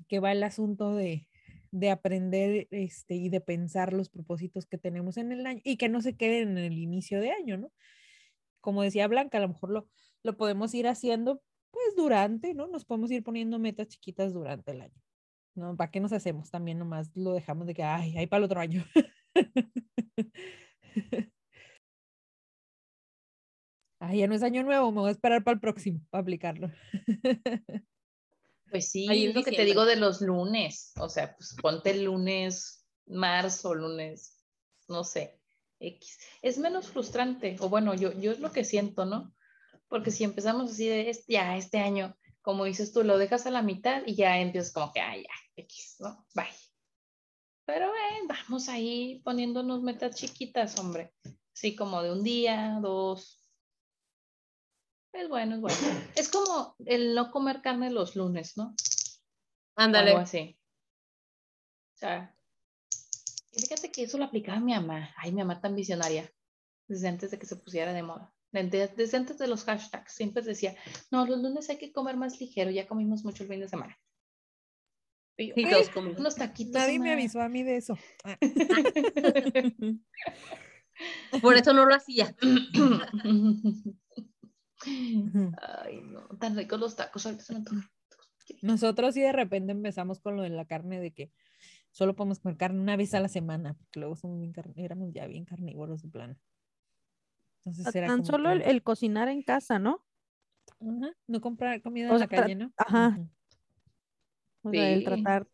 que 0.09 0.19
va 0.19 0.33
el 0.33 0.43
asunto 0.43 0.95
de, 0.95 1.29
de 1.73 1.91
aprender 1.91 2.69
este, 2.71 3.15
y 3.17 3.29
de 3.29 3.43
pensar 3.43 3.93
los 3.93 4.09
propósitos 4.09 4.65
que 4.65 4.79
tenemos 4.79 5.19
en 5.19 5.33
el 5.33 5.45
año 5.47 5.61
y 5.63 5.77
que 5.77 5.91
no 5.91 6.01
se 6.01 6.17
queden 6.17 6.57
en 6.57 6.65
el 6.65 6.79
inicio 6.79 7.21
de 7.21 7.33
año, 7.33 7.59
¿no? 7.59 7.71
Como 8.63 8.83
decía 8.83 9.09
Blanca, 9.09 9.37
a 9.37 9.43
lo 9.43 9.49
mejor 9.49 9.73
lo, 9.73 9.91
lo 10.23 10.39
podemos 10.39 10.73
ir 10.73 10.89
haciendo 10.89 11.43
pues 11.71 11.95
durante, 11.97 12.55
¿no? 12.55 12.67
Nos 12.67 12.87
podemos 12.87 13.11
ir 13.11 13.23
poniendo 13.23 13.59
metas 13.59 13.89
chiquitas 13.89 14.33
durante 14.33 14.73
el 14.73 14.81
año. 14.81 15.03
¿No? 15.55 15.77
¿Para 15.77 15.91
qué 15.91 16.01
nos 16.01 16.13
hacemos? 16.13 16.51
También 16.51 16.79
nomás 16.79 17.11
lo 17.15 17.33
dejamos 17.33 17.67
de 17.67 17.75
que, 17.75 17.83
ay, 17.83 18.17
ahí 18.17 18.27
para 18.27 18.39
el 18.39 18.45
otro 18.45 18.61
año. 18.61 18.85
ay, 24.01 24.19
ya 24.19 24.27
no 24.27 24.35
es 24.35 24.43
año 24.43 24.63
nuevo, 24.63 24.91
me 24.93 25.01
voy 25.01 25.09
a 25.09 25.13
esperar 25.13 25.45
para 25.45 25.55
el 25.55 25.61
próximo, 25.61 26.01
para 26.11 26.23
aplicarlo. 26.23 26.71
Pues 28.73 28.89
sí, 28.89 29.07
es 29.11 29.35
lo 29.35 29.43
que 29.43 29.53
te 29.53 29.67
digo 29.67 29.85
de 29.85 29.97
los 29.97 30.23
lunes, 30.23 30.93
o 30.99 31.11
sea, 31.11 31.37
pues 31.37 31.55
ponte 31.61 31.91
el 31.91 32.05
lunes, 32.05 32.87
marzo, 33.05 33.75
lunes, 33.75 34.43
no 34.89 35.05
sé, 35.05 35.39
X. 35.79 36.19
Es 36.41 36.57
menos 36.57 36.89
frustrante, 36.89 37.57
o 37.61 37.69
bueno, 37.69 37.93
yo, 37.93 38.19
yo 38.19 38.33
es 38.33 38.41
lo 38.41 38.51
que 38.51 38.65
siento, 38.65 39.05
¿no? 39.05 39.35
Porque 39.89 40.11
si 40.11 40.25
empezamos 40.25 40.71
así 40.71 40.89
de, 40.89 41.15
ya, 41.29 41.55
este 41.59 41.81
año, 41.81 42.17
como 42.43 42.65
dices 42.65 42.93
tú, 42.93 43.05
lo 43.05 43.19
dejas 43.19 43.47
a 43.47 43.51
la 43.51 43.63
mitad 43.63 44.03
y 44.05 44.17
ya 44.17 44.39
empiezas 44.39 44.73
como 44.73 44.93
que, 44.93 45.01
ay, 45.01 45.23
ya, 45.23 45.63
X, 45.63 45.97
¿no? 46.01 46.27
Bye. 46.35 46.47
Pero 47.65 47.93
ven, 47.93 48.29
vamos 48.29 48.69
ahí 48.69 49.21
poniéndonos 49.25 49.83
metas 49.83 50.17
chiquitas, 50.17 50.79
hombre. 50.79 51.15
Sí, 51.53 51.77
como 51.77 52.03
de 52.03 52.13
un 52.13 52.25
día, 52.25 52.79
dos. 52.83 53.47
Es 55.13 55.29
bueno, 55.29 55.55
es 55.55 55.61
bueno. 55.61 55.77
Es 56.17 56.29
como 56.29 56.75
el 56.85 57.15
no 57.15 57.31
comer 57.31 57.63
carne 57.63 57.91
los 57.91 58.17
lunes, 58.17 58.57
¿no? 58.57 58.75
Ándale. 59.77 60.11
Algo 60.11 60.23
así. 60.23 60.59
O 61.95 61.99
sea, 61.99 62.37
fíjate 63.53 63.93
que 63.93 64.03
eso 64.03 64.19
lo 64.19 64.25
aplicaba 64.25 64.59
mi 64.59 64.73
mamá. 64.73 65.15
Ay, 65.17 65.31
mi 65.31 65.39
mamá 65.39 65.61
tan 65.61 65.77
visionaria. 65.77 66.29
Desde 66.89 67.09
antes 67.09 67.31
de 67.31 67.39
que 67.39 67.47
se 67.47 67.57
pusiera 67.57 67.93
de 67.93 68.03
moda. 68.03 68.32
Desde, 68.53 69.17
antes 69.17 69.39
de 69.39 69.49
los 69.49 69.65
hashtags. 69.65 70.13
Siempre 70.13 70.43
decía, 70.43 70.77
no, 71.11 71.27
los 71.27 71.41
lunes 71.41 71.71
hay 71.71 71.79
que 71.79 71.93
comer 71.93 72.17
más 72.17 72.39
ligero. 72.41 72.71
Ya 72.71 72.87
comimos 72.87 73.25
mucho 73.25 73.45
el 73.45 73.49
fin 73.49 73.61
de 73.61 73.69
semana. 73.69 73.99
Y 75.39 75.71
todos 75.71 75.89
comimos. 75.89 76.21
Unos 76.21 76.37
taquitos. 76.37 76.75
Nadie 76.75 76.99
me 76.99 77.13
avisó 77.13 77.41
a 77.41 77.49
mí 77.49 77.63
de 77.63 77.77
eso. 77.77 77.97
Ah. 78.25 78.37
Por 81.41 81.57
eso 81.57 81.73
no 81.73 81.87
lo 81.87 81.95
hacía. 81.95 82.37
Ay, 84.85 86.01
no, 86.03 86.27
tan 86.39 86.57
ricos 86.57 86.79
los 86.79 86.97
tacos. 86.97 87.27
Nosotros 88.61 89.15
sí 89.15 89.21
de 89.21 89.33
repente 89.33 89.73
empezamos 89.73 90.21
con 90.21 90.37
lo 90.37 90.43
de 90.43 90.51
la 90.51 90.67
carne 90.67 91.01
de 91.01 91.13
que 91.13 91.33
solo 91.91 92.15
podemos 92.15 92.41
comer 92.41 92.59
carne 92.59 92.81
una 92.81 92.97
vez 92.97 93.15
a 93.15 93.21
la 93.21 93.29
semana, 93.29 93.75
porque 93.75 94.01
luego 94.01 94.17
somos 94.17 94.41
bien 94.41 94.53
éramos 94.77 95.13
ya 95.13 95.27
bien 95.27 95.45
carnívoros 95.45 96.03
de 96.03 96.09
plano. 96.09 96.37
Entonces 97.65 97.95
era 97.95 98.07
Tan 98.09 98.25
solo 98.25 98.51
el, 98.51 98.83
cocinar 98.83 99.29
en 99.29 99.43
casa, 99.43 99.79
¿no? 99.79 100.05
No 100.81 101.41
comprar 101.41 101.81
comida 101.81 102.09
en 102.11 102.19
la 102.19 102.27
calle, 102.27 102.55
¿no? 102.57 102.73
Ajá. 102.77 103.19
O 104.63 104.71
sea, 104.71 104.91
el 104.91 105.05
tratar, 105.05 105.47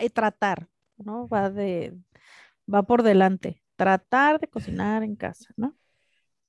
eh, 0.00 0.10
tratar, 0.10 0.68
¿no? 0.96 1.28
Va 1.28 1.50
de, 1.50 1.96
va 2.72 2.82
por 2.82 3.02
delante. 3.02 3.62
Tratar 3.76 4.40
de 4.40 4.48
cocinar 4.48 5.02
en 5.02 5.16
casa, 5.16 5.46
¿no? 5.56 5.76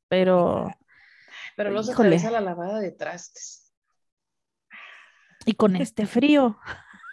Pero. 0.07 0.71
Pero 1.55 1.71
luego 1.71 1.83
se 1.83 2.27
a 2.27 2.31
la 2.31 2.41
lavada 2.41 2.79
de 2.79 2.91
trastes. 2.91 3.73
Y 5.45 5.53
con 5.53 5.75
este 5.75 6.05
frío. 6.05 6.57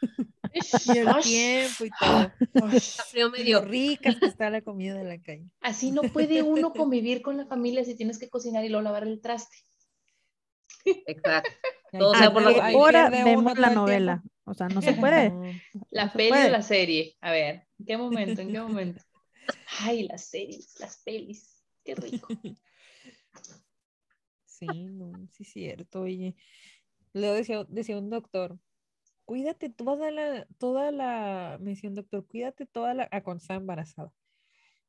y 0.94 0.98
el 0.98 1.16
tiempo 1.22 1.84
y 1.84 1.90
todo. 1.98 2.68
Está 2.72 3.05
frío 3.05 3.30
medio 3.30 3.61
rica 3.62 4.14
que 4.18 4.26
está 4.26 4.50
la 4.50 4.62
comida 4.62 4.94
de 4.94 5.05
la 5.05 5.20
calle. 5.20 5.44
Así 5.61 5.90
no 5.90 6.03
puede 6.03 6.42
uno 6.42 6.72
convivir 6.74 7.22
con 7.22 7.36
la 7.36 7.46
familia 7.46 7.84
si 7.84 7.94
tienes 7.94 8.18
que 8.18 8.28
cocinar 8.28 8.64
y 8.64 8.68
luego 8.68 8.82
lavar 8.82 9.05
el 9.05 9.20
traste. 9.20 9.57
Exacto. 10.84 11.50
Todo 11.92 12.14
sea 12.14 12.32
por 12.32 12.42
la 12.42 12.48
Ahí 12.48 12.57
comida. 12.57 12.78
Ahora 12.78 13.11
vemos 13.11 13.44
la 13.44 13.68
tiempo. 13.68 13.74
novela. 13.74 14.22
O 14.44 14.55
sea, 14.55 14.68
no 14.68 14.82
se 14.82 14.92
puede. 14.94 15.62
La 15.90 16.07
No 16.07 16.12
peli 16.12 16.30
o 16.32 16.48
la 16.50 16.62
serie. 16.62 17.16
A 17.20 17.30
ver, 17.30 17.66
¿en 17.78 17.86
qué 17.86 17.96
momento? 17.96 18.40
¿En 18.40 18.53
qué 18.53 18.61
momento? 18.61 19.03
Ay, 19.80 20.05
las 20.05 20.24
series, 20.26 20.78
las 20.80 20.98
pelis. 21.05 21.62
Qué 21.84 21.94
rico. 21.94 22.28
Sí, 24.44 24.66
no, 24.66 25.12
sí 25.32 25.42
es 25.42 25.53
cierto, 25.53 26.03
oye. 26.03 26.36
Luego 27.12 27.34
decía, 27.34 27.64
decía 27.68 27.98
un 27.98 28.11
doctor, 28.11 28.59
cuídate 29.33 29.70
toda 29.70 30.11
la, 30.11 30.47
toda 30.59 30.93
la, 30.93 31.57
me 31.59 31.70
decía 31.70 31.89
un 31.89 31.95
doctor, 31.95 32.26
cuídate 32.26 32.66
toda 32.66 32.93
la, 32.93 33.09
ah, 33.11 33.22
cuando 33.22 33.41
estaba 33.41 33.59
embarazada. 33.59 34.12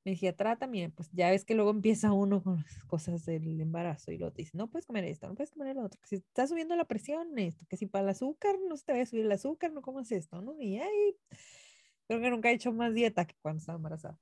Me 0.04 0.12
decía, 0.12 0.36
trata, 0.36 0.68
mira, 0.68 0.90
pues 0.90 1.10
ya 1.14 1.30
ves 1.30 1.46
que 1.46 1.56
luego 1.56 1.72
empieza 1.72 2.12
uno 2.12 2.44
con 2.44 2.58
las 2.58 2.84
cosas 2.84 3.24
del 3.26 3.62
embarazo 3.62 4.12
y 4.12 4.18
luego 4.18 4.36
dice, 4.36 4.58
no 4.58 4.70
puedes 4.70 4.86
comer 4.86 5.06
esto, 5.06 5.30
no 5.30 5.36
puedes 5.36 5.52
comer 5.52 5.78
lo 5.78 5.86
otro, 5.86 5.98
si 6.04 6.16
está 6.16 6.46
subiendo 6.46 6.76
la 6.76 6.84
presión, 6.84 7.40
esto, 7.40 7.66
que 7.70 7.78
si 7.78 7.86
para 7.86 8.04
el 8.04 8.10
azúcar 8.10 8.58
no 8.68 8.76
se 8.76 8.84
te 8.84 8.92
vaya 8.92 9.04
a 9.04 9.06
subir 9.06 9.24
el 9.24 9.32
azúcar, 9.32 9.72
no 9.72 9.82
comas 9.82 10.12
esto, 10.12 10.42
¿no? 10.42 10.60
Y 10.60 10.78
ay, 10.78 11.16
creo 12.10 12.20
que 12.20 12.30
nunca 12.30 12.52
he 12.52 12.54
hecho 12.54 12.74
más 12.74 12.94
dieta 12.94 13.24
que 13.24 13.36
cuando 13.42 13.60
estaba 13.60 13.78
embarazada. 13.78 14.20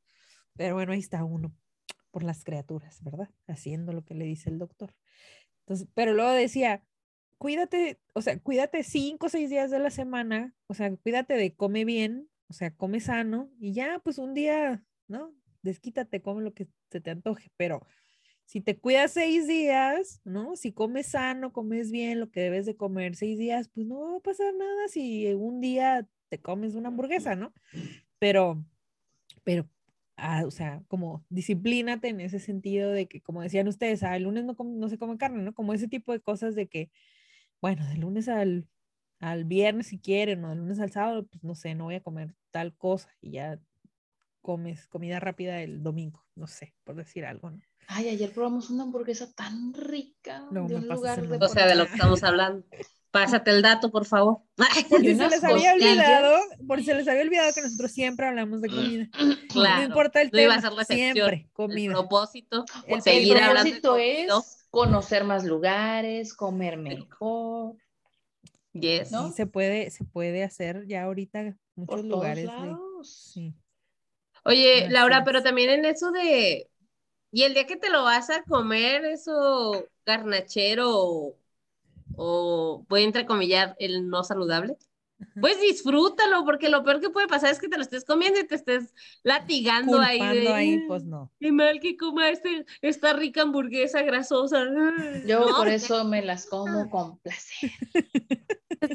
Pero 0.55 0.75
bueno, 0.75 0.91
ahí 0.93 0.99
está 0.99 1.23
uno 1.23 1.51
por 2.11 2.21
las 2.21 2.43
criaturas, 2.43 3.01
¿verdad? 3.01 3.31
Haciendo 3.47 3.91
lo 3.91 4.03
que 4.03 4.13
le 4.13 4.25
dice 4.25 4.51
el 4.51 4.59
doctor. 4.59 4.93
Entonces, 5.61 5.87
pero 5.95 6.13
luego 6.13 6.29
decía, 6.29 6.83
cuídate, 7.41 7.99
o 8.13 8.21
sea, 8.21 8.37
cuídate 8.37 8.83
cinco 8.83 9.25
o 9.25 9.29
seis 9.29 9.49
días 9.49 9.71
de 9.71 9.79
la 9.79 9.89
semana, 9.89 10.53
o 10.67 10.75
sea, 10.75 10.95
cuídate 10.95 11.33
de 11.33 11.55
come 11.55 11.85
bien, 11.85 12.29
o 12.47 12.53
sea, 12.53 12.69
come 12.69 12.99
sano 12.99 13.49
y 13.59 13.73
ya, 13.73 13.99
pues 14.03 14.19
un 14.19 14.35
día, 14.35 14.85
¿no? 15.07 15.33
Desquítate, 15.63 16.21
come 16.21 16.43
lo 16.43 16.53
que 16.53 16.67
se 16.91 17.01
te 17.01 17.09
antoje, 17.09 17.49
pero 17.57 17.81
si 18.45 18.61
te 18.61 18.77
cuidas 18.77 19.13
seis 19.13 19.47
días, 19.47 20.21
¿no? 20.23 20.55
Si 20.55 20.71
comes 20.71 21.07
sano, 21.07 21.51
comes 21.51 21.89
bien, 21.89 22.19
lo 22.19 22.29
que 22.29 22.41
debes 22.41 22.67
de 22.67 22.77
comer 22.77 23.15
seis 23.15 23.39
días, 23.39 23.69
pues 23.69 23.87
no 23.87 24.11
va 24.11 24.17
a 24.17 24.19
pasar 24.19 24.53
nada 24.53 24.87
si 24.87 25.33
un 25.33 25.61
día 25.61 26.07
te 26.29 26.39
comes 26.39 26.75
una 26.75 26.89
hamburguesa, 26.89 27.33
¿no? 27.33 27.55
Pero, 28.19 28.63
pero 29.43 29.67
ah, 30.15 30.43
o 30.45 30.51
sea, 30.51 30.83
como 30.87 31.25
disciplínate 31.29 32.09
en 32.09 32.21
ese 32.21 32.37
sentido 32.37 32.91
de 32.91 33.07
que, 33.07 33.19
como 33.19 33.41
decían 33.41 33.67
ustedes, 33.67 34.03
ah, 34.03 34.15
el 34.15 34.23
lunes 34.25 34.45
no, 34.45 34.55
no 34.63 34.89
se 34.89 34.99
come 34.99 35.17
carne, 35.17 35.41
¿no? 35.41 35.55
Como 35.55 35.73
ese 35.73 35.87
tipo 35.87 36.11
de 36.11 36.21
cosas 36.21 36.53
de 36.53 36.67
que, 36.67 36.91
bueno, 37.61 37.85
del 37.87 37.99
lunes 38.01 38.27
al, 38.27 38.67
al 39.19 39.45
viernes 39.45 39.87
si 39.87 39.99
quieren, 39.99 40.43
o 40.45 40.49
del 40.49 40.59
lunes 40.59 40.79
al 40.79 40.91
sábado, 40.91 41.25
pues 41.27 41.43
no 41.43 41.55
sé, 41.55 41.75
no 41.75 41.85
voy 41.85 41.95
a 41.95 42.03
comer 42.03 42.33
tal 42.51 42.75
cosa 42.75 43.09
y 43.21 43.31
ya 43.31 43.59
comes 44.41 44.87
comida 44.87 45.19
rápida 45.19 45.61
el 45.61 45.83
domingo, 45.83 46.25
no 46.35 46.47
sé, 46.47 46.73
por 46.83 46.95
decir 46.95 47.25
algo, 47.25 47.51
¿no? 47.51 47.61
Ay, 47.87 48.09
ayer 48.09 48.31
probamos 48.31 48.69
una 48.69 48.83
hamburguesa 48.83 49.31
tan 49.33 49.73
rica 49.73 50.45
de 50.49 50.59
un 50.61 50.87
lugar 50.87 51.19
el 51.19 51.27
de. 51.29 51.37
O 51.45 51.49
sea, 51.49 51.67
de 51.67 51.75
lo 51.75 51.85
que 51.85 51.93
estamos 51.93 52.23
hablando. 52.23 52.65
Pásate 53.09 53.51
el 53.51 53.61
dato, 53.61 53.91
por 53.91 54.05
favor. 54.05 54.39
Por 54.89 55.01
si 55.01 55.15
se 55.15 55.27
les 55.27 55.43
había 55.43 55.73
olvidado, 55.73 56.37
por 56.65 56.79
si 56.79 56.85
se 56.85 56.93
les 56.93 57.07
había 57.09 57.23
olvidado 57.23 57.51
que 57.53 57.61
nosotros 57.61 57.91
siempre 57.91 58.27
hablamos 58.27 58.61
de 58.61 58.69
comida. 58.69 59.09
Claro. 59.49 59.81
No 59.81 59.87
importa 59.87 60.21
el 60.21 60.29
no 60.31 60.39
iba 60.39 60.53
a 60.53 60.57
tema, 60.57 60.61
ser 60.69 60.71
la 60.77 60.81
excepción. 60.83 61.13
siempre 61.13 61.35
El 61.35 61.51
comida. 61.51 61.91
propósito, 61.93 62.65
El 62.87 63.01
El 63.05 63.37
hablando 63.37 63.63
de 63.73 63.79
propósito 63.81 63.89
comida. 63.91 64.37
es 64.37 64.60
conocer 64.71 65.23
más 65.25 65.43
lugares, 65.45 66.33
comer 66.33 66.77
mejor, 66.77 67.75
Yes. 68.73 69.11
¿no? 69.11 69.27
Sí, 69.29 69.33
se 69.35 69.45
puede, 69.45 69.91
se 69.91 70.03
puede 70.05 70.43
hacer 70.43 70.85
ya 70.87 71.03
ahorita 71.03 71.43
por 71.43 71.55
muchos 71.75 72.01
todos 72.07 72.09
lugares. 72.09 72.45
de- 72.45 72.47
lados. 72.47 73.31
sí. 73.33 73.53
Oye, 74.43 74.87
Laura, 74.89 75.23
pero 75.23 75.43
también 75.43 75.69
en 75.69 75.85
eso 75.85 76.11
de, 76.11 76.69
y 77.31 77.43
el 77.43 77.53
día 77.53 77.67
que 77.67 77.77
te 77.77 77.89
lo 77.89 78.03
vas 78.03 78.29
a 78.29 78.43
comer, 78.43 79.05
eso 79.05 79.85
garnachero 80.05 80.89
o, 80.97 81.37
o 82.15 82.85
voy 82.89 83.01
a 83.03 83.05
entrecomillar 83.05 83.75
el 83.79 84.09
no 84.09 84.23
saludable, 84.23 84.77
pues 85.39 85.59
disfrútalo, 85.61 86.43
porque 86.45 86.69
lo 86.69 86.83
peor 86.83 86.99
que 87.01 87.09
puede 87.09 87.27
pasar 87.27 87.51
es 87.51 87.59
que 87.59 87.67
te 87.69 87.77
lo 87.77 87.83
estés 87.83 88.05
comiendo 88.05 88.39
y 88.39 88.47
te 88.47 88.55
estés 88.55 88.93
latigando 89.23 89.99
ahí 89.99 90.19
de, 90.19 90.47
ahí, 90.53 90.79
pues 90.87 91.03
no. 91.03 91.31
qué 91.39 91.51
mal 91.51 91.79
que 91.79 91.97
coma 91.97 92.29
este, 92.29 92.65
esta 92.81 93.13
rica 93.13 93.41
hamburguesa 93.43 94.01
grasosa. 94.01 94.63
Yo 95.27 95.39
No, 95.41 95.55
por 95.57 95.67
te- 95.67 95.75
eso 95.75 96.03
me 96.05 96.21
las 96.21 96.45
como 96.47 96.89
con 96.89 97.17
placer. 97.19 97.71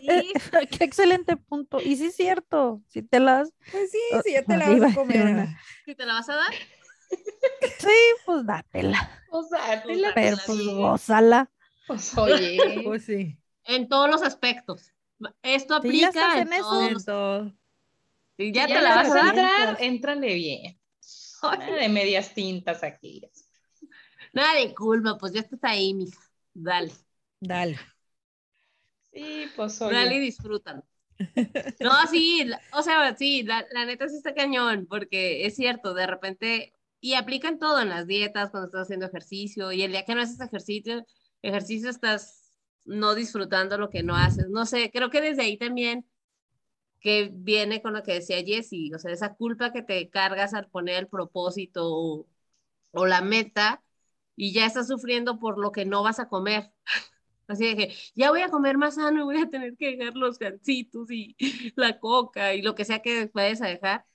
sí, 0.01 0.33
Qué 0.79 0.85
excelente 0.85 1.37
punto. 1.37 1.81
Y 1.81 1.97
sí 1.97 2.07
es 2.07 2.17
cierto, 2.17 2.83
si 2.89 3.03
te 3.03 3.21
las, 3.21 3.53
Pues 3.71 3.91
sí, 3.91 3.99
si 4.25 4.33
ya 4.33 4.43
te 4.45 4.57
la 4.57 4.69
vas 4.71 4.93
a 4.93 4.95
comer. 4.95 5.49
si 5.85 5.95
te 5.95 6.07
la 6.07 6.15
vas 6.15 6.29
a 6.29 6.37
dar, 6.37 6.53
sí, 7.79 7.89
pues 8.25 8.47
dátela. 8.47 9.11
O 9.31 9.43
sea, 9.43 9.83
te 9.83 9.95
la- 9.97 10.15
Pero 10.15 10.37
Dátela 10.37 10.47
pues 10.47 10.59
gózala. 10.65 11.51
pues 11.87 12.17
oye, 12.19 12.83
Pues 12.85 13.05
sí. 13.05 13.39
en 13.65 13.89
todos 13.89 14.11
los 14.11 14.23
aspectos. 14.23 14.93
Esto 15.43 15.75
Si 15.81 15.99
ya 15.99 16.09
aplica 16.09 16.09
estás 16.09 16.37
en 16.37 16.53
eso. 16.53 17.53
Si 18.39 18.53
si 18.53 18.53
ya 18.53 18.67
te 18.73 18.81
la 18.83 18.95
vas 18.97 19.15
a 19.15 19.21
entrar, 19.21 19.77
éntrale 19.81 20.35
bien. 20.35 20.81
Nada 21.43 21.77
de 21.77 21.89
medias 21.89 22.35
tintas 22.35 22.83
aquí. 22.83 23.23
Nada 24.33 24.55
de 24.61 24.75
culpa, 24.75 25.17
pues 25.19 25.33
ya 25.33 25.41
estás 25.41 25.61
ahí, 25.65 25.95
mija. 25.95 26.19
Dale, 26.55 26.93
Dale. 27.41 27.79
Sí, 29.13 29.53
pues 29.57 29.81
dale 29.83 30.17
y 30.17 30.19
oye. 30.19 30.21
disfrútalo. 30.21 30.85
No, 31.81 32.07
sí, 32.09 32.45
la- 32.45 32.61
o 32.73 32.83
sea, 32.83 33.15
sí, 33.17 33.43
la, 33.45 33.67
la 33.73 33.85
neta 33.87 34.09
sí 34.09 34.17
está 34.17 34.35
cañón, 34.35 34.87
porque 34.89 35.47
es 35.47 35.57
cierto, 35.57 35.95
de 35.95 36.07
repente, 36.07 36.75
y 37.01 37.15
aplican 37.15 37.59
todo 37.59 37.81
en 37.83 37.91
las 37.91 38.07
dietas, 38.07 38.51
cuando 38.51 38.67
estás 38.69 38.83
haciendo 38.85 39.07
ejercicio, 39.07 39.73
y 39.73 39.83
el 39.83 39.93
día 39.93 40.05
que 40.05 40.15
no 40.15 40.23
haces 40.23 40.41
ejercicio, 40.41 41.05
ejercicio 41.43 41.91
estás 41.91 42.46
no 42.87 43.15
disfrutando 43.15 43.79
lo 43.79 43.91
que 43.91 44.03
no 44.03 44.17
haces. 44.17 44.49
No 44.49 44.67
sé, 44.67 44.91
creo 44.93 45.11
que 45.11 45.21
desde 45.21 45.43
ahí 45.43 45.59
también 45.59 46.07
que 47.01 47.31
viene 47.33 47.83
con 47.83 47.93
lo 47.93 48.03
que 48.03 48.15
decía 48.15 48.43
Jessie, 48.45 48.93
o 48.95 48.99
sea, 48.99 49.13
esa 49.13 49.35
culpa 49.35 49.73
que 49.73 49.83
te 49.83 50.11
cargas 50.11 50.55
al 50.55 50.69
poner 50.69 50.97
el 50.99 51.09
propósito 51.09 51.83
o, 51.87 52.27
la 53.07 53.21
meta 53.23 53.83
y 54.37 54.53
ya 54.53 54.67
estás 54.67 54.89
sufriendo 54.89 55.39
por 55.39 55.59
lo 55.59 55.73
que 55.73 55.85
no 55.85 56.03
vas 56.03 56.19
a 56.19 56.29
comer. 56.29 56.73
Así 57.49 57.67
de 57.67 57.77
que 57.77 57.95
ya 58.15 58.31
voy 58.31 58.41
a 58.43 58.49
comer 58.51 58.79
más 58.79 58.97
sano 58.97 59.21
y 59.21 59.25
voy 59.25 59.39
a 59.41 59.51
tener 59.51 59.77
que 59.77 59.97
dejar 59.97 60.17
los 60.17 60.39
gancitos 60.39 61.11
y 61.11 61.37
la 61.77 62.01
coca 62.01 62.55
y 62.55 62.63
lo 62.63 62.75
que 62.75 62.85
sea 62.85 63.03
que 63.03 63.31
vayas 63.35 63.61
dejar. 63.61 64.07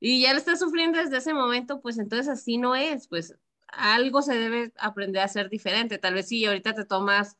Y 0.00 0.22
ya 0.22 0.32
lo 0.32 0.38
estás 0.38 0.60
sufriendo 0.60 0.98
desde 0.98 1.18
ese 1.18 1.34
momento, 1.34 1.80
pues 1.82 1.98
entonces 1.98 2.28
así 2.28 2.58
no 2.58 2.74
es, 2.76 3.08
pues 3.08 3.36
algo 3.68 4.22
se 4.22 4.34
debe 4.34 4.72
aprender 4.78 5.22
a 5.22 5.26
hacer 5.26 5.48
diferente. 5.50 5.98
Tal 5.98 6.14
vez 6.14 6.28
si 6.28 6.44
ahorita 6.46 6.74
te 6.74 6.84
tomas 6.84 7.36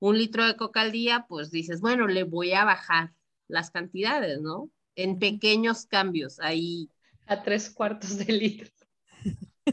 un 0.00 0.18
litro 0.18 0.46
de 0.46 0.56
coca 0.56 0.82
al 0.82 0.92
día, 0.92 1.26
pues 1.28 1.50
dices, 1.52 1.80
bueno, 1.82 2.08
le 2.08 2.24
voy 2.24 2.52
a 2.54 2.64
bajar 2.64 3.14
las 3.48 3.70
cantidades, 3.70 4.40
¿no? 4.42 4.70
En 4.96 5.18
pequeños 5.20 5.86
cambios, 5.86 6.40
ahí, 6.40 6.90
A 7.26 7.42
tres 7.42 7.70
cuartos 7.70 8.18
de 8.18 8.32
litro. 8.32 8.70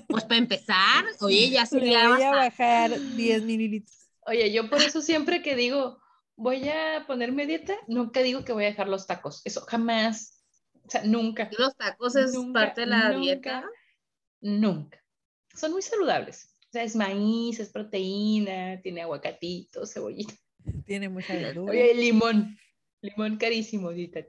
pues 0.10 0.24
para 0.26 0.38
empezar, 0.38 1.06
oye, 1.22 1.50
ya 1.50 1.66
Le 1.70 1.70
sería 1.70 2.10
voy 2.10 2.22
a 2.22 2.32
bajar 2.34 3.04
10 3.06 3.44
mililitros. 3.44 4.10
Oye, 4.22 4.52
yo 4.52 4.70
por 4.70 4.82
eso 4.82 5.02
siempre 5.02 5.42
que 5.42 5.56
digo, 5.56 6.00
voy 6.36 6.68
a 6.70 7.06
ponerme 7.08 7.46
dieta, 7.48 7.74
nunca 7.88 8.22
digo 8.22 8.44
que 8.44 8.54
voy 8.54 8.66
a 8.66 8.68
dejar 8.68 8.88
los 8.90 9.08
tacos. 9.08 9.42
Eso 9.46 9.62
jamás. 9.62 10.44
O 10.86 10.90
sea, 10.90 11.04
nunca. 11.04 11.50
Los 11.58 11.76
tacos 11.78 12.16
es 12.16 12.32
Nunca, 12.34 12.54
parte 12.54 12.82
de 12.82 12.88
la 12.88 13.10
nunca, 13.10 13.22
dieta. 13.22 13.64
Nunca. 14.42 15.04
Son 15.56 15.72
muy 15.72 15.82
saludables. 15.82 16.56
O 16.68 16.72
sea, 16.72 16.84
es 16.84 16.96
maíz, 16.96 17.60
es 17.60 17.70
proteína, 17.70 18.82
tiene 18.82 19.02
aguacatito, 19.02 19.86
cebollita. 19.86 20.34
Tiene 20.86 21.08
mucha 21.08 21.34
verdura. 21.34 21.72
Oye, 21.72 21.94
limón. 21.96 22.58
Limón 23.02 23.38
carísimo 23.38 23.88
ahorita. 23.88 24.26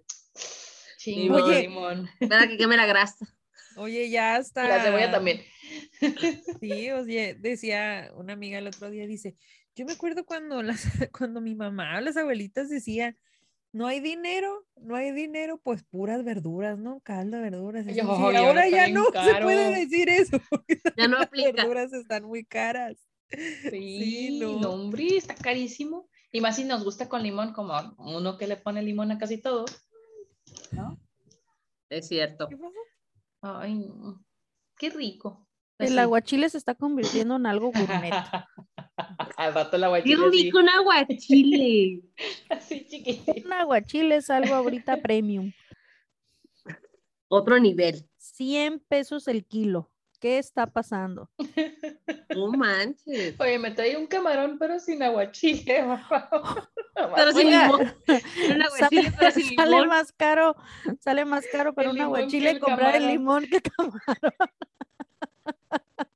Chingo 0.98 1.44
Oye. 1.44 1.62
limón. 1.62 2.08
Para 2.28 2.46
que 2.46 2.56
queme 2.56 2.76
la 2.76 2.86
grasa. 2.86 3.26
Oye, 3.76 4.08
ya 4.10 4.38
está. 4.38 4.64
Y 4.64 4.68
la 4.68 4.82
cebolla 4.82 5.10
también. 5.10 5.42
Sí, 6.60 6.90
oye, 6.90 7.36
decía 7.38 8.10
una 8.14 8.32
amiga 8.32 8.58
el 8.58 8.66
otro 8.68 8.88
día, 8.88 9.06
dice, 9.06 9.36
yo 9.74 9.84
me 9.84 9.92
acuerdo 9.92 10.24
cuando, 10.24 10.62
las, 10.62 10.82
cuando 11.16 11.40
mi 11.40 11.54
mamá, 11.54 12.00
las 12.00 12.16
abuelitas 12.16 12.68
decían, 12.68 13.16
no 13.72 13.86
hay 13.86 14.00
dinero, 14.00 14.66
no 14.76 14.96
hay 14.96 15.12
dinero, 15.12 15.58
pues 15.58 15.84
puras 15.84 16.24
verduras, 16.24 16.78
¿no? 16.78 17.00
Caldo 17.00 17.36
de 17.36 17.42
verduras. 17.44 17.86
Sí, 17.86 18.00
ahora 18.00 18.68
ya 18.68 18.88
no 18.88 19.04
se 19.12 19.42
puede 19.42 19.74
decir 19.74 20.08
eso, 20.08 20.40
porque 20.50 20.80
Ya 20.96 21.08
no 21.08 21.18
las 21.18 21.26
aplica. 21.26 21.52
verduras 21.52 21.92
están 21.92 22.24
muy 22.24 22.44
caras. 22.44 22.96
Sí, 23.70 24.38
no. 24.40 24.58
no, 24.58 24.70
hombre, 24.70 25.16
está 25.16 25.34
carísimo. 25.34 26.08
Y 26.32 26.40
más 26.40 26.56
si 26.56 26.64
nos 26.64 26.84
gusta 26.84 27.08
con 27.08 27.22
limón, 27.22 27.52
como 27.52 27.74
uno 27.98 28.36
que 28.38 28.46
le 28.46 28.56
pone 28.56 28.82
limón 28.82 29.10
a 29.12 29.18
casi 29.18 29.38
todo. 29.38 29.64
¿No? 30.72 30.98
Es 31.88 32.08
cierto. 32.08 32.48
Ay, 33.40 33.90
qué 34.76 34.90
rico. 34.90 35.47
El 35.78 35.86
Así. 35.86 35.98
aguachile 35.98 36.48
se 36.50 36.58
está 36.58 36.74
convirtiendo 36.74 37.36
en 37.36 37.46
algo 37.46 37.70
gourmet. 37.70 38.12
Al 39.36 39.54
rato 39.54 39.76
el 39.76 39.82
Qué 39.82 39.86
aguachile 39.86 40.26
así, 40.26 40.42
rico 40.42 40.58
un 40.58 40.68
aguachile. 40.68 42.00
así 42.50 42.86
chiquitito. 42.88 43.46
Un 43.46 43.52
aguachile 43.52 44.16
es 44.16 44.28
algo 44.30 44.54
ahorita 44.54 44.96
premium. 45.02 45.52
Otro 47.28 47.60
nivel. 47.60 48.08
100 48.16 48.80
pesos 48.88 49.28
el 49.28 49.44
kilo. 49.46 49.90
¿Qué 50.20 50.38
está 50.38 50.66
pasando? 50.66 51.30
No 52.34 52.50
manches. 52.50 53.36
Oye, 53.38 53.56
me 53.60 53.70
trae 53.70 53.96
un 53.96 54.08
camarón, 54.08 54.58
pero 54.58 54.80
sin 54.80 55.00
aguachile, 55.00 55.84
por 55.84 56.00
favor. 56.08 56.68
Pero 57.14 57.32
sin 57.32 57.50
limón. 57.50 57.94
Un 58.50 58.62
aguachile, 58.62 59.12
pero 59.16 59.30
sin 59.30 59.54
sale 59.54 59.70
limón. 59.70 59.88
más 59.88 60.10
caro, 60.10 60.56
sale 60.98 61.24
más 61.24 61.44
caro 61.52 61.72
para 61.72 61.90
El 61.90 61.94
un 61.96 62.02
aguachile 62.02 62.50
el 62.50 62.58
comprar 62.58 62.96
el 62.96 63.06
limón 63.06 63.46
que 63.46 63.60
camarón. 63.60 64.32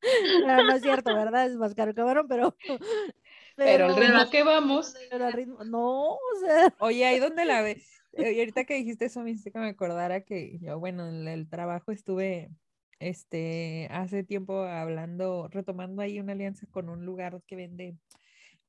Pero 0.01 0.65
no 0.65 0.73
es 0.75 0.83
cierto, 0.83 1.13
¿verdad? 1.13 1.47
Es 1.47 1.57
más 1.57 1.75
caro 1.75 1.91
el 1.91 1.97
camarón, 1.97 2.27
pero. 2.29 2.57
Pero 3.57 3.87
el 3.87 3.97
ritmo 3.97 4.31
que 4.31 4.43
vamos, 4.43 4.95
pero 5.11 5.27
al 5.27 5.33
ritmo- 5.35 5.65
no, 5.65 6.15
o 6.15 6.19
sea. 6.41 6.75
Oye, 6.81 7.05
ahí 7.05 7.19
donde 7.19 7.45
la 7.45 7.61
ve. 7.61 7.83
eh, 8.15 8.33
Y 8.33 8.39
ahorita 8.41 8.65
que 8.65 8.75
dijiste 8.75 9.05
eso, 9.05 9.21
me 9.23 9.31
hiciste 9.31 9.53
que 9.53 9.59
me 9.59 9.69
acordara 9.69 10.23
que 10.23 10.59
yo, 10.59 10.79
bueno, 10.81 11.07
en 11.09 11.29
el 11.29 11.49
trabajo 11.49 11.93
estuve 11.93 12.51
este 12.99 13.89
hace 13.91 14.25
tiempo 14.25 14.63
hablando, 14.63 15.49
retomando 15.51 16.01
ahí 16.03 16.19
una 16.19 16.33
alianza 16.33 16.67
con 16.71 16.89
un 16.89 17.05
lugar 17.05 17.43
que 17.47 17.57
vende 17.57 17.97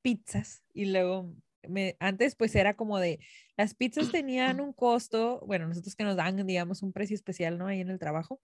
pizzas. 0.01 0.63
Y 0.73 0.85
luego 0.85 1.33
me, 1.67 1.95
antes 1.99 2.35
pues 2.35 2.55
era 2.55 2.75
como 2.75 2.99
de 2.99 3.19
las 3.55 3.73
pizzas 3.73 4.11
tenían 4.11 4.59
un 4.59 4.73
costo, 4.73 5.41
bueno, 5.45 5.67
nosotros 5.67 5.95
que 5.95 6.03
nos 6.03 6.15
dan, 6.17 6.45
digamos, 6.45 6.83
un 6.83 6.91
precio 6.91 7.15
especial, 7.15 7.57
¿no? 7.57 7.67
Ahí 7.67 7.79
en 7.79 7.89
el 7.89 7.99
trabajo, 7.99 8.41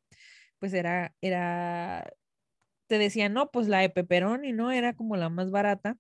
pues 0.60 0.74
era, 0.74 1.14
era, 1.22 2.12
te 2.90 2.98
decían, 2.98 3.34
no, 3.34 3.52
pues 3.52 3.68
la 3.68 3.80
de 3.80 3.90
pepperoni, 3.90 4.52
¿no? 4.52 4.72
Era 4.72 4.94
como 4.96 5.16
la 5.16 5.30
más 5.30 5.52
barata. 5.52 5.98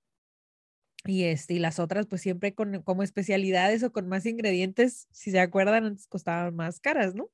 Y, 1.05 1.23
este, 1.25 1.53
y 1.53 1.59
las 1.59 1.79
otras, 1.79 2.07
pues 2.07 2.21
siempre 2.21 2.53
con, 2.53 2.81
como 2.81 3.03
especialidades 3.03 3.83
o 3.83 3.93
con 3.93 4.09
más 4.09 4.25
ingredientes, 4.25 5.07
si 5.11 5.31
se 5.31 5.39
acuerdan, 5.39 5.85
antes 5.85 6.07
costaban 6.07 6.55
más 6.55 6.81
caras, 6.81 7.15
¿no? 7.15 7.31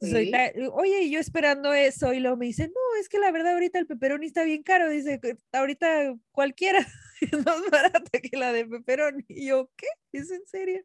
Ahorita, 0.00 0.46
eh, 0.46 0.68
oye, 0.72 1.02
y 1.02 1.10
yo 1.10 1.20
esperando 1.20 1.74
eso, 1.74 2.14
y 2.14 2.20
luego 2.20 2.38
me 2.38 2.46
dice, 2.46 2.68
no, 2.68 3.00
es 3.00 3.10
que 3.10 3.18
la 3.18 3.30
verdad 3.32 3.52
ahorita 3.52 3.78
el 3.78 3.86
pepperoni 3.86 4.24
está 4.24 4.44
bien 4.44 4.62
caro, 4.62 4.88
dice, 4.88 5.20
ahorita 5.52 6.14
cualquiera 6.30 6.86
es 7.20 7.44
más 7.44 7.60
barata 7.70 8.18
que 8.18 8.36
la 8.36 8.52
de 8.52 8.64
pepperoni. 8.64 9.24
Y 9.28 9.48
yo, 9.48 9.70
¿qué? 9.76 9.86
¿Es 10.12 10.30
en 10.30 10.46
serio? 10.46 10.82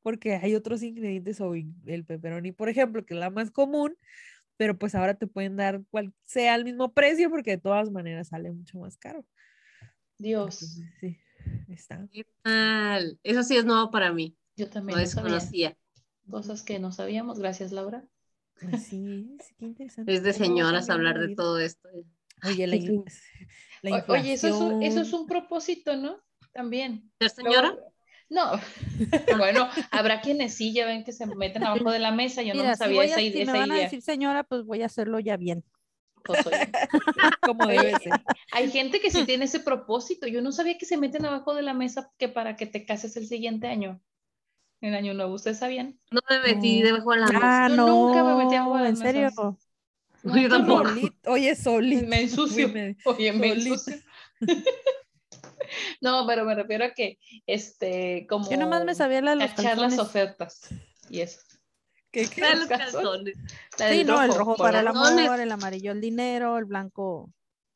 Porque 0.00 0.36
hay 0.36 0.54
otros 0.54 0.82
ingredientes 0.82 1.42
o 1.42 1.54
el 1.54 2.04
pepperoni, 2.06 2.52
por 2.52 2.70
ejemplo, 2.70 3.04
que 3.04 3.12
es 3.12 3.20
la 3.20 3.28
más 3.28 3.50
común, 3.50 3.98
pero 4.58 4.76
pues 4.76 4.94
ahora 4.94 5.14
te 5.14 5.26
pueden 5.26 5.56
dar 5.56 5.80
cual 5.90 6.12
sea 6.26 6.54
el 6.56 6.64
mismo 6.64 6.92
precio 6.92 7.30
porque 7.30 7.52
de 7.52 7.58
todas 7.58 7.90
maneras 7.90 8.28
sale 8.28 8.50
mucho 8.50 8.78
más 8.78 8.98
caro. 8.98 9.24
Dios, 10.18 10.62
Entonces, 10.62 10.94
sí, 11.00 11.18
está. 11.68 12.06
¿Qué 12.10 12.26
tal? 12.42 13.18
Eso 13.22 13.42
sí 13.44 13.56
es 13.56 13.64
nuevo 13.64 13.90
para 13.90 14.12
mí. 14.12 14.36
yo 14.56 14.68
también 14.68 14.98
no 14.98 15.06
sabía. 15.06 15.32
desconocía. 15.34 15.78
Cosas 16.28 16.62
que 16.62 16.78
no 16.78 16.92
sabíamos, 16.92 17.38
gracias 17.38 17.72
Laura. 17.72 18.04
Pues 18.60 18.82
sí, 18.82 19.36
sí, 19.40 19.54
qué 19.56 19.64
interesante. 19.64 20.12
Es 20.12 20.22
de 20.24 20.32
señoras 20.32 20.90
hablar 20.90 21.16
la 21.16 21.26
de 21.28 21.34
todo 21.36 21.60
esto. 21.60 21.88
Oye, 22.44 22.66
la, 22.66 22.76
la 23.82 24.04
Oye, 24.08 24.32
eso 24.32 24.48
es, 24.48 24.54
un, 24.54 24.82
eso 24.82 25.00
es 25.00 25.12
un 25.12 25.26
propósito, 25.26 25.96
¿no? 25.96 26.20
También. 26.52 27.12
¿Ser 27.20 27.30
señora? 27.30 27.68
Luego- 27.70 27.92
no, 28.30 28.52
bueno, 29.38 29.68
habrá 29.90 30.20
quienes 30.20 30.54
sí, 30.54 30.72
ya 30.74 30.86
ven 30.86 31.04
que 31.04 31.12
se 31.12 31.26
meten 31.26 31.64
abajo 31.64 31.90
de 31.90 31.98
la 31.98 32.12
mesa, 32.12 32.42
yo 32.42 32.54
no 32.54 32.62
Mira, 32.62 32.76
si, 32.76 32.84
sabía 32.84 32.96
voy 32.96 33.12
a- 33.12 33.16
esa, 33.16 33.20
si 33.20 33.42
me 33.42 33.44
esa 33.44 33.58
van 33.58 33.70
a 33.72 33.74
idea. 33.74 33.78
decir 33.78 34.02
señora, 34.02 34.44
pues 34.44 34.64
voy 34.64 34.82
a 34.82 34.86
hacerlo 34.86 35.20
ya 35.20 35.36
bien. 35.36 35.64
Pues, 36.26 36.46
oye, 36.46 36.76
como 37.42 37.68
debe 37.68 37.96
ser. 37.96 38.20
hay 38.50 38.70
gente 38.70 39.00
que 39.00 39.10
sí 39.10 39.24
tiene 39.24 39.44
ese 39.46 39.60
propósito, 39.60 40.26
yo 40.26 40.42
no 40.42 40.52
sabía 40.52 40.78
que 40.78 40.86
se 40.86 40.96
meten 40.96 41.24
abajo 41.26 41.54
de 41.54 41.62
la 41.62 41.74
mesa 41.74 42.12
que 42.18 42.28
para 42.28 42.56
que 42.56 42.66
te 42.66 42.84
cases 42.84 43.16
el 43.16 43.26
siguiente 43.26 43.66
año, 43.68 44.00
en 44.82 44.94
año 44.94 45.14
nuevo, 45.14 45.34
¿ustedes 45.34 45.58
sabían? 45.58 45.98
No 46.10 46.20
me 46.28 46.40
metí 46.40 46.82
No. 46.82 46.86
debajo 46.86 47.12
de 47.12 47.18
la 47.20 47.32
mesa. 47.32 47.62
Ah, 47.64 47.68
Yo 47.68 47.76
no, 47.76 47.86
nunca 47.86 48.24
me 48.24 48.34
metí 48.36 48.54
abajo 48.56 48.76
de 48.78 48.84
las 48.84 48.90
en 48.90 48.96
serio. 48.96 49.30
mesas. 49.30 49.54
Yo 50.24 50.50
tampoco. 50.50 50.84
Solito, 50.88 51.30
oye, 51.32 51.54
solito. 51.56 52.08
Me 52.08 52.20
ensucio. 52.22 52.68
me- 52.68 52.96
Oye, 53.04 53.32
me 53.32 53.52
ensucio. 53.52 53.96
no, 56.00 56.26
pero 56.26 56.44
me 56.44 56.54
refiero 56.54 56.84
a 56.84 56.90
que, 56.90 57.18
este, 57.46 58.26
como 58.28 58.50
Yo 58.50 58.56
nomás 58.56 58.84
me 58.84 58.94
sabía 58.94 59.20
la 59.22 59.30
de 59.32 59.36
los 59.36 59.50
cachar 59.52 59.78
las 59.78 59.98
ofertas 59.98 60.68
y 61.08 61.20
eso. 61.20 61.40
¿Qué, 62.10 62.26
qué? 62.28 62.42
Ah, 62.42 62.54
los 62.54 62.66
calzones. 62.68 63.36
La 63.78 63.90
Sí, 63.90 64.04
no, 64.04 64.22
el 64.22 64.34
rojo 64.34 64.56
para 64.56 64.80
el 64.80 64.88
amor, 64.88 65.40
el 65.40 65.52
amarillo 65.52 65.92
el 65.92 66.00
dinero, 66.00 66.56
el 66.58 66.64
blanco 66.64 67.30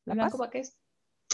la 0.05 0.15
¿El 0.15 0.19
paz. 0.19 0.25
blanco 0.27 0.39
para 0.39 0.51
qué 0.51 0.59
es? 0.61 0.77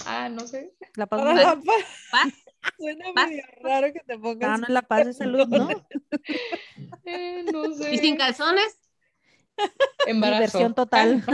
Ah, 0.06 0.28
no 0.28 0.46
sé. 0.46 0.74
La 0.94 1.06
paz 1.06 1.20
Para 1.20 1.30
mundial. 1.32 1.58
la 1.58 1.64
paz. 1.64 1.84
Paz. 2.10 2.32
Suena 2.76 3.04
Paz. 3.14 3.28
medio 3.28 3.42
raro 3.62 3.92
que 3.92 4.00
te 4.00 4.18
pongas. 4.18 4.50
Ah, 4.50 4.56
no 4.58 4.64
es 4.64 4.70
la 4.70 4.82
paz 4.82 5.06
de 5.06 5.12
salud, 5.12 5.46
¿no? 5.48 5.68
Eh, 7.04 7.44
no 7.52 7.72
sé. 7.74 7.94
¿Y 7.94 7.98
sin 7.98 8.16
calzones? 8.16 8.78
Embarazo. 10.06 10.36
Diversión 10.58 10.74
total. 10.74 11.24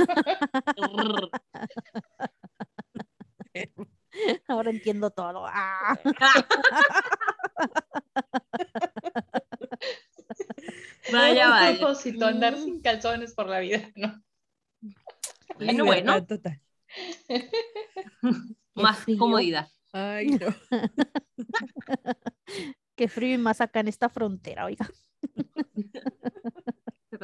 Ahora 4.49 4.71
entiendo 4.71 5.11
todo. 5.11 5.45
Ah. 5.47 5.99
Vaya, 11.13 11.45
Un 11.47 11.51
vaya. 11.51 11.79
propósito, 11.79 12.27
andar 12.27 12.55
Mm. 12.57 12.65
sin 12.65 12.81
calzones 12.81 13.35
por 13.35 13.49
la 13.49 13.61
vida, 13.61 13.91
¿no? 13.97 14.23
Bueno, 15.57 15.85
Libertad 15.85 15.87
bueno, 15.87 16.27
total. 16.27 16.61
más 18.75 18.99
frío. 19.01 19.19
comodidad. 19.19 19.69
Ay, 19.93 20.27
no. 20.29 20.47
Qué 22.97 23.09
frío 23.09 23.35
y 23.35 23.39
más 23.39 23.61
acá 23.61 23.81
en 23.81 23.89
esta 23.89 24.09
frontera, 24.09 24.65
oiga. 24.65 24.89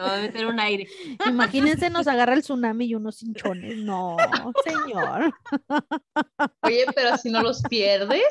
Se 0.01 0.07
te 0.07 0.11
va 0.11 0.16
a 0.16 0.20
meter 0.20 0.46
un 0.46 0.61
aire. 0.61 0.88
Imagínense, 1.26 1.90
nos 1.90 2.07
agarra 2.07 2.34
el 2.34 2.40
tsunami 2.42 2.86
y 2.86 2.94
unos 2.94 3.22
hinchones. 3.22 3.76
No, 3.78 4.16
señor. 4.64 5.34
Oye, 6.62 6.86
pero 6.94 7.16
si 7.18 7.30
no 7.30 7.42
los 7.42 7.62
pierdes. 7.62 8.22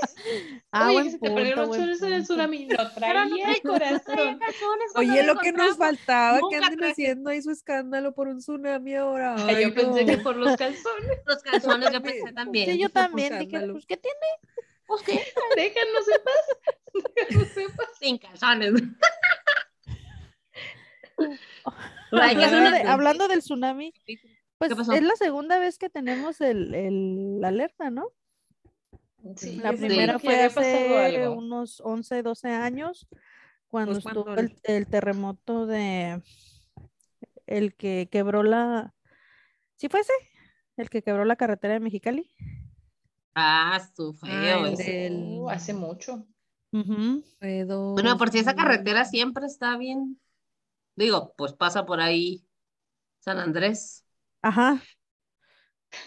Ah, 0.72 0.88
Oye, 0.88 0.94
buen 0.94 1.06
que 1.06 1.12
se 1.12 1.20
te 1.20 1.32
perdieron 1.32 1.68
los 1.68 1.78
chones 1.78 2.02
en 2.02 2.14
el 2.14 2.24
tsunami. 2.24 2.66
No 2.66 2.84
no 2.84 2.92
traía 2.94 3.56
corazón. 3.64 4.40
Oye, 4.96 5.24
lo 5.24 5.34
lo 5.34 5.40
que 5.40 5.52
nos 5.52 5.78
faltaba, 5.78 6.40
que 6.50 6.56
anden 6.56 6.78
traje. 6.78 6.92
haciendo 6.92 7.30
ahí 7.30 7.42
su 7.42 7.52
escándalo 7.52 8.14
por 8.14 8.28
un 8.28 8.40
tsunami 8.40 8.96
ahora. 8.96 9.36
Ay, 9.38 9.56
Ay, 9.56 9.64
yo 9.66 9.74
pensé 9.74 10.06
no. 10.06 10.08
que 10.12 10.18
por 10.18 10.36
los 10.36 10.56
calzones. 10.58 11.20
Los 11.26 11.44
calzones 11.44 11.92
yo 11.92 12.02
pensé 12.02 12.32
también. 12.34 12.72
Sí, 12.72 12.80
yo 12.80 12.90
también 12.90 13.40
dije, 13.40 13.60
pues, 13.72 13.86
¿qué 13.86 13.98
tiene? 13.98 14.18
Pues 14.88 15.02
sí, 15.06 15.20
Déjanos 15.56 16.08
en 16.08 16.24
paz. 16.24 17.04
Déjanos 17.16 17.58
en 17.58 17.76
paz. 17.76 17.88
sin 18.00 18.18
calzones. 18.18 18.74
Hablando, 22.12 22.58
una- 22.58 22.72
de- 22.72 22.82
hablando 22.88 23.28
del 23.28 23.40
tsunami, 23.40 23.94
pues 24.58 24.72
es 24.72 25.04
la 25.04 25.16
segunda 25.16 25.60
vez 25.60 25.78
que 25.78 25.90
tenemos 25.90 26.42
el, 26.42 26.74
el- 26.74 27.40
la 27.42 27.50
alerta, 27.50 27.90
¿no? 27.90 28.08
Sí, 29.36 29.58
La 29.58 29.72
Sí. 29.72 29.78
primera 29.86 30.14
que 30.14 30.20
fue 30.20 30.44
hace 30.44 31.28
unos 31.28 31.82
11, 31.82 32.24
12 32.24 32.50
años, 32.50 33.08
cuando 33.68 33.92
Pues, 33.94 34.06
estuvo 34.06 34.24
cuando 34.24 34.42
el, 34.42 34.60
el 34.64 34.88
terremoto 34.88 35.66
de 35.68 36.22
el 37.46 37.76
que 37.76 38.08
quebró 38.12 38.44
la... 38.44 38.94
¿Sí 39.76 39.90
fue 39.90 40.02
ese? 40.02 40.14
El 40.78 40.90
que 40.90 41.02
quebró 41.02 41.26
la 41.26 41.36
carretera 41.36 41.74
de 41.74 41.80
Mexicali. 41.80 42.30
Ah, 43.36 43.80
su 43.96 44.16
Ah, 44.22 44.28
feo 44.28 44.76
del- 44.76 45.40
Uh, 45.40 45.50
hace 45.50 45.74
mucho. 45.74 46.26
Bueno, 46.72 48.18
por 48.18 48.30
si 48.30 48.40
esa 48.40 48.54
2000. 48.54 48.56
carretera 48.56 49.06
siempre 49.06 49.46
está 49.48 49.78
bien. 49.78 50.20
Digo, 51.00 51.34
pues 51.38 51.54
pasa 51.54 51.86
por 51.86 52.02
ahí 52.02 52.46
San 53.20 53.40
Andrés. 53.40 54.06
Ajá. 54.42 54.84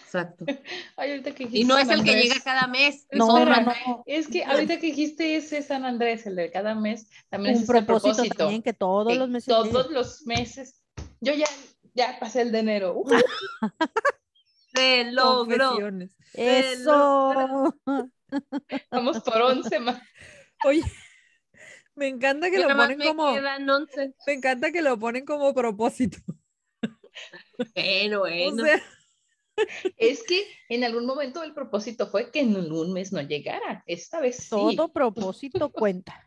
Exacto. 0.05 0.45
Ay, 0.97 1.11
ahorita 1.11 1.31
que 1.31 1.45
dijiste 1.45 1.59
Y 1.59 1.63
no 1.65 1.77
es 1.79 1.87
San 1.87 1.99
el 1.99 2.05
que 2.05 2.13
llega 2.21 2.35
cada 2.43 2.67
mes. 2.67 3.07
es 3.09 3.17
No, 3.17 3.27
otro. 3.27 3.45
no, 3.45 3.61
no. 3.61 4.03
Es 4.05 4.27
que 4.27 4.45
ahorita 4.45 4.75
que 4.79 4.85
dijiste 4.87 5.35
ese 5.35 5.63
San 5.63 5.83
Andrés, 5.83 6.27
el 6.27 6.35
de 6.35 6.51
cada 6.51 6.75
mes, 6.75 7.09
también 7.29 7.55
Un 7.55 7.63
es 7.63 7.63
ese 7.63 7.73
propósito, 7.73 8.11
propósito. 8.13 8.35
también 8.37 8.61
que 8.61 8.73
todos 8.73 9.07
que 9.11 9.15
los 9.19 9.29
meses. 9.29 9.47
Todos 9.47 9.89
los 9.89 10.21
meses. 10.27 10.83
Yo 11.19 11.33
ya, 11.33 11.47
ya 11.95 12.17
pasé 12.19 12.41
el 12.41 12.51
de 12.51 12.59
enero. 12.59 12.93
Uh, 12.97 13.09
Se 14.75 15.11
logró. 15.11 15.77
Eso. 16.33 17.75
vamos 18.91 19.19
por 19.21 19.41
11 19.41 19.79
más. 19.79 19.99
Oye, 20.65 20.83
me 21.95 22.07
encanta 22.07 22.49
que 22.51 22.59
lo 22.59 22.73
ponen 22.75 22.97
me 22.97 23.05
como, 23.05 23.33
quedan 23.33 23.69
11. 23.69 24.13
me 24.27 24.33
encanta 24.33 24.71
que 24.71 24.81
lo 24.81 24.97
ponen 24.99 25.25
como 25.25 25.53
propósito. 25.53 26.17
Bueno, 27.75 28.21
O 28.41 28.53
bueno. 28.53 28.63
sea, 28.63 28.81
Es 29.97 30.23
que 30.23 30.43
en 30.69 30.83
algún 30.83 31.05
momento 31.05 31.43
el 31.43 31.53
propósito 31.53 32.07
fue 32.07 32.31
que 32.31 32.41
en 32.41 32.55
un 32.71 32.93
mes 32.93 33.11
no 33.13 33.21
llegara. 33.21 33.83
Esta 33.85 34.19
vez 34.19 34.37
sí. 34.37 34.49
Todo 34.49 34.91
propósito 34.91 35.71
cuenta. 35.71 36.25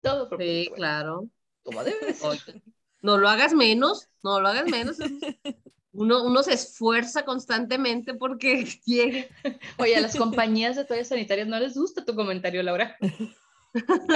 Todo 0.00 0.28
sí, 0.38 0.70
propósito. 0.70 0.74
claro. 0.74 1.28
Como 1.62 1.82
debe 1.84 2.14
ser. 2.14 2.62
No 3.02 3.18
lo 3.18 3.28
hagas 3.28 3.52
menos, 3.54 4.08
no 4.22 4.40
lo 4.40 4.48
hagas 4.48 4.66
menos. 4.66 4.96
Uno, 5.96 6.24
uno 6.24 6.42
se 6.42 6.54
esfuerza 6.54 7.24
constantemente 7.24 8.14
porque 8.14 8.64
llegue. 8.84 9.30
Oye, 9.78 9.94
a 9.96 10.00
las 10.00 10.16
compañías 10.16 10.74
de 10.74 10.84
toallas 10.84 11.06
sanitarias 11.08 11.46
no 11.46 11.58
les 11.60 11.74
gusta 11.76 12.04
tu 12.04 12.16
comentario, 12.16 12.64
Laura. 12.64 12.96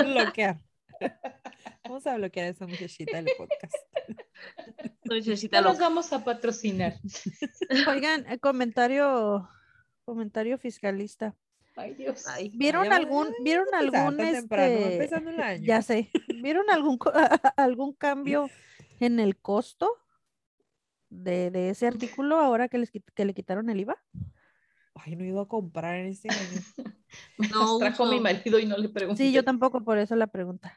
bloquear. 0.03 0.61
Vamos 1.85 2.07
a 2.07 2.17
bloquear 2.17 2.47
a 2.47 2.49
esa 2.51 2.67
muchachita 2.67 3.17
del 3.17 3.29
podcast. 3.37 3.75
Muchachita 5.05 5.61
No 5.61 5.71
nos 5.71 5.79
vamos 5.79 6.13
a 6.13 6.25
patrocinar. 6.25 7.01
Oigan, 7.89 8.27
eh, 8.31 8.39
comentario, 8.39 9.49
comentario 10.05 10.59
fiscalista. 10.59 11.35
Ay, 11.77 11.95
Dios. 11.95 12.27
Ay, 12.27 12.51
¿Vieron 12.55 12.93
algún, 12.93 13.29
vieron 13.43 13.67
algún, 13.73 14.17
temprano, 14.17 14.75
este, 14.75 14.95
empezando 14.95 15.31
el 15.31 15.41
año. 15.41 15.65
ya 15.65 15.81
sé, 15.81 16.11
¿vieron 16.43 16.69
algún, 16.71 16.99
algún 17.57 17.93
cambio 17.93 18.51
en 18.99 19.21
el 19.21 19.37
costo 19.37 19.89
de, 21.09 21.51
de 21.51 21.71
ese 21.71 21.87
artículo 21.87 22.41
ahora 22.41 22.69
que, 22.69 22.79
les, 22.79 22.91
que 22.91 23.25
le 23.25 23.33
quitaron 23.33 23.71
el 23.71 23.81
IVA? 23.81 23.97
Ay, 24.95 25.15
no 25.17 25.25
iba 25.25 25.43
a 25.43 25.47
comprar 25.47 25.97
en 25.97 26.07
este 26.07 26.29
año. 26.31 26.39
Me 27.39 27.49
No 27.49 27.79
trajo 27.79 28.07
mi 28.07 28.21
marido 28.21 28.59
y 28.59 28.67
no 28.67 28.77
le 28.77 28.89
pregunté. 28.89 29.23
Sí, 29.23 29.33
yo 29.33 29.45
tampoco, 29.45 29.83
por 29.85 29.99
eso 29.99 30.17
la 30.17 30.27
pregunta. 30.27 30.77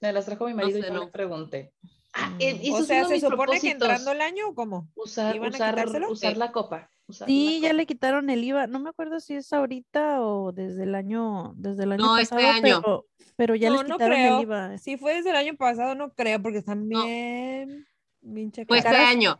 Me 0.00 0.12
las 0.12 0.26
trajo 0.26 0.46
mi 0.46 0.54
marido 0.54 0.80
sé, 0.80 0.86
y 0.88 0.90
no, 0.90 0.98
no. 0.98 1.04
le 1.06 1.10
pregunté. 1.10 1.72
Ah, 2.12 2.30
Mm. 2.30 2.36
eh, 2.40 2.70
o 2.72 2.82
sea, 2.82 3.04
¿se 3.04 3.20
supone 3.20 3.60
que 3.60 3.70
entrando 3.70 4.12
el 4.12 4.20
año 4.20 4.48
o 4.48 4.54
cómo? 4.54 4.88
Usar, 4.94 5.36
¿Iban 5.36 5.52
a 5.52 5.56
usar, 5.56 5.86
usar 6.10 6.36
la 6.36 6.52
copa. 6.52 6.90
usar 7.06 7.28
Sí, 7.28 7.58
la 7.60 7.68
ya 7.68 7.72
le 7.74 7.86
quitaron 7.86 8.30
el 8.30 8.42
IVA. 8.44 8.66
No 8.66 8.78
me 8.80 8.90
acuerdo 8.90 9.20
si 9.20 9.34
es 9.34 9.52
ahorita 9.52 10.22
o 10.22 10.52
desde 10.52 10.84
el 10.84 10.94
año, 10.94 11.52
desde 11.56 11.84
el 11.84 11.92
año 11.92 12.04
No, 12.04 12.18
este 12.18 12.34
pasado, 12.36 12.52
año. 12.54 12.80
pero, 12.82 13.06
pero 13.36 13.54
ya 13.56 13.68
no, 13.70 13.76
les 13.82 13.88
no 13.88 13.94
quitaron 13.96 14.16
creo. 14.16 14.36
el 14.38 14.42
IVA. 14.42 14.78
Si 14.78 14.96
fue 14.96 15.14
desde 15.14 15.30
el 15.30 15.36
año 15.36 15.56
pasado, 15.56 15.94
no 15.94 16.12
creo, 16.14 16.40
porque 16.42 16.58
están 16.58 16.88
No. 16.88 17.04
bien, 17.04 17.86
bien 18.20 18.52
Fue 18.66 18.78
este 18.78 18.88
año, 18.96 19.38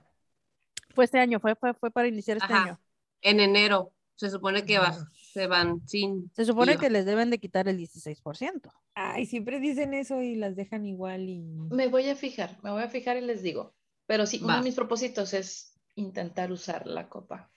Fue 0.94 1.04
este 1.04 1.18
año, 1.20 1.40
fue, 1.40 1.54
fue, 1.56 1.74
fue 1.74 1.90
para 1.90 2.08
iniciar 2.08 2.36
este 2.38 2.52
Ajá. 2.52 2.62
año. 2.64 2.80
en 3.22 3.40
enero. 3.40 3.92
Se 4.14 4.30
supone 4.30 4.64
que 4.64 4.78
va-. 4.78 4.96
Se 5.32 5.46
van 5.46 5.86
sin. 5.86 6.30
Se 6.34 6.44
supone 6.44 6.72
IVA. 6.72 6.80
que 6.80 6.90
les 6.90 7.04
deben 7.06 7.30
de 7.30 7.38
quitar 7.38 7.68
el 7.68 7.78
16%. 7.78 8.70
Ay, 8.94 9.26
siempre 9.26 9.60
dicen 9.60 9.94
eso 9.94 10.22
y 10.22 10.34
las 10.34 10.56
dejan 10.56 10.86
igual 10.86 11.28
y... 11.28 11.42
Me 11.70 11.88
voy 11.88 12.08
a 12.08 12.16
fijar, 12.16 12.58
me 12.62 12.70
voy 12.70 12.82
a 12.82 12.88
fijar 12.88 13.16
y 13.16 13.20
les 13.20 13.42
digo. 13.42 13.74
Pero 14.06 14.26
sí, 14.26 14.40
uno 14.42 14.56
de 14.56 14.62
mis 14.62 14.74
propósitos 14.74 15.34
es 15.34 15.78
intentar 15.94 16.50
usar 16.50 16.86
la 16.86 17.08
copa. 17.08 17.50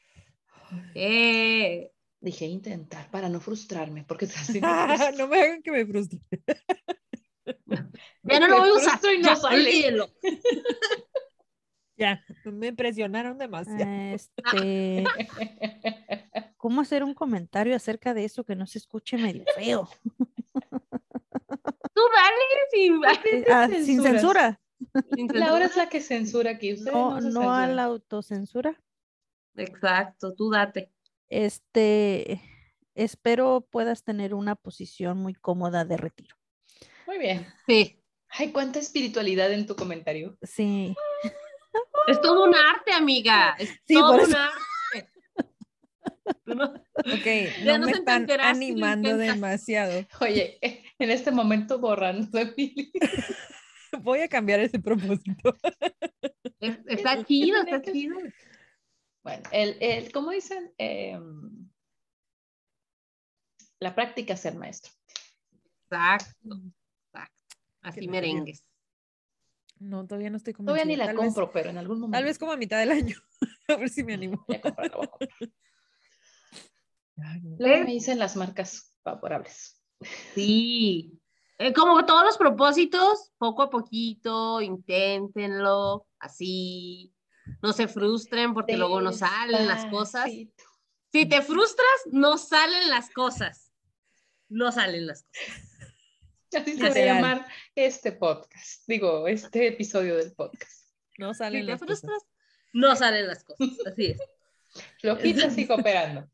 Eh, 0.95 1.91
Dije 2.22 2.45
intentar 2.45 3.09
para 3.09 3.30
no 3.30 3.39
frustrarme, 3.39 4.03
porque 4.03 4.26
así 4.38 4.61
me 4.61 4.67
frustro. 4.69 5.17
no 5.17 5.28
me 5.28 5.41
hagan 5.41 5.63
que 5.63 5.72
me 5.72 5.86
frustre. 5.88 6.19
ya 8.24 8.39
no 8.39 8.47
Me 8.47 8.47
lo 8.47 8.59
voy 8.59 8.69
a 8.69 8.74
usar. 8.74 8.99
y 9.17 9.22
no 9.22 9.36
sale. 9.36 9.97
Ya, 11.97 12.19
me 12.45 12.74
presionaron 12.74 13.38
demasiado. 13.38 14.15
Este, 14.15 15.03
¿cómo 16.62 16.80
hacer 16.82 17.03
un 17.03 17.16
comentario 17.16 17.76
acerca 17.76 18.14
de 18.14 18.24
eso 18.24 18.43
que 18.43 18.55
no 18.55 18.68
se 18.68 18.78
escuche 18.78 19.18
medio 19.18 19.43
feo? 19.55 19.89
Tú 20.53 22.01
dale 22.16 22.45
sin, 22.72 23.01
Eh, 23.34 23.45
ah, 23.51 23.68
sin 23.68 24.03
censura, 24.03 24.62
Laura 25.34 25.66
es 25.66 25.76
la 25.76 25.89
que 25.89 26.01
censura 26.01 26.51
aquí. 26.51 26.74
Ustedes 26.74 26.93
no, 26.93 27.20
no, 27.20 27.51
a 27.51 27.66
la 27.66 27.86
autocensura. 27.86 28.80
Exacto, 29.55 30.36
tú 30.36 30.51
date. 30.51 30.91
Este, 31.30 32.39
espero 32.93 33.68
puedas 33.72 34.03
tener 34.03 34.36
una 34.36 34.55
posición 34.55 35.18
muy 35.18 35.34
cómoda 35.34 35.84
de 35.84 35.97
retiro. 35.97 36.36
Muy 37.07 37.18
bien. 37.18 37.47
Sí. 37.68 37.99
Ay, 38.30 38.51
cuánta 38.51 38.78
espiritualidad 38.78 39.51
en 39.51 39.66
tu 39.66 39.76
comentario. 39.76 40.38
Sí, 40.43 40.95
Es 42.07 42.22
todo 42.22 42.43
un 42.43 42.53
arte, 42.53 42.93
amiga. 42.93 43.55
Es 43.57 43.70
Sí, 43.88 43.95
todo 43.95 44.12
por 44.12 44.28
un 44.28 44.36
arte. 44.36 44.70
No- 46.45 46.74
Ok, 46.97 47.26
Ya 47.65 47.78
no 47.78 47.86
me 47.88 47.91
están 47.93 48.28
animando 48.41 49.17
demasiado. 49.17 50.05
Oye, 50.19 50.59
en 50.99 51.09
este 51.11 51.32
momento 51.32 51.80
borrando 51.80 52.28
de 52.38 52.53
mí. 52.57 52.91
Voy 54.03 54.19
a 54.19 54.28
cambiar 54.28 54.59
ese 54.59 54.80
propósito. 54.80 55.55
es- 56.59 56.80
está 56.88 57.24
chido, 57.26 57.61
está 57.61 57.82
chido. 57.91 58.17
Bueno, 59.24 59.43
el, 59.51 59.78
el, 59.82 60.11
¿cómo 60.11 60.32
dicen? 60.32 60.74
Em, 60.78 61.69
la 63.80 63.93
práctica 63.95 64.34
es 64.34 64.45
el 64.45 64.55
maestro. 64.57 64.91
Exacto, 65.84 66.61
exacto. 67.13 67.55
Así 67.82 67.99
Qué 68.01 68.07
merengues. 68.07 68.63
No, 69.80 70.05
todavía 70.05 70.30
no 70.30 70.38
estoy 70.38 70.53
Todavía 70.53 70.86
ni 70.86 70.93
convencida. 70.95 71.05
la 71.05 71.05
tal 71.07 71.15
vez- 71.17 71.26
compro, 71.26 71.51
pero 71.51 71.69
en 71.72 71.78
algún 71.78 71.99
momento. 71.99 72.15
Tal 72.17 72.24
vez 72.26 72.38
como 72.39 72.51
a 72.51 72.57
mitad 72.57 72.80
del 72.80 72.91
año. 72.91 73.15
a 73.67 73.76
ver 73.76 73.89
si 73.89 74.03
me 74.03 74.13
animo. 74.13 74.43
Voy 74.47 74.57
a 74.57 74.61
comprarla, 74.61 74.95
voy 74.97 75.05
a 75.05 75.09
comprar. 75.09 75.49
Luego 77.59 77.86
me 77.86 77.91
dicen 77.91 78.19
las 78.19 78.36
marcas 78.36 78.95
favorables. 79.03 79.82
Sí. 80.34 81.19
Eh, 81.57 81.74
como 81.74 82.05
todos 82.05 82.24
los 82.26 82.38
propósitos, 82.38 83.32
poco 83.38 83.61
a 83.63 83.69
poquito, 83.69 84.61
inténtenlo, 84.61 86.07
así. 86.19 87.13
No 87.61 87.74
se 87.74 87.88
frustren 87.88 88.53
porque 88.53 88.78
luego 88.78 89.01
no 89.01 89.11
salen 89.11 89.67
las 89.67 89.86
cosas. 89.88 90.26
Despacito. 90.26 90.63
Si 91.11 91.26
te 91.28 91.41
frustras, 91.41 91.88
no 92.11 92.38
salen 92.38 92.89
las 92.89 93.09
cosas. 93.09 93.72
No 94.49 94.72
salen 94.72 95.07
las 95.07 95.24
cosas. 95.24 95.67
Así 96.53 96.78
se 96.78 96.84
va 96.84 96.89
a 96.89 97.15
llamar 97.15 97.47
este 97.76 98.11
podcast. 98.11 98.84
Digo, 98.88 99.28
este 99.28 99.67
episodio 99.67 100.17
del 100.17 100.34
podcast. 100.34 100.89
No 101.17 101.34
Si 101.34 101.39
salen 101.39 101.65
te 101.65 101.72
las 101.72 101.80
cosas. 101.80 101.99
frustras, 102.01 102.24
no 102.74 102.95
salen 102.95 103.28
las 103.28 103.43
cosas. 103.43 103.67
Así 103.86 104.05
es. 104.07 104.19
Flojitas 104.99 105.57
y 105.57 105.67
cooperando. 105.67 106.28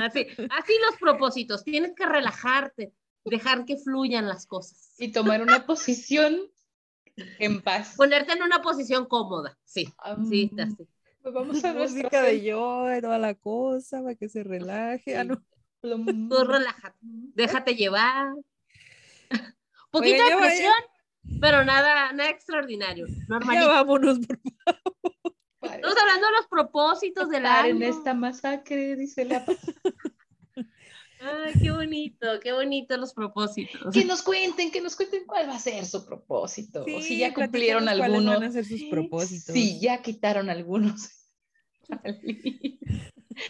Así, 0.00 0.26
así 0.50 0.72
los 0.86 0.96
propósitos. 1.00 1.64
Tienes 1.64 1.94
que 1.94 2.06
relajarte, 2.06 2.92
dejar 3.24 3.64
que 3.64 3.76
fluyan 3.76 4.26
las 4.26 4.46
cosas. 4.46 4.94
Y 4.98 5.12
tomar 5.12 5.42
una 5.42 5.66
posición 5.66 6.38
en 7.38 7.60
paz. 7.62 7.94
Ponerte 7.96 8.32
en 8.32 8.42
una 8.42 8.62
posición 8.62 9.06
cómoda. 9.06 9.58
Sí, 9.64 9.92
sí, 10.28 10.50
así. 10.58 10.88
pues 11.22 11.34
vamos 11.34 11.64
a 11.64 11.72
Música 11.74 12.22
de 12.22 12.42
yoga 12.42 12.98
y 12.98 13.00
toda 13.00 13.18
la 13.18 13.34
cosa 13.34 14.02
para 14.02 14.14
que 14.14 14.28
se 14.28 14.42
relaje. 14.42 15.16
Ah, 15.16 15.24
no. 15.24 15.42
Plum. 15.80 16.28
Tú 16.28 16.44
relájate, 16.44 16.96
déjate 17.00 17.76
llevar. 17.76 18.34
De 19.92 20.00
vaya. 20.00 20.36
presión, 20.36 20.74
pero 21.40 21.64
nada, 21.64 22.12
nada 22.12 22.30
extraordinario. 22.30 23.06
Ya 23.06 23.24
Normalito. 23.28 23.68
vámonos, 23.68 24.18
por 24.18 24.38
Para 24.64 24.80
Estamos 25.76 25.96
hablando 25.98 26.26
de 26.26 26.32
los 26.32 26.46
propósitos 26.48 27.28
del 27.30 27.46
año. 27.46 27.70
en 27.76 27.82
esta 27.82 28.14
masacre, 28.14 28.96
dice 28.96 29.24
la. 29.24 29.44
Ay, 31.20 31.52
qué 31.60 31.70
bonito, 31.72 32.26
qué 32.40 32.52
bonito 32.52 32.96
los 32.96 33.12
propósitos. 33.12 33.92
Que 33.92 34.04
nos 34.04 34.22
cuenten, 34.22 34.70
que 34.70 34.80
nos 34.80 34.94
cuenten 34.94 35.24
cuál 35.26 35.48
va 35.48 35.56
a 35.56 35.58
ser 35.58 35.84
su 35.84 36.06
propósito. 36.06 36.84
o 36.84 37.00
si 37.02 37.18
ya 37.18 37.28
Sí, 37.28 37.34
cumplieron 37.34 37.88
algunos. 37.88 38.34
van 38.36 38.44
a 38.44 38.52
ser 38.52 38.64
sus 38.64 38.84
propósitos. 38.84 39.52
Si 39.52 39.80
ya 39.80 40.00
quitaron 40.00 40.48
algunos. 40.48 41.10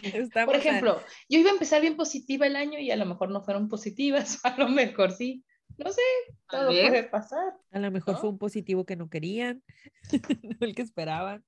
Estamos 0.01 0.45
Por 0.53 0.55
a- 0.55 0.57
ejemplo, 0.59 1.01
yo 1.29 1.39
iba 1.39 1.49
a 1.49 1.53
empezar 1.53 1.81
bien 1.81 1.95
positiva 1.95 2.47
el 2.47 2.55
año 2.55 2.79
y 2.79 2.89
a 2.91 2.95
lo 2.95 3.05
mejor 3.05 3.29
no 3.31 3.43
fueron 3.43 3.69
positivas, 3.69 4.39
a 4.43 4.57
lo 4.57 4.69
mejor 4.69 5.11
sí. 5.11 5.43
No 5.77 5.91
sé, 5.91 6.01
todo 6.49 6.67
puede 6.67 7.03
pasar. 7.03 7.53
A 7.71 7.79
lo 7.79 7.89
mejor 7.91 8.15
¿no? 8.15 8.19
fue 8.19 8.29
un 8.29 8.37
positivo 8.37 8.85
que 8.85 8.95
no 8.95 9.09
querían, 9.09 9.63
no 10.43 10.57
el 10.67 10.75
que 10.75 10.81
esperaban. 10.81 11.43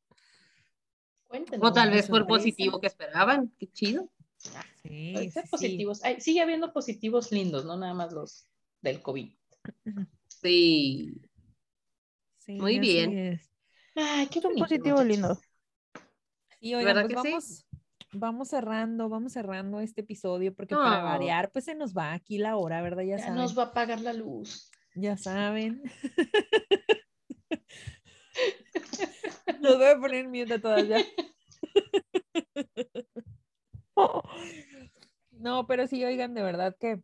Cuéntenos. 1.32 1.68
O 1.68 1.74
tal 1.74 1.90
vez 1.90 2.08
fue 2.08 2.28
positivo 2.28 2.80
que 2.80 2.88
esperaban. 2.88 3.52
Qué 3.58 3.68
chido. 3.72 4.10
Sí, 4.38 5.12
Pueden 5.14 5.32
ser 5.32 5.44
sí, 5.44 5.48
sí. 5.48 5.52
positivos. 5.52 6.04
Ay, 6.04 6.20
sigue 6.22 6.42
habiendo 6.42 6.72
positivos 6.74 7.32
lindos, 7.32 7.66
no 7.66 7.78
nada 7.78 7.94
más 7.94 8.12
los 8.14 8.48
del 8.82 9.02
COVID. 9.02 9.30
Sí. 10.28 11.22
Sí, 12.40 12.54
Muy 12.54 12.80
bien. 12.80 13.18
es. 13.18 13.50
Ay, 13.96 14.28
qué 14.28 14.40
Es 14.40 14.46
un 14.46 14.52
bonito, 14.56 14.66
positivo 14.66 14.98
muchachos. 14.98 15.08
lindo. 15.08 15.42
Y 16.60 16.74
¿Verdad 16.76 17.04
pues 17.08 17.16
que 17.16 17.22
sí? 17.22 17.30
vamos, 17.32 17.66
vamos 18.14 18.48
cerrando, 18.50 19.10
vamos 19.10 19.34
cerrando 19.34 19.80
este 19.80 20.02
episodio 20.02 20.54
porque 20.56 20.76
para 20.76 21.00
No. 21.00 21.06
variar, 21.06 21.52
pues 21.52 21.66
se 21.66 21.76
nos 21.76 21.96
va 21.96 22.14
aquí 22.14 22.38
la 22.38 22.56
hora, 22.58 22.82
¿verdad? 22.82 23.04
Ya, 23.04 23.18
Ya 23.18 23.24
saben. 23.24 23.36
nos 23.36 23.58
va 23.58 23.64
a 23.64 23.66
apagar 23.68 24.02
la 24.02 24.14
luz. 24.14 24.70
Ya 24.96 25.16
saben. 25.18 25.82
Nos 29.76 29.78
voy 29.78 29.88
a 29.88 30.00
poner 30.00 30.28
mute 30.28 30.54
a 30.56 30.62
todas 30.62 30.88
ya. 30.88 30.98
No, 35.32 35.68
pero 35.68 35.88
sí, 35.88 36.04
oigan, 36.04 36.34
de 36.34 36.42
verdad 36.42 36.76
que 36.80 37.02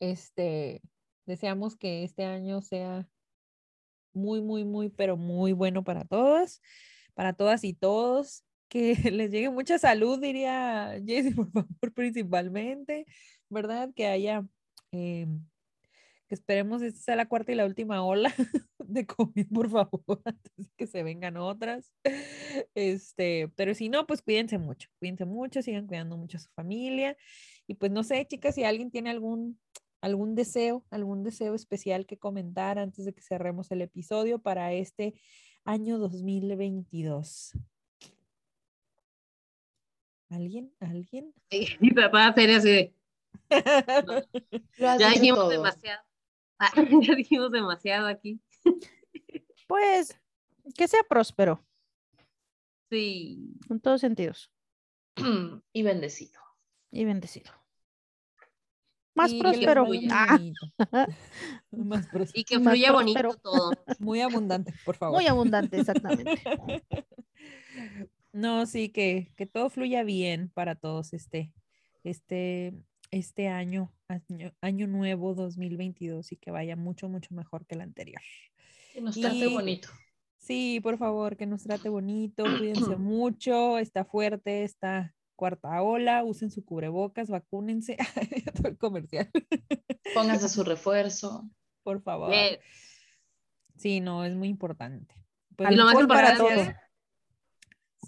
este 0.00 0.82
deseamos 1.26 1.76
que 1.76 2.04
este 2.04 2.24
año 2.24 2.62
sea 2.62 3.08
muy, 4.12 4.40
muy, 4.40 4.64
muy, 4.64 4.88
pero 4.88 5.16
muy 5.16 5.52
bueno 5.52 5.84
para 5.84 6.04
todos, 6.04 6.62
para 7.14 7.32
todas 7.34 7.64
y 7.64 7.74
todos. 7.74 8.44
Que 8.68 8.94
les 9.12 9.30
llegue 9.30 9.50
mucha 9.50 9.78
salud, 9.78 10.20
diría 10.20 11.00
Jessy, 11.04 11.32
por 11.34 11.50
favor, 11.52 11.92
principalmente, 11.94 13.06
¿verdad? 13.48 13.90
Que 13.94 14.06
haya, 14.06 14.44
em, 14.90 15.46
que 16.26 16.34
esperemos 16.34 16.82
esta 16.82 17.00
sea 17.00 17.16
la 17.16 17.28
cuarta 17.28 17.52
y 17.52 17.54
la 17.54 17.66
última 17.66 18.04
ola 18.04 18.32
de 18.78 19.06
COVID, 19.06 19.46
por 19.52 19.70
favor, 19.70 20.02
antes 20.24 20.52
de 20.56 20.70
que 20.76 20.86
se 20.86 21.02
vengan 21.02 21.36
otras. 21.36 21.92
Este, 22.74 23.48
pero 23.56 23.74
si 23.74 23.88
no, 23.88 24.06
pues 24.06 24.22
cuídense 24.22 24.58
mucho, 24.58 24.88
cuídense 24.98 25.24
mucho, 25.24 25.62
sigan 25.62 25.86
cuidando 25.86 26.16
mucho 26.16 26.38
a 26.38 26.40
su 26.40 26.50
familia. 26.50 27.16
Y 27.66 27.74
pues 27.74 27.92
no 27.92 28.02
sé, 28.02 28.26
chicas, 28.26 28.54
si 28.54 28.64
alguien 28.64 28.90
tiene 28.90 29.10
algún, 29.10 29.60
algún 30.00 30.34
deseo, 30.34 30.84
algún 30.90 31.22
deseo 31.22 31.54
especial 31.54 32.06
que 32.06 32.18
comentar 32.18 32.78
antes 32.78 33.04
de 33.04 33.12
que 33.12 33.22
cerremos 33.22 33.70
el 33.70 33.82
episodio 33.82 34.38
para 34.40 34.72
este 34.72 35.14
año 35.64 35.98
2022. 35.98 37.52
¿Alguien? 40.28 40.72
¿Alguien? 40.80 41.32
Mi 41.80 41.90
papá 41.90 42.32
sería 42.34 42.58
así 42.58 42.70
de, 42.70 42.94
ya 44.78 45.10
dijimos 45.10 45.40
todo. 45.40 45.48
demasiado. 45.50 46.05
Ah, 46.58 46.70
ya 47.02 47.14
dijimos 47.14 47.50
demasiado 47.52 48.06
aquí. 48.06 48.40
Pues 49.66 50.18
que 50.76 50.88
sea 50.88 51.02
próspero 51.08 51.64
Sí. 52.90 53.54
en 53.68 53.80
todos 53.80 54.00
sentidos 54.00 54.50
y 55.72 55.82
bendecido. 55.82 56.40
y 56.90 57.04
bendecido. 57.04 57.52
Más 59.14 59.32
Y 59.32 59.40
próspero. 59.40 59.86
Ah. 60.10 60.38
Más 61.70 62.06
próspero. 62.08 62.40
Y 62.40 62.44
que 62.44 62.58
Más 62.58 62.74
fluya 62.74 62.92
bonito 62.92 63.18
próspero. 63.20 63.42
todo. 63.42 63.70
Muy 63.98 64.20
abundante, 64.20 64.74
por 64.84 64.96
favor. 64.96 65.16
muy 65.16 65.26
abundante, 65.26 65.80
exactamente. 65.80 66.42
No, 68.32 68.66
sí, 68.66 68.90
que, 68.90 69.32
que 69.36 69.46
todo 69.46 69.70
fluya 69.70 70.02
bien 70.04 70.50
para 70.50 70.74
todos 70.74 71.14
este, 71.14 71.54
este, 72.04 72.74
este 73.10 73.48
año, 73.48 73.92
año, 74.08 74.52
año 74.60 74.86
nuevo 74.86 75.34
2022 75.34 76.32
y 76.32 76.36
que 76.36 76.50
vaya 76.50 76.76
mucho, 76.76 77.08
mucho 77.08 77.34
mejor 77.34 77.66
que 77.66 77.74
el 77.74 77.80
anterior. 77.82 78.20
Que 78.92 79.00
nos 79.00 79.18
trate 79.18 79.36
Y- 79.36 79.52
bonito. 79.52 79.88
Sí, 80.38 80.78
por 80.80 80.96
favor, 80.96 81.36
que 81.36 81.44
nos 81.46 81.64
trate 81.64 81.88
bonito, 81.88 82.44
cuídense 82.58 82.96
mucho, 82.96 83.78
está 83.78 84.04
fuerte 84.04 84.62
esta 84.64 85.14
cuarta 85.34 85.82
ola, 85.82 86.22
usen 86.24 86.50
su 86.50 86.64
cubrebocas, 86.64 87.28
vacúnense, 87.28 87.96
el 88.64 88.78
comercial, 88.78 89.28
Pónganse 90.14 90.48
su 90.48 90.62
refuerzo. 90.64 91.48
por 91.82 92.00
favor. 92.02 92.32
Eh, 92.32 92.60
Sí, 93.78 94.00
no, 94.00 94.24
es 94.24 94.34
muy 94.34 94.48
importante. 94.48 95.14
Pues, 95.54 95.70
Y 95.70 95.74
lo 95.74 95.84
más 95.84 95.94
Alcohol 95.96 96.08
para 96.08 96.30
importante 96.32 96.54
todo. 96.64 96.70
es- 96.70 96.76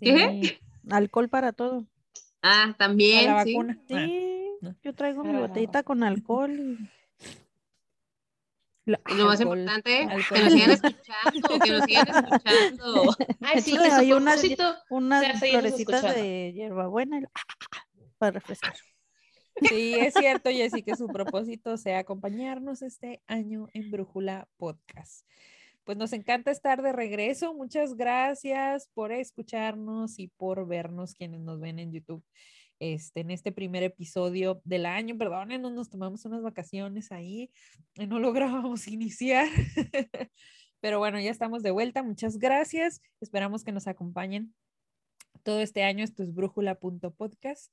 ¿Qué? 0.01 0.59
Alcohol 0.91 1.29
para 1.29 1.53
todo. 1.53 1.87
Ah, 2.41 2.75
también. 2.79 3.27
la 3.27 3.45
sí. 3.45 3.53
vacuna. 3.53 3.77
Ah, 3.79 3.85
Sí, 4.07 4.38
no. 4.61 4.75
yo 4.83 4.95
traigo 4.95 5.25
mi 5.25 5.35
Ah. 5.37 5.41
botellita 5.41 5.83
con 5.83 6.03
alcohol. 6.03 6.51
y- 6.51 6.89
La- 8.85 9.01
lo 9.17 9.27
más 9.27 9.39
Alcohol, 9.41 9.59
importante, 9.59 10.03
alcohol. 10.05 10.25
que 10.39 10.45
nos 10.45 10.53
sigan 10.55 10.71
escuchando, 10.71 11.59
que 11.63 11.71
nos 11.73 11.85
sigan 11.85 12.09
escuchando. 12.09 13.17
Ay, 13.43 13.61
sí, 13.61 13.73
su 13.73 14.17
unas- 14.17 14.43
unas 14.89 15.39
florecitas 15.41 16.15
de 16.15 16.53
hierbabuena 16.55 17.21
y- 17.21 17.25
para 18.17 18.33
refrescar. 18.33 18.75
Sí, 19.69 19.95
es 19.95 20.15
cierto, 20.15 20.49
Jessy, 20.51 20.83
que 20.83 20.97
su 20.97 21.07
propósito 21.09 21.77
sea 21.77 21.99
acompañarnos 21.99 22.81
este 22.81 23.21
año 23.27 23.69
en 23.75 23.91
Brújula 23.91 24.49
Podcast. 24.57 25.27
Pues 25.85 25.99
nos 25.99 26.13
encanta 26.13 26.51
estar 26.51 26.81
de 26.81 26.93
regreso. 26.93 27.53
Muchas 27.55 27.95
gracias 27.95 28.89
por 28.95 29.11
escucharnos 29.13 30.19
y 30.19 30.29
por 30.29 30.67
vernos 30.67 31.15
quienes 31.15 31.41
nos 31.41 31.61
ven 31.61 31.79
en 31.79 31.93
YouTube. 31.93 32.23
Este, 32.81 33.21
en 33.21 33.31
este 33.31 33.51
primer 33.51 33.83
episodio 33.83 34.61
del 34.65 34.87
año, 34.87 35.19
perdónenos, 35.19 35.73
nos 35.73 35.91
tomamos 35.91 36.25
unas 36.25 36.43
vacaciones 36.43 37.11
ahí 37.11 37.51
y 37.95 38.07
no 38.07 38.19
lográbamos 38.21 38.87
iniciar. 38.89 39.49
Pero 40.81 40.99
bueno, 40.99 41.21
ya 41.21 41.31
estamos 41.31 41.63
de 41.63 41.73
vuelta. 41.73 42.03
Muchas 42.03 42.39
gracias. 42.39 43.01
Esperamos 43.21 43.65
que 43.65 43.73
nos 43.73 43.89
acompañen 43.89 44.55
todo 45.43 45.61
este 45.61 45.83
año. 45.83 46.05
Esto 46.05 46.23
es 46.23 46.33
brújula.podcast 46.33 47.73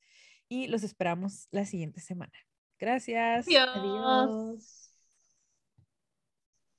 y 0.49 0.67
los 0.67 0.83
esperamos 0.83 1.47
la 1.51 1.65
siguiente 1.65 2.01
semana. 2.01 2.33
Gracias. 2.79 3.47
Adiós. 3.47 3.69
Adiós. 3.75 4.84